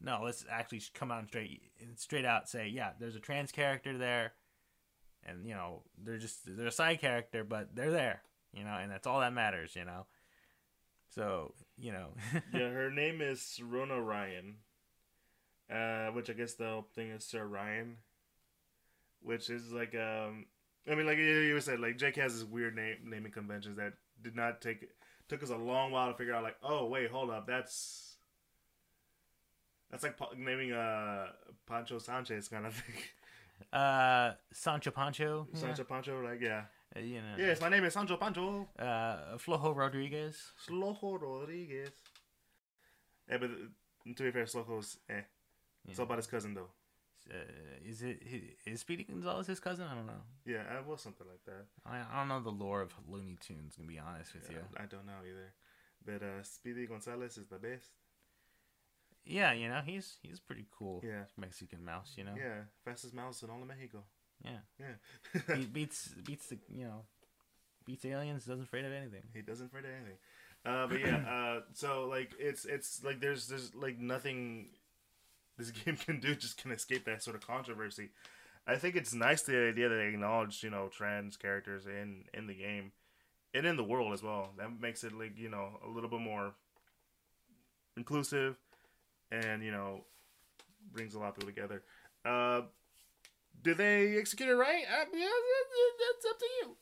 No, 0.00 0.20
let's 0.22 0.44
actually 0.50 0.82
come 0.92 1.10
out 1.10 1.20
and 1.20 1.28
straight, 1.28 1.62
straight 1.96 2.24
out 2.24 2.48
say, 2.48 2.68
yeah, 2.68 2.90
there's 2.98 3.16
a 3.16 3.20
trans 3.20 3.52
character 3.52 3.96
there, 3.96 4.32
and 5.24 5.46
you 5.46 5.54
know, 5.54 5.82
they're 6.02 6.18
just 6.18 6.40
they're 6.44 6.66
a 6.66 6.72
side 6.72 7.00
character, 7.00 7.44
but 7.44 7.74
they're 7.74 7.90
there, 7.90 8.22
you 8.56 8.64
know, 8.64 8.76
and 8.80 8.90
that's 8.90 9.06
all 9.06 9.20
that 9.20 9.32
matters, 9.32 9.74
you 9.76 9.84
know. 9.84 10.06
So 11.10 11.54
you 11.78 11.92
know, 11.92 12.08
yeah, 12.52 12.70
her 12.70 12.90
name 12.90 13.20
is 13.20 13.60
Rona 13.62 14.00
Ryan, 14.00 14.56
uh, 15.70 16.08
which 16.08 16.30
I 16.30 16.32
guess 16.32 16.54
the 16.54 16.82
thing 16.94 17.10
is 17.10 17.24
Sir 17.24 17.44
Ryan, 17.44 17.98
which 19.22 19.50
is 19.50 19.72
like 19.72 19.94
um, 19.94 20.46
I 20.90 20.94
mean, 20.94 21.06
like 21.06 21.18
you 21.18 21.60
said, 21.60 21.80
like 21.80 21.98
J.K. 21.98 22.20
has 22.20 22.34
this 22.34 22.44
weird 22.44 22.76
name 22.76 22.96
naming 23.04 23.32
conventions 23.32 23.76
that 23.76 23.94
did 24.22 24.36
not 24.36 24.60
take 24.60 24.88
took 25.28 25.42
us 25.42 25.50
a 25.50 25.56
long 25.56 25.90
while 25.90 26.10
to 26.10 26.16
figure 26.16 26.34
out. 26.34 26.42
Like, 26.42 26.56
oh 26.62 26.86
wait, 26.86 27.10
hold 27.10 27.30
up, 27.30 27.46
that's 27.46 28.16
that's 29.90 30.02
like 30.02 30.18
naming 30.36 30.72
uh 30.72 31.26
Pancho 31.66 31.98
Sanchez 31.98 32.48
kind 32.48 32.66
of 32.66 32.74
thing. 32.74 32.96
uh, 33.72 34.32
Sancho 34.52 34.90
Pancho, 34.90 35.46
yeah, 35.52 35.60
Sancho 35.60 35.84
Pancho, 35.84 36.20
like 36.22 36.40
yeah, 36.40 36.64
you 37.00 37.20
know, 37.20 37.34
yes, 37.38 37.60
my 37.60 37.68
name 37.68 37.84
is 37.84 37.92
Sancho 37.94 38.16
Pancho. 38.16 38.68
uh, 38.78 39.36
Flojo 39.38 39.74
Rodriguez. 39.74 40.52
Flojo 40.68 41.20
Rodriguez. 41.20 41.90
Yeah, 43.30 43.38
but 43.38 43.50
uh, 43.50 44.12
to 44.16 44.22
be 44.22 44.30
fair, 44.30 44.44
Slojo's 44.44 44.98
eh. 45.08 45.22
It's 45.88 45.98
all 45.98 46.04
about 46.06 46.18
his 46.18 46.26
cousin 46.26 46.54
though. 46.54 46.70
Uh, 47.30 47.36
is 47.86 48.02
it 48.02 48.20
is 48.66 48.80
Speedy 48.80 49.04
Gonzalez 49.04 49.46
his 49.46 49.60
cousin? 49.60 49.86
I 49.90 49.94
don't 49.94 50.06
know. 50.06 50.22
Yeah, 50.44 50.62
uh, 50.78 50.82
was 50.86 51.00
something 51.02 51.26
like 51.26 51.44
that. 51.46 51.66
I, 51.86 52.00
I 52.12 52.18
don't 52.18 52.28
know 52.28 52.40
the 52.40 52.50
lore 52.50 52.82
of 52.82 52.92
Looney 53.08 53.38
Tunes. 53.40 53.76
Gonna 53.76 53.88
be 53.88 53.98
honest 53.98 54.34
with 54.34 54.46
Yeah, 54.50 54.56
you. 54.58 54.64
I 54.76 54.86
don't 54.86 55.06
know 55.06 55.20
either. 55.26 55.54
But 56.04 56.22
uh, 56.26 56.42
Speedy 56.42 56.86
Gonzalez 56.86 57.38
is 57.38 57.46
the 57.48 57.56
best. 57.58 57.88
Yeah, 59.24 59.52
you 59.54 59.68
know 59.68 59.80
he's 59.84 60.18
he's 60.22 60.38
pretty 60.38 60.66
cool. 60.78 61.00
Yeah. 61.02 61.24
Mexican 61.38 61.82
mouse. 61.82 62.12
You 62.16 62.24
know. 62.24 62.34
Yeah, 62.36 62.64
fastest 62.84 63.14
mouse 63.14 63.42
in 63.42 63.48
all 63.48 63.62
of 63.62 63.68
Mexico. 63.68 64.04
Yeah. 64.44 64.58
Yeah. 64.78 65.56
He 65.56 65.64
beats 65.72 66.08
beats 66.24 66.46
the 66.48 66.58
you 66.72 66.84
know 66.84 67.02
beats 67.86 68.04
aliens. 68.04 68.44
Doesn't 68.44 68.64
afraid 68.64 68.84
of 68.84 68.92
anything. 68.92 69.22
he 69.32 69.42
doesn't 69.42 69.66
afraid 69.66 69.84
of 69.84 69.90
anything. 69.90 70.18
Uh, 70.66 70.86
but 70.86 71.00
yeah, 71.00 71.16
uh, 71.56 71.60
so 71.72 72.06
like 72.08 72.32
it's 72.38 72.64
it's 72.64 73.02
like 73.04 73.20
there's 73.20 73.48
there's 73.48 73.74
like 73.74 73.98
nothing 73.98 74.68
this 75.58 75.70
game 75.84 75.96
can 75.96 76.20
do 76.20 76.34
just 76.34 76.60
can 76.60 76.72
escape 76.72 77.04
that 77.04 77.22
sort 77.22 77.36
of 77.36 77.46
controversy. 77.46 78.10
I 78.66 78.76
think 78.76 78.96
it's 78.96 79.12
nice 79.12 79.42
the 79.42 79.56
idea 79.68 79.88
that 79.88 79.96
they 79.96 80.08
acknowledge 80.08 80.62
you 80.62 80.70
know 80.70 80.88
trans 80.88 81.36
characters 81.36 81.86
in 81.86 82.24
in 82.32 82.46
the 82.46 82.54
game 82.54 82.92
and 83.54 83.66
in 83.66 83.76
the 83.76 83.84
world 83.84 84.12
as 84.12 84.22
well. 84.22 84.50
That 84.58 84.80
makes 84.80 85.04
it 85.04 85.12
like 85.12 85.38
you 85.38 85.48
know 85.48 85.80
a 85.84 85.88
little 85.88 86.10
bit 86.10 86.20
more 86.20 86.54
inclusive 87.96 88.56
and 89.30 89.62
you 89.62 89.70
know 89.70 90.04
brings 90.92 91.14
a 91.14 91.18
lot 91.18 91.28
of 91.28 91.34
people 91.36 91.50
together. 91.50 91.82
Uh, 92.24 92.62
did 93.62 93.78
they 93.78 94.16
execute 94.18 94.48
it 94.48 94.54
right? 94.54 94.84
Uh, 94.90 95.04
yeah, 95.14 95.28
that's 96.12 96.26
up 96.30 96.38
to 96.38 96.46
you. 96.62 96.76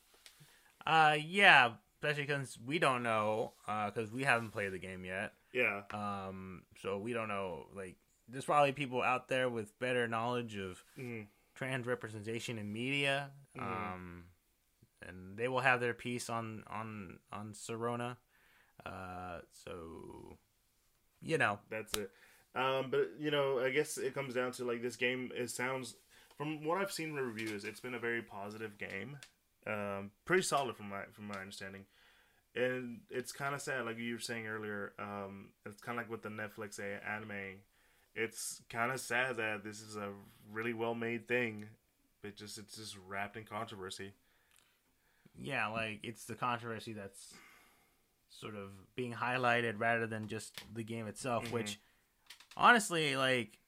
Uh, 0.87 1.17
yeah, 1.25 1.73
especially 1.97 2.25
because 2.25 2.59
we 2.65 2.79
don't 2.79 3.03
know, 3.03 3.53
uh, 3.69 3.91
because 3.91 4.11
we 4.11 4.25
haven't 4.25 4.51
played 4.51 4.73
the 4.73 4.79
game 4.79 5.05
yet. 5.05 5.33
Yeah. 5.53 5.83
Um, 5.93 6.63
so 6.81 6.99
we 6.99 7.13
don't 7.13 7.29
know. 7.29 7.67
Like, 7.75 7.97
there's 8.29 8.45
probably 8.45 8.73
people 8.73 9.03
out 9.03 9.29
there 9.29 9.49
with 9.49 9.79
better 9.79 10.09
knowledge 10.09 10.57
of 10.57 10.83
Mhm. 10.99 11.27
trans 11.55 11.87
representation 11.87 12.59
in 12.59 12.73
media. 12.73 13.31
Mhm. 13.57 13.63
Um, 13.63 14.25
and 15.03 15.37
they 15.37 15.49
will 15.49 15.61
have 15.61 15.81
their 15.81 15.95
piece 15.95 16.31
on 16.31 16.65
on 16.69 17.19
on 17.33 17.53
Sirona. 17.55 18.17
Uh, 18.87 19.41
so 19.51 20.39
you 21.21 21.39
know, 21.39 21.61
That's 21.69 21.93
it. 21.97 22.11
Um, 22.55 22.91
but 22.91 23.13
you 23.19 23.31
know, 23.31 23.61
I 23.61 23.71
guess 23.71 23.97
it 23.99 24.15
comes 24.15 24.35
down 24.35 24.53
to 24.53 24.65
like 24.65 24.83
this 24.83 24.97
game. 24.97 25.31
It 25.35 25.51
sounds, 25.51 25.97
from 26.37 26.64
what 26.64 26.79
I've 26.79 26.92
seen 26.92 27.11
in 27.11 27.16
the 27.16 27.23
reviews, 27.23 27.64
it's 27.64 27.81
been 27.81 27.95
a 27.95 27.99
very 27.99 28.23
positive 28.23 28.79
game. 28.79 29.18
Um, 29.66 30.11
pretty 30.25 30.42
solid 30.42 30.77
from 30.77 30.88
my 30.88 31.03
from 31.12 31.29
my 31.29 31.38
understanding, 31.40 31.85
and 32.57 33.01
it's 33.11 33.31
kind 33.33 33.55
of 33.55 33.61
sad, 33.62 33.85
like 33.85 33.99
you 33.99 34.14
were 34.14 34.21
saying 34.21 34.47
earlier. 34.47 34.92
Um, 34.99 35.51
it's 35.64 35.81
kind 35.81 35.99
of 35.99 36.05
like 36.05 36.11
with 36.11 36.23
the 36.23 36.29
Netflix 36.31 36.81
anime. 36.81 37.61
It's 38.14 38.61
kind 38.68 38.90
of 38.92 39.01
sad 39.01 39.37
that 39.37 39.62
this 39.64 39.81
is 39.81 39.97
a 39.97 40.11
really 40.51 40.73
well 40.73 40.95
made 40.95 41.29
thing, 41.29 41.66
but 42.23 42.35
just 42.37 42.59
it's 42.59 42.77
just 42.77 42.97
wrapped 43.09 43.37
in 43.37 43.45
controversy. 43.45 44.12
yeah, 45.38 45.68
like 45.68 46.01
it's 46.03 46.25
the 46.25 46.35
controversy 46.35 46.92
that's 46.92 47.33
sort 48.29 48.55
of 48.55 48.71
being 48.97 49.12
highlighted 49.12 49.75
rather 49.79 50.07
than 50.07 50.27
just 50.29 50.61
the 50.75 50.83
game 50.83 51.07
itself. 51.07 51.47
Mhm. 51.47 51.53
Which, 51.53 51.79
honestly, 52.57 53.16
like, 53.16 53.59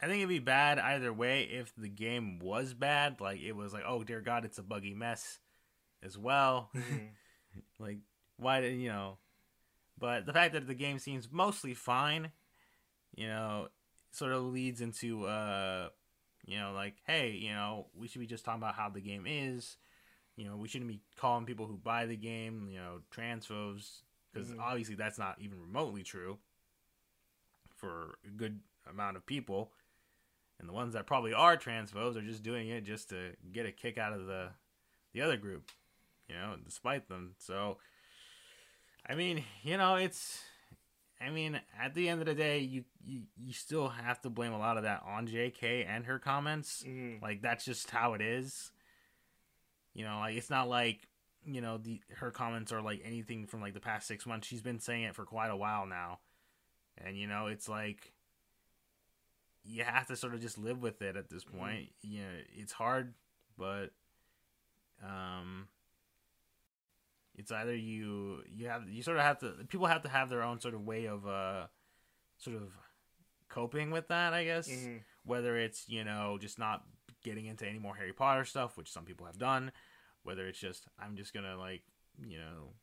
I 0.00 0.06
think 0.06 0.18
it'd 0.18 0.28
be 0.28 0.38
bad 0.38 0.78
either 0.78 1.12
way 1.12 1.42
if 1.44 1.72
the 1.76 1.88
game 1.88 2.38
was 2.38 2.74
bad. 2.74 3.20
Like, 3.20 3.40
it 3.40 3.52
was 3.56 3.72
like, 3.72 3.82
oh 3.86 4.04
dear 4.04 4.20
God, 4.20 4.44
it's 4.44 4.58
a 4.58 4.62
buggy 4.62 4.94
mess, 4.94 5.38
as 6.02 6.16
well. 6.18 6.70
Mhm. 6.76 7.62
like, 7.78 7.98
why 8.36 8.60
did 8.60 8.78
you 8.80 8.88
know? 8.90 9.18
But 9.98 10.26
the 10.26 10.32
fact 10.32 10.52
that 10.54 10.66
the 10.66 10.74
game 10.74 10.98
seems 10.98 11.30
mostly 11.32 11.74
fine, 11.74 12.30
you 13.16 13.26
know, 13.26 13.68
sort 14.12 14.32
of 14.32 14.44
leads 14.44 14.80
into 14.80 15.26
uh, 15.26 15.88
you 16.46 16.58
know, 16.58 16.72
like, 16.72 16.96
hey, 17.06 17.32
you 17.32 17.50
know, 17.52 17.86
we 17.94 18.08
should 18.08 18.20
be 18.20 18.26
just 18.26 18.44
talking 18.44 18.62
about 18.62 18.74
how 18.74 18.88
the 18.90 19.00
game 19.00 19.24
is. 19.26 19.76
You 20.36 20.44
know, 20.46 20.56
we 20.56 20.68
shouldn't 20.68 20.88
be 20.90 21.00
calling 21.16 21.46
people 21.46 21.66
who 21.66 21.76
buy 21.76 22.06
the 22.06 22.16
game, 22.16 22.68
you 22.70 22.78
know, 22.78 23.00
transphobes, 23.10 24.02
because 24.32 24.50
Mhm. 24.50 24.60
obviously 24.60 24.94
that's 24.94 25.18
not 25.18 25.40
even 25.40 25.60
remotely 25.60 26.04
true 26.04 26.38
for 27.76 28.18
a 28.26 28.30
good 28.30 28.60
amount 28.88 29.16
of 29.16 29.26
people. 29.26 29.72
And 30.60 30.68
the 30.68 30.72
ones 30.72 30.94
that 30.94 31.06
probably 31.06 31.32
are 31.32 31.56
transphobes 31.56 32.16
are 32.16 32.22
just 32.22 32.42
doing 32.42 32.68
it 32.68 32.84
just 32.84 33.10
to 33.10 33.30
get 33.52 33.66
a 33.66 33.72
kick 33.72 33.96
out 33.96 34.12
of 34.12 34.26
the 34.26 34.48
the 35.14 35.22
other 35.22 35.36
group, 35.36 35.70
you 36.28 36.34
know, 36.34 36.56
despite 36.64 37.08
them. 37.08 37.34
So, 37.38 37.78
I 39.08 39.14
mean, 39.14 39.44
you 39.62 39.76
know, 39.76 39.96
it's. 39.96 40.42
I 41.20 41.30
mean, 41.30 41.60
at 41.80 41.94
the 41.94 42.08
end 42.08 42.20
of 42.20 42.26
the 42.26 42.34
day, 42.34 42.60
you, 42.60 42.84
you 43.04 43.22
you 43.36 43.52
still 43.52 43.88
have 43.88 44.20
to 44.22 44.30
blame 44.30 44.52
a 44.52 44.58
lot 44.58 44.76
of 44.76 44.84
that 44.84 45.02
on 45.04 45.26
J.K. 45.26 45.84
and 45.84 46.04
her 46.06 46.18
comments. 46.20 46.84
Mhm. 46.86 47.20
Like 47.20 47.42
that's 47.42 47.64
just 47.64 47.90
how 47.90 48.14
it 48.14 48.20
is. 48.20 48.70
You 49.94 50.04
know, 50.04 50.18
like 50.20 50.36
it's 50.36 50.50
not 50.50 50.68
like 50.68 51.08
you 51.44 51.60
know 51.60 51.78
the 51.78 52.00
her 52.16 52.30
comments 52.30 52.72
are 52.72 52.82
like 52.82 53.00
anything 53.04 53.46
from 53.46 53.60
like 53.60 53.74
the 53.74 53.80
past 53.80 54.06
six 54.06 54.26
months. 54.26 54.46
She's 54.46 54.62
been 54.62 54.78
saying 54.78 55.04
it 55.04 55.16
for 55.16 55.24
quite 55.24 55.50
a 55.50 55.56
while 55.56 55.86
now, 55.86 56.20
and 56.96 57.16
you 57.16 57.26
know 57.26 57.46
it's 57.46 57.68
like 57.68 58.12
you 59.70 59.84
have 59.84 60.06
to 60.06 60.16
sort 60.16 60.32
of 60.34 60.40
just 60.40 60.56
live 60.58 60.80
with 60.82 61.02
it 61.02 61.14
at 61.16 61.28
this 61.28 61.44
Mhm. 61.44 61.58
point. 61.58 61.92
You 62.02 62.22
know, 62.22 62.40
it's 62.54 62.72
hard, 62.72 63.14
but 63.56 63.92
um, 65.02 65.68
it's 67.36 67.52
either 67.52 67.74
you 67.76 68.42
you 68.48 68.66
have 68.68 68.88
you 68.88 69.02
sort 69.02 69.16
of 69.16 69.22
have 69.22 69.38
to 69.40 69.52
people 69.68 69.86
have 69.86 70.02
to 70.02 70.08
have 70.08 70.28
their 70.28 70.42
own 70.42 70.60
sort 70.60 70.74
of 70.74 70.84
way 70.84 71.04
of 71.06 71.26
uh 71.26 71.66
sort 72.38 72.56
of 72.56 72.72
coping 73.48 73.90
with 73.90 74.08
that 74.08 74.32
i 74.34 74.44
guess 74.44 74.68
Mhm. 74.68 75.02
whether 75.24 75.56
it's 75.56 75.88
you 75.88 76.02
know 76.04 76.36
just 76.38 76.58
not 76.58 76.84
getting 77.22 77.46
into 77.46 77.66
any 77.66 77.78
more 77.78 77.94
harry 77.94 78.12
potter 78.12 78.44
stuff 78.44 78.76
which 78.76 78.90
some 78.90 79.04
people 79.04 79.24
have 79.26 79.38
done 79.38 79.70
whether 80.24 80.46
it's 80.48 80.58
just 80.58 80.88
i'm 80.98 81.16
just 81.16 81.32
gonna 81.32 81.56
like 81.56 81.82
you 82.26 82.38
know 82.38 82.74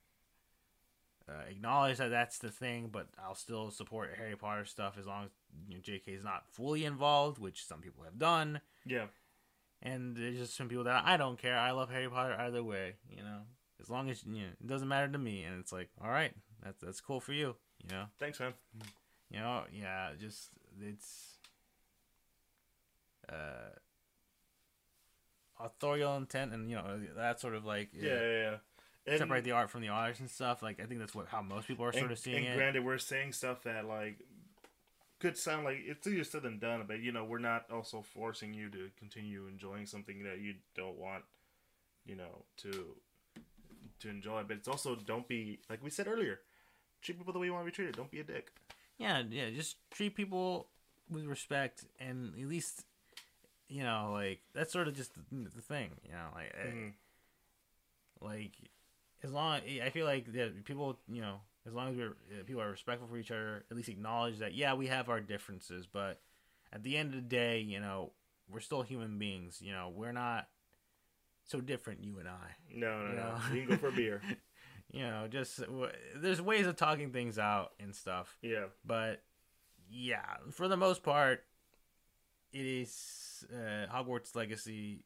uh, 1.27 1.43
acknowledge 1.49 1.97
that 1.97 2.09
that's 2.09 2.37
the 2.37 2.49
thing 2.51 2.87
but 2.87 3.07
i'll 3.19 3.35
still 3.35 3.69
support 3.71 4.15
harry 4.15 4.35
potter 4.37 4.63
stuff 4.65 4.97
as 4.97 5.05
long 5.05 5.25
as 5.25 5.31
you 5.67 5.75
know, 5.75 5.81
jk 5.81 6.07
is 6.07 6.23
not 6.23 6.43
fully 6.51 6.85
involved 6.85 7.37
which 7.39 7.65
some 7.65 7.81
people 7.81 8.03
have 8.03 8.17
done 8.17 8.61
Yeah. 8.85 9.05
and 9.81 10.15
there's 10.15 10.37
just 10.37 10.55
some 10.55 10.67
people 10.69 10.85
that 10.85 11.03
I 11.05 11.17
don't 11.17 11.37
care. 11.37 11.57
I 11.57 11.71
love 11.71 11.89
Harry 11.89 12.09
Potter 12.09 12.35
either 12.39 12.63
way, 12.63 12.95
you 13.09 13.23
know. 13.23 13.41
As 13.81 13.89
long 13.89 14.09
as 14.09 14.23
you 14.25 14.41
know, 14.43 14.47
it 14.59 14.67
doesn't 14.67 14.87
matter 14.87 15.11
to 15.11 15.17
me, 15.17 15.43
and 15.43 15.59
it's 15.59 15.71
like, 15.73 15.89
all 16.01 16.09
right, 16.09 16.33
that's 16.63 16.81
that's 16.81 17.01
cool 17.01 17.19
for 17.19 17.33
you, 17.33 17.55
you 17.83 17.89
know. 17.91 18.05
Thanks, 18.19 18.39
man. 18.39 18.53
You 19.29 19.39
know, 19.39 19.63
yeah, 19.71 20.11
just 20.19 20.49
it's 20.81 21.37
uh 23.29 23.69
authorial 25.59 26.17
intent, 26.17 26.53
and 26.53 26.69
you 26.69 26.75
know 26.77 26.99
that 27.15 27.39
sort 27.39 27.55
of 27.55 27.65
like 27.65 27.89
Yeah, 27.93 28.13
yeah, 28.13 28.37
yeah. 28.37 28.55
And, 29.07 29.19
separate 29.19 29.43
the 29.43 29.51
art 29.51 29.69
from 29.69 29.81
the 29.81 29.89
artist 29.89 30.19
and 30.19 30.29
stuff. 30.29 30.63
Like 30.63 30.79
I 30.79 30.85
think 30.85 30.99
that's 30.99 31.13
what 31.13 31.27
how 31.27 31.41
most 31.41 31.67
people 31.67 31.85
are 31.85 31.91
sort 31.91 32.03
and, 32.03 32.11
of 32.11 32.19
seeing 32.19 32.45
and 32.45 32.53
it. 32.53 32.57
granted, 32.57 32.83
we're 32.85 32.97
saying 32.97 33.33
stuff 33.33 33.63
that 33.63 33.85
like 33.85 34.19
could 35.25 35.37
sound 35.37 35.65
like 35.65 35.77
it's 35.85 36.05
easier 36.07 36.23
said 36.23 36.43
than 36.43 36.59
done, 36.59 36.83
but 36.87 36.99
you 36.99 37.11
know, 37.11 37.23
we're 37.25 37.39
not 37.39 37.65
also 37.71 38.01
forcing 38.01 38.53
you 38.53 38.69
to 38.69 38.89
continue 38.99 39.47
enjoying 39.47 39.85
something 39.85 40.23
that 40.23 40.39
you 40.39 40.55
don't 40.75 40.97
want, 40.97 41.23
you 42.05 42.15
know, 42.15 42.43
to 42.57 42.95
to 43.99 44.09
enjoy. 44.09 44.43
But 44.47 44.57
it's 44.57 44.67
also 44.67 44.95
don't 44.95 45.27
be 45.27 45.59
like 45.69 45.83
we 45.83 45.89
said 45.89 46.07
earlier, 46.07 46.39
treat 47.01 47.17
people 47.17 47.33
the 47.33 47.39
way 47.39 47.47
you 47.47 47.53
want 47.53 47.65
to 47.65 47.71
be 47.71 47.75
treated. 47.75 47.95
Don't 47.95 48.11
be 48.11 48.19
a 48.19 48.23
dick. 48.23 48.51
yeah, 48.97 49.23
yeah, 49.29 49.49
just 49.49 49.77
treat 49.91 50.15
people 50.15 50.67
with 51.09 51.25
respect, 51.25 51.85
and 51.99 52.33
at 52.39 52.47
least 52.47 52.85
you 53.67 53.83
know, 53.83 54.11
like 54.13 54.41
that's 54.53 54.71
sort 54.71 54.87
of 54.87 54.95
just 54.95 55.13
the, 55.15 55.49
the 55.55 55.61
thing, 55.61 55.89
you 56.03 56.11
know, 56.11 56.29
like. 56.35 56.53
eh, 56.61 56.67
Mhm. 56.67 56.93
like 58.21 58.53
as 59.23 59.31
long 59.31 59.59
I 59.83 59.89
feel 59.89 60.05
like 60.05 60.31
that 60.33 60.65
people 60.65 60.97
you 61.07 61.21
know 61.21 61.41
as 61.67 61.73
long 61.73 61.89
as 61.91 61.97
we're 61.97 62.09
uh, 62.09 62.43
people 62.45 62.61
are 62.61 62.69
respectful 62.71 63.07
for 63.07 63.17
each 63.17 63.31
other 63.31 63.63
at 63.69 63.75
least 63.77 63.89
acknowledge 63.89 64.39
that 64.39 64.53
yeah 64.53 64.73
we 64.73 64.87
have 64.87 65.09
our 65.09 65.19
differences 65.19 65.87
but 65.91 66.19
at 66.73 66.83
the 66.83 66.95
end 66.97 67.09
of 67.09 67.15
the 67.15 67.21
day 67.21 67.59
you 67.59 67.79
know 67.79 68.11
we're 68.49 68.59
still 68.59 68.81
human 68.83 69.17
beings 69.17 69.59
you 69.61 69.71
know 69.71 69.91
we're 69.95 70.11
not 70.11 70.47
so 71.45 71.61
different 71.61 72.03
you 72.03 72.17
and 72.19 72.27
I 72.27 72.55
No, 72.73 73.03
no, 73.03 73.09
You 73.09 73.15
no. 73.15 73.23
know? 73.23 73.37
You 73.53 73.61
can 73.61 73.69
go 73.69 73.77
for 73.77 73.87
a 73.89 73.91
beer. 73.91 74.21
you 74.91 75.01
know 75.01 75.27
just 75.29 75.59
w- 75.61 75.91
there's 76.15 76.41
ways 76.41 76.67
of 76.67 76.75
talking 76.75 77.11
things 77.11 77.37
out 77.39 77.71
and 77.79 77.95
stuff 77.95 78.37
Yeah. 78.41 78.65
but 78.85 79.21
yeah 79.89 80.37
for 80.51 80.67
the 80.67 80.77
most 80.77 81.03
part 81.03 81.43
it 82.53 82.65
is 82.65 83.45
uh, 83.53 83.85
Hogwarts 83.93 84.35
Legacy 84.35 85.03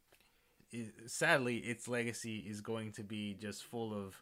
is, 0.72 0.92
sadly 1.08 1.58
its 1.58 1.88
legacy 1.88 2.38
is 2.40 2.62
going 2.62 2.92
to 2.94 3.04
be 3.04 3.34
just 3.34 3.64
full 3.64 3.94
of 3.94 4.16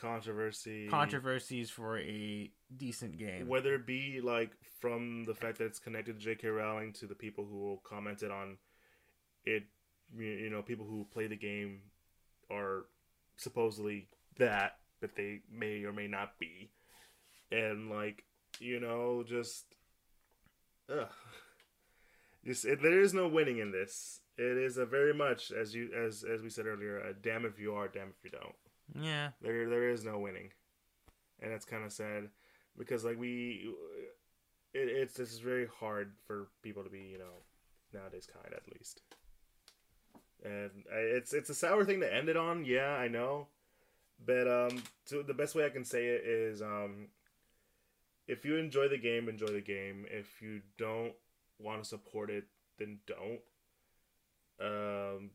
Controversy. 0.00 0.88
controversies 0.88 1.70
for 1.70 1.98
a 1.98 2.50
decent 2.76 3.18
game. 3.18 3.48
Whether 3.48 3.74
it 3.74 3.86
be 3.86 4.20
like 4.22 4.50
from 4.80 5.24
the 5.24 5.34
fact 5.34 5.58
that 5.58 5.64
it's 5.66 5.78
connected 5.78 6.18
to 6.18 6.24
J.K. 6.24 6.48
Rowling 6.48 6.92
to 6.94 7.06
the 7.06 7.14
people 7.14 7.44
who 7.44 7.78
commented 7.84 8.30
on 8.30 8.58
it, 9.44 9.64
you 10.16 10.50
know, 10.50 10.62
people 10.62 10.86
who 10.86 11.06
play 11.12 11.26
the 11.26 11.36
game 11.36 11.80
are 12.50 12.86
supposedly 13.36 14.08
that, 14.38 14.78
but 15.00 15.16
they 15.16 15.40
may 15.50 15.84
or 15.84 15.92
may 15.92 16.06
not 16.06 16.38
be, 16.38 16.70
and 17.50 17.90
like 17.90 18.24
you 18.60 18.80
know, 18.80 19.24
just 19.26 19.64
ugh. 20.90 21.08
Just, 22.44 22.64
it, 22.64 22.80
there 22.80 23.00
is 23.00 23.12
no 23.12 23.26
winning 23.26 23.58
in 23.58 23.72
this. 23.72 24.20
It 24.38 24.56
is 24.56 24.76
a 24.76 24.86
very 24.86 25.12
much 25.12 25.50
as 25.50 25.74
you 25.74 25.90
as 25.92 26.22
as 26.22 26.42
we 26.42 26.50
said 26.50 26.66
earlier, 26.66 26.98
a 26.98 27.12
damn 27.12 27.44
if 27.44 27.58
you 27.58 27.74
are, 27.74 27.88
damn 27.88 28.08
if 28.08 28.22
you 28.22 28.30
don't. 28.30 28.54
Yeah, 28.94 29.30
There, 29.42 29.68
there 29.68 29.90
is 29.90 30.04
no 30.04 30.18
winning, 30.18 30.50
and 31.40 31.52
that's 31.52 31.64
kind 31.64 31.84
of 31.84 31.92
sad 31.92 32.28
because 32.78 33.04
like 33.04 33.18
we, 33.18 33.68
it, 34.72 34.88
it's 34.88 35.14
this 35.14 35.32
is 35.32 35.40
very 35.40 35.66
hard 35.80 36.12
for 36.26 36.48
people 36.62 36.84
to 36.84 36.90
be 36.90 37.00
you 37.00 37.18
know 37.18 37.42
nowadays 37.92 38.26
kind 38.32 38.54
at 38.54 38.62
least, 38.74 39.02
and 40.44 40.70
it's 40.90 41.32
it's 41.32 41.50
a 41.50 41.54
sour 41.54 41.84
thing 41.84 42.00
to 42.00 42.14
end 42.14 42.28
it 42.28 42.36
on. 42.36 42.64
Yeah, 42.64 42.90
I 42.90 43.08
know, 43.08 43.48
but 44.24 44.48
um, 44.48 44.82
the 45.26 45.34
best 45.34 45.54
way 45.54 45.66
I 45.66 45.70
can 45.70 45.84
say 45.84 46.06
it 46.06 46.22
is 46.24 46.62
um, 46.62 47.08
if 48.28 48.44
you 48.44 48.56
enjoy 48.56 48.88
the 48.88 48.98
game, 48.98 49.28
enjoy 49.28 49.48
the 49.48 49.60
game. 49.60 50.06
If 50.10 50.40
you 50.40 50.62
don't 50.78 51.12
want 51.58 51.82
to 51.82 51.88
support 51.88 52.30
it, 52.30 52.44
then 52.78 52.98
don't. 53.06 53.40
Um, 54.58 55.30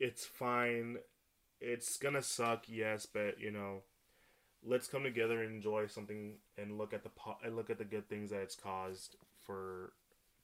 it's 0.00 0.24
fine 0.26 0.98
it's 1.60 1.96
gonna 1.96 2.22
suck, 2.22 2.64
yes, 2.68 3.06
but 3.06 3.40
you 3.40 3.50
know, 3.50 3.82
let's 4.64 4.88
come 4.88 5.02
together 5.02 5.42
and 5.42 5.54
enjoy 5.54 5.86
something 5.86 6.34
and 6.58 6.78
look 6.78 6.92
at 6.92 7.02
the 7.02 7.10
po- 7.10 7.38
look 7.50 7.70
at 7.70 7.78
the 7.78 7.84
good 7.84 8.08
things 8.08 8.30
that 8.30 8.40
it's 8.40 8.56
caused 8.56 9.16
for 9.44 9.92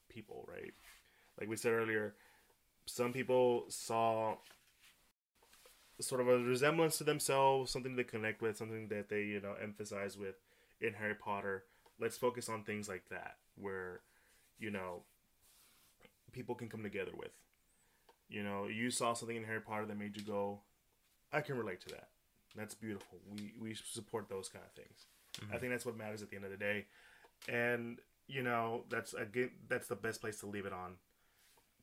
people, 0.08 0.46
right? 0.48 0.72
Like 1.38 1.48
we 1.48 1.56
said 1.56 1.72
earlier, 1.72 2.14
some 2.86 3.12
people 3.12 3.64
saw 3.68 4.36
sort 6.00 6.20
of 6.20 6.28
a 6.28 6.38
resemblance 6.38 6.98
to 6.98 7.04
themselves, 7.04 7.70
something 7.70 7.96
to 7.96 8.04
connect 8.04 8.42
with, 8.42 8.56
something 8.56 8.88
that 8.88 9.08
they 9.08 9.22
you 9.22 9.40
know 9.40 9.54
emphasize 9.62 10.16
with 10.16 10.36
in 10.80 10.94
Harry 10.94 11.14
Potter. 11.14 11.64
Let's 12.00 12.16
focus 12.16 12.48
on 12.48 12.64
things 12.64 12.88
like 12.88 13.08
that, 13.10 13.36
where 13.56 14.00
you 14.58 14.70
know 14.70 15.02
people 16.32 16.54
can 16.54 16.68
come 16.68 16.82
together 16.82 17.12
with. 17.16 17.32
You 18.28 18.42
know, 18.42 18.66
you 18.66 18.90
saw 18.90 19.12
something 19.12 19.36
in 19.36 19.44
Harry 19.44 19.60
Potter 19.60 19.86
that 19.86 19.98
made 19.98 20.16
you 20.16 20.22
go, 20.22 20.60
I 21.32 21.40
can 21.40 21.56
relate 21.56 21.80
to 21.82 21.88
that. 21.90 22.08
That's 22.56 22.74
beautiful. 22.74 23.18
We 23.30 23.54
we 23.60 23.74
support 23.74 24.28
those 24.28 24.48
kind 24.48 24.64
of 24.64 24.72
things. 24.72 25.06
I 25.52 25.56
think 25.56 25.72
that's 25.72 25.86
what 25.86 25.96
matters 25.96 26.22
at 26.22 26.28
the 26.28 26.36
end 26.36 26.44
of 26.44 26.50
the 26.50 26.58
day. 26.58 26.86
And 27.48 27.98
you 28.28 28.42
know, 28.42 28.84
that's 28.90 29.14
again 29.14 29.50
that's 29.68 29.88
the 29.88 29.96
best 29.96 30.20
place 30.20 30.38
to 30.40 30.46
leave 30.46 30.66
it 30.66 30.72
on. 30.72 30.96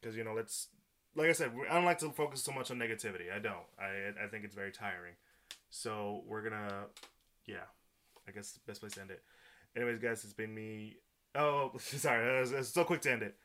Cuz 0.03 0.15
you 0.15 0.23
know, 0.23 0.33
let's 0.33 0.67
like 1.15 1.29
I 1.29 1.33
said, 1.33 1.51
I 1.69 1.73
don't 1.73 1.85
like 1.85 1.99
to 1.99 2.11
focus 2.11 2.43
so 2.43 2.51
much 2.51 2.69
on 2.71 2.77
negativity. 2.77 3.33
I 3.33 3.39
don't. 3.39 3.65
I 3.79 4.23
I 4.23 4.27
think 4.27 4.45
it's 4.45 4.55
very 4.55 4.71
tiring. 4.71 5.15
So, 5.71 6.23
we're 6.25 6.41
going 6.41 6.53
to 6.53 6.85
yeah. 7.45 7.67
I 8.27 8.31
guess 8.31 8.51
the 8.51 8.59
best 8.67 8.81
place 8.81 8.93
to 8.93 9.01
end 9.01 9.11
it. 9.11 9.23
Anyways, 9.75 9.99
guys, 9.99 10.23
it's 10.23 10.33
been 10.33 10.53
me. 10.53 10.97
Oh, 11.35 11.71
sorry. 11.79 12.37
It 12.37 12.41
was, 12.41 12.51
it 12.51 12.57
was 12.57 12.69
so 12.69 12.83
quick 12.83 13.01
to 13.01 13.11
end 13.11 13.23
it. 13.23 13.35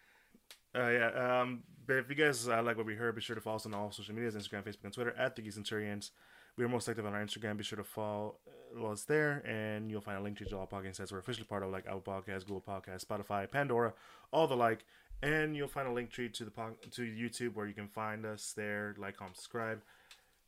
Uh, 0.74 0.88
yeah. 0.88 1.40
Um, 1.40 1.62
but 1.86 1.96
if 1.96 2.08
you 2.08 2.14
guys 2.14 2.48
uh, 2.48 2.62
like 2.62 2.76
what 2.76 2.86
we 2.86 2.94
heard, 2.94 3.14
be 3.14 3.20
sure 3.20 3.34
to 3.34 3.42
follow 3.42 3.56
us 3.56 3.66
on 3.66 3.74
all 3.74 3.90
social 3.92 4.14
medias: 4.14 4.34
Instagram, 4.34 4.62
Facebook, 4.62 4.84
and 4.84 4.92
Twitter 4.92 5.14
at 5.18 5.36
the 5.36 5.50
Centurions. 5.50 6.10
We 6.56 6.64
are 6.64 6.68
most 6.68 6.88
active 6.88 7.04
on 7.04 7.14
our 7.14 7.24
Instagram. 7.24 7.56
Be 7.56 7.64
sure 7.64 7.78
to 7.78 7.84
follow 7.84 8.36
uh, 8.80 8.86
us 8.86 9.04
there, 9.04 9.42
and 9.46 9.90
you'll 9.90 10.00
find 10.00 10.18
a 10.18 10.22
link 10.22 10.38
to 10.38 10.56
all 10.56 10.66
podcast 10.66 10.96
sites 10.96 11.10
we're 11.10 11.18
officially 11.18 11.46
part 11.46 11.62
of, 11.62 11.70
like 11.70 11.86
Apple 11.86 12.02
Podcasts, 12.02 12.46
Google 12.46 12.62
Podcasts, 12.66 13.04
Spotify, 13.04 13.50
Pandora, 13.50 13.92
all 14.32 14.46
the 14.46 14.56
like. 14.56 14.84
And 15.22 15.56
you'll 15.56 15.68
find 15.68 15.88
a 15.88 15.92
link 15.92 16.10
tree 16.10 16.28
to 16.28 16.44
the 16.44 16.50
to 16.90 17.02
YouTube 17.02 17.54
where 17.54 17.66
you 17.66 17.74
can 17.74 17.88
find 17.88 18.26
us 18.26 18.52
there, 18.56 18.94
like, 18.98 19.16
comment, 19.16 19.36
subscribe. 19.36 19.80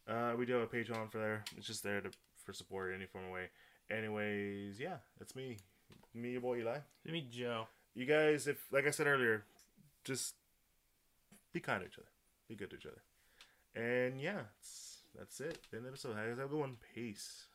Uh, 0.09 0.35
we 0.39 0.47
do 0.47 0.53
have 0.53 0.63
a 0.63 0.67
Patreon 0.67 1.11
for 1.11 1.19
there. 1.19 1.45
It's 1.57 1.67
just 1.67 1.83
there 1.83 2.01
to 2.01 2.11
for 2.45 2.53
support 2.53 2.91
in 2.91 2.97
any 2.97 3.07
form 3.07 3.25
of 3.25 3.31
way. 3.33 3.49
Anyways, 3.91 4.79
yeah, 4.79 4.97
that's 5.19 5.35
me, 5.35 5.57
me, 6.15 6.33
your 6.33 6.41
boy 6.41 6.59
Eli. 6.59 6.79
me 7.05 7.27
Joe. 7.31 7.67
You 7.95 8.07
guys, 8.07 8.47
if 8.47 8.59
like 8.71 8.87
I 8.87 8.91
said 8.91 9.07
earlier, 9.07 9.45
just 10.05 10.35
be 11.57 11.61
kind 11.61 11.81
to 11.81 11.87
each 11.87 11.99
other, 11.99 12.09
be 12.51 12.55
good 12.55 12.69
to 12.69 12.77
each 12.77 12.85
other, 12.85 13.01
and 13.75 14.21
yeah, 14.21 14.43
that's 15.19 15.41
it. 15.41 15.59
The 15.71 15.79
end 15.79 15.87
of 15.87 15.93
the 15.93 16.09
episode. 16.09 16.17
Have 16.17 16.39
a 16.39 16.49
good 16.49 16.61
one. 16.61 16.77
Peace. 16.95 17.47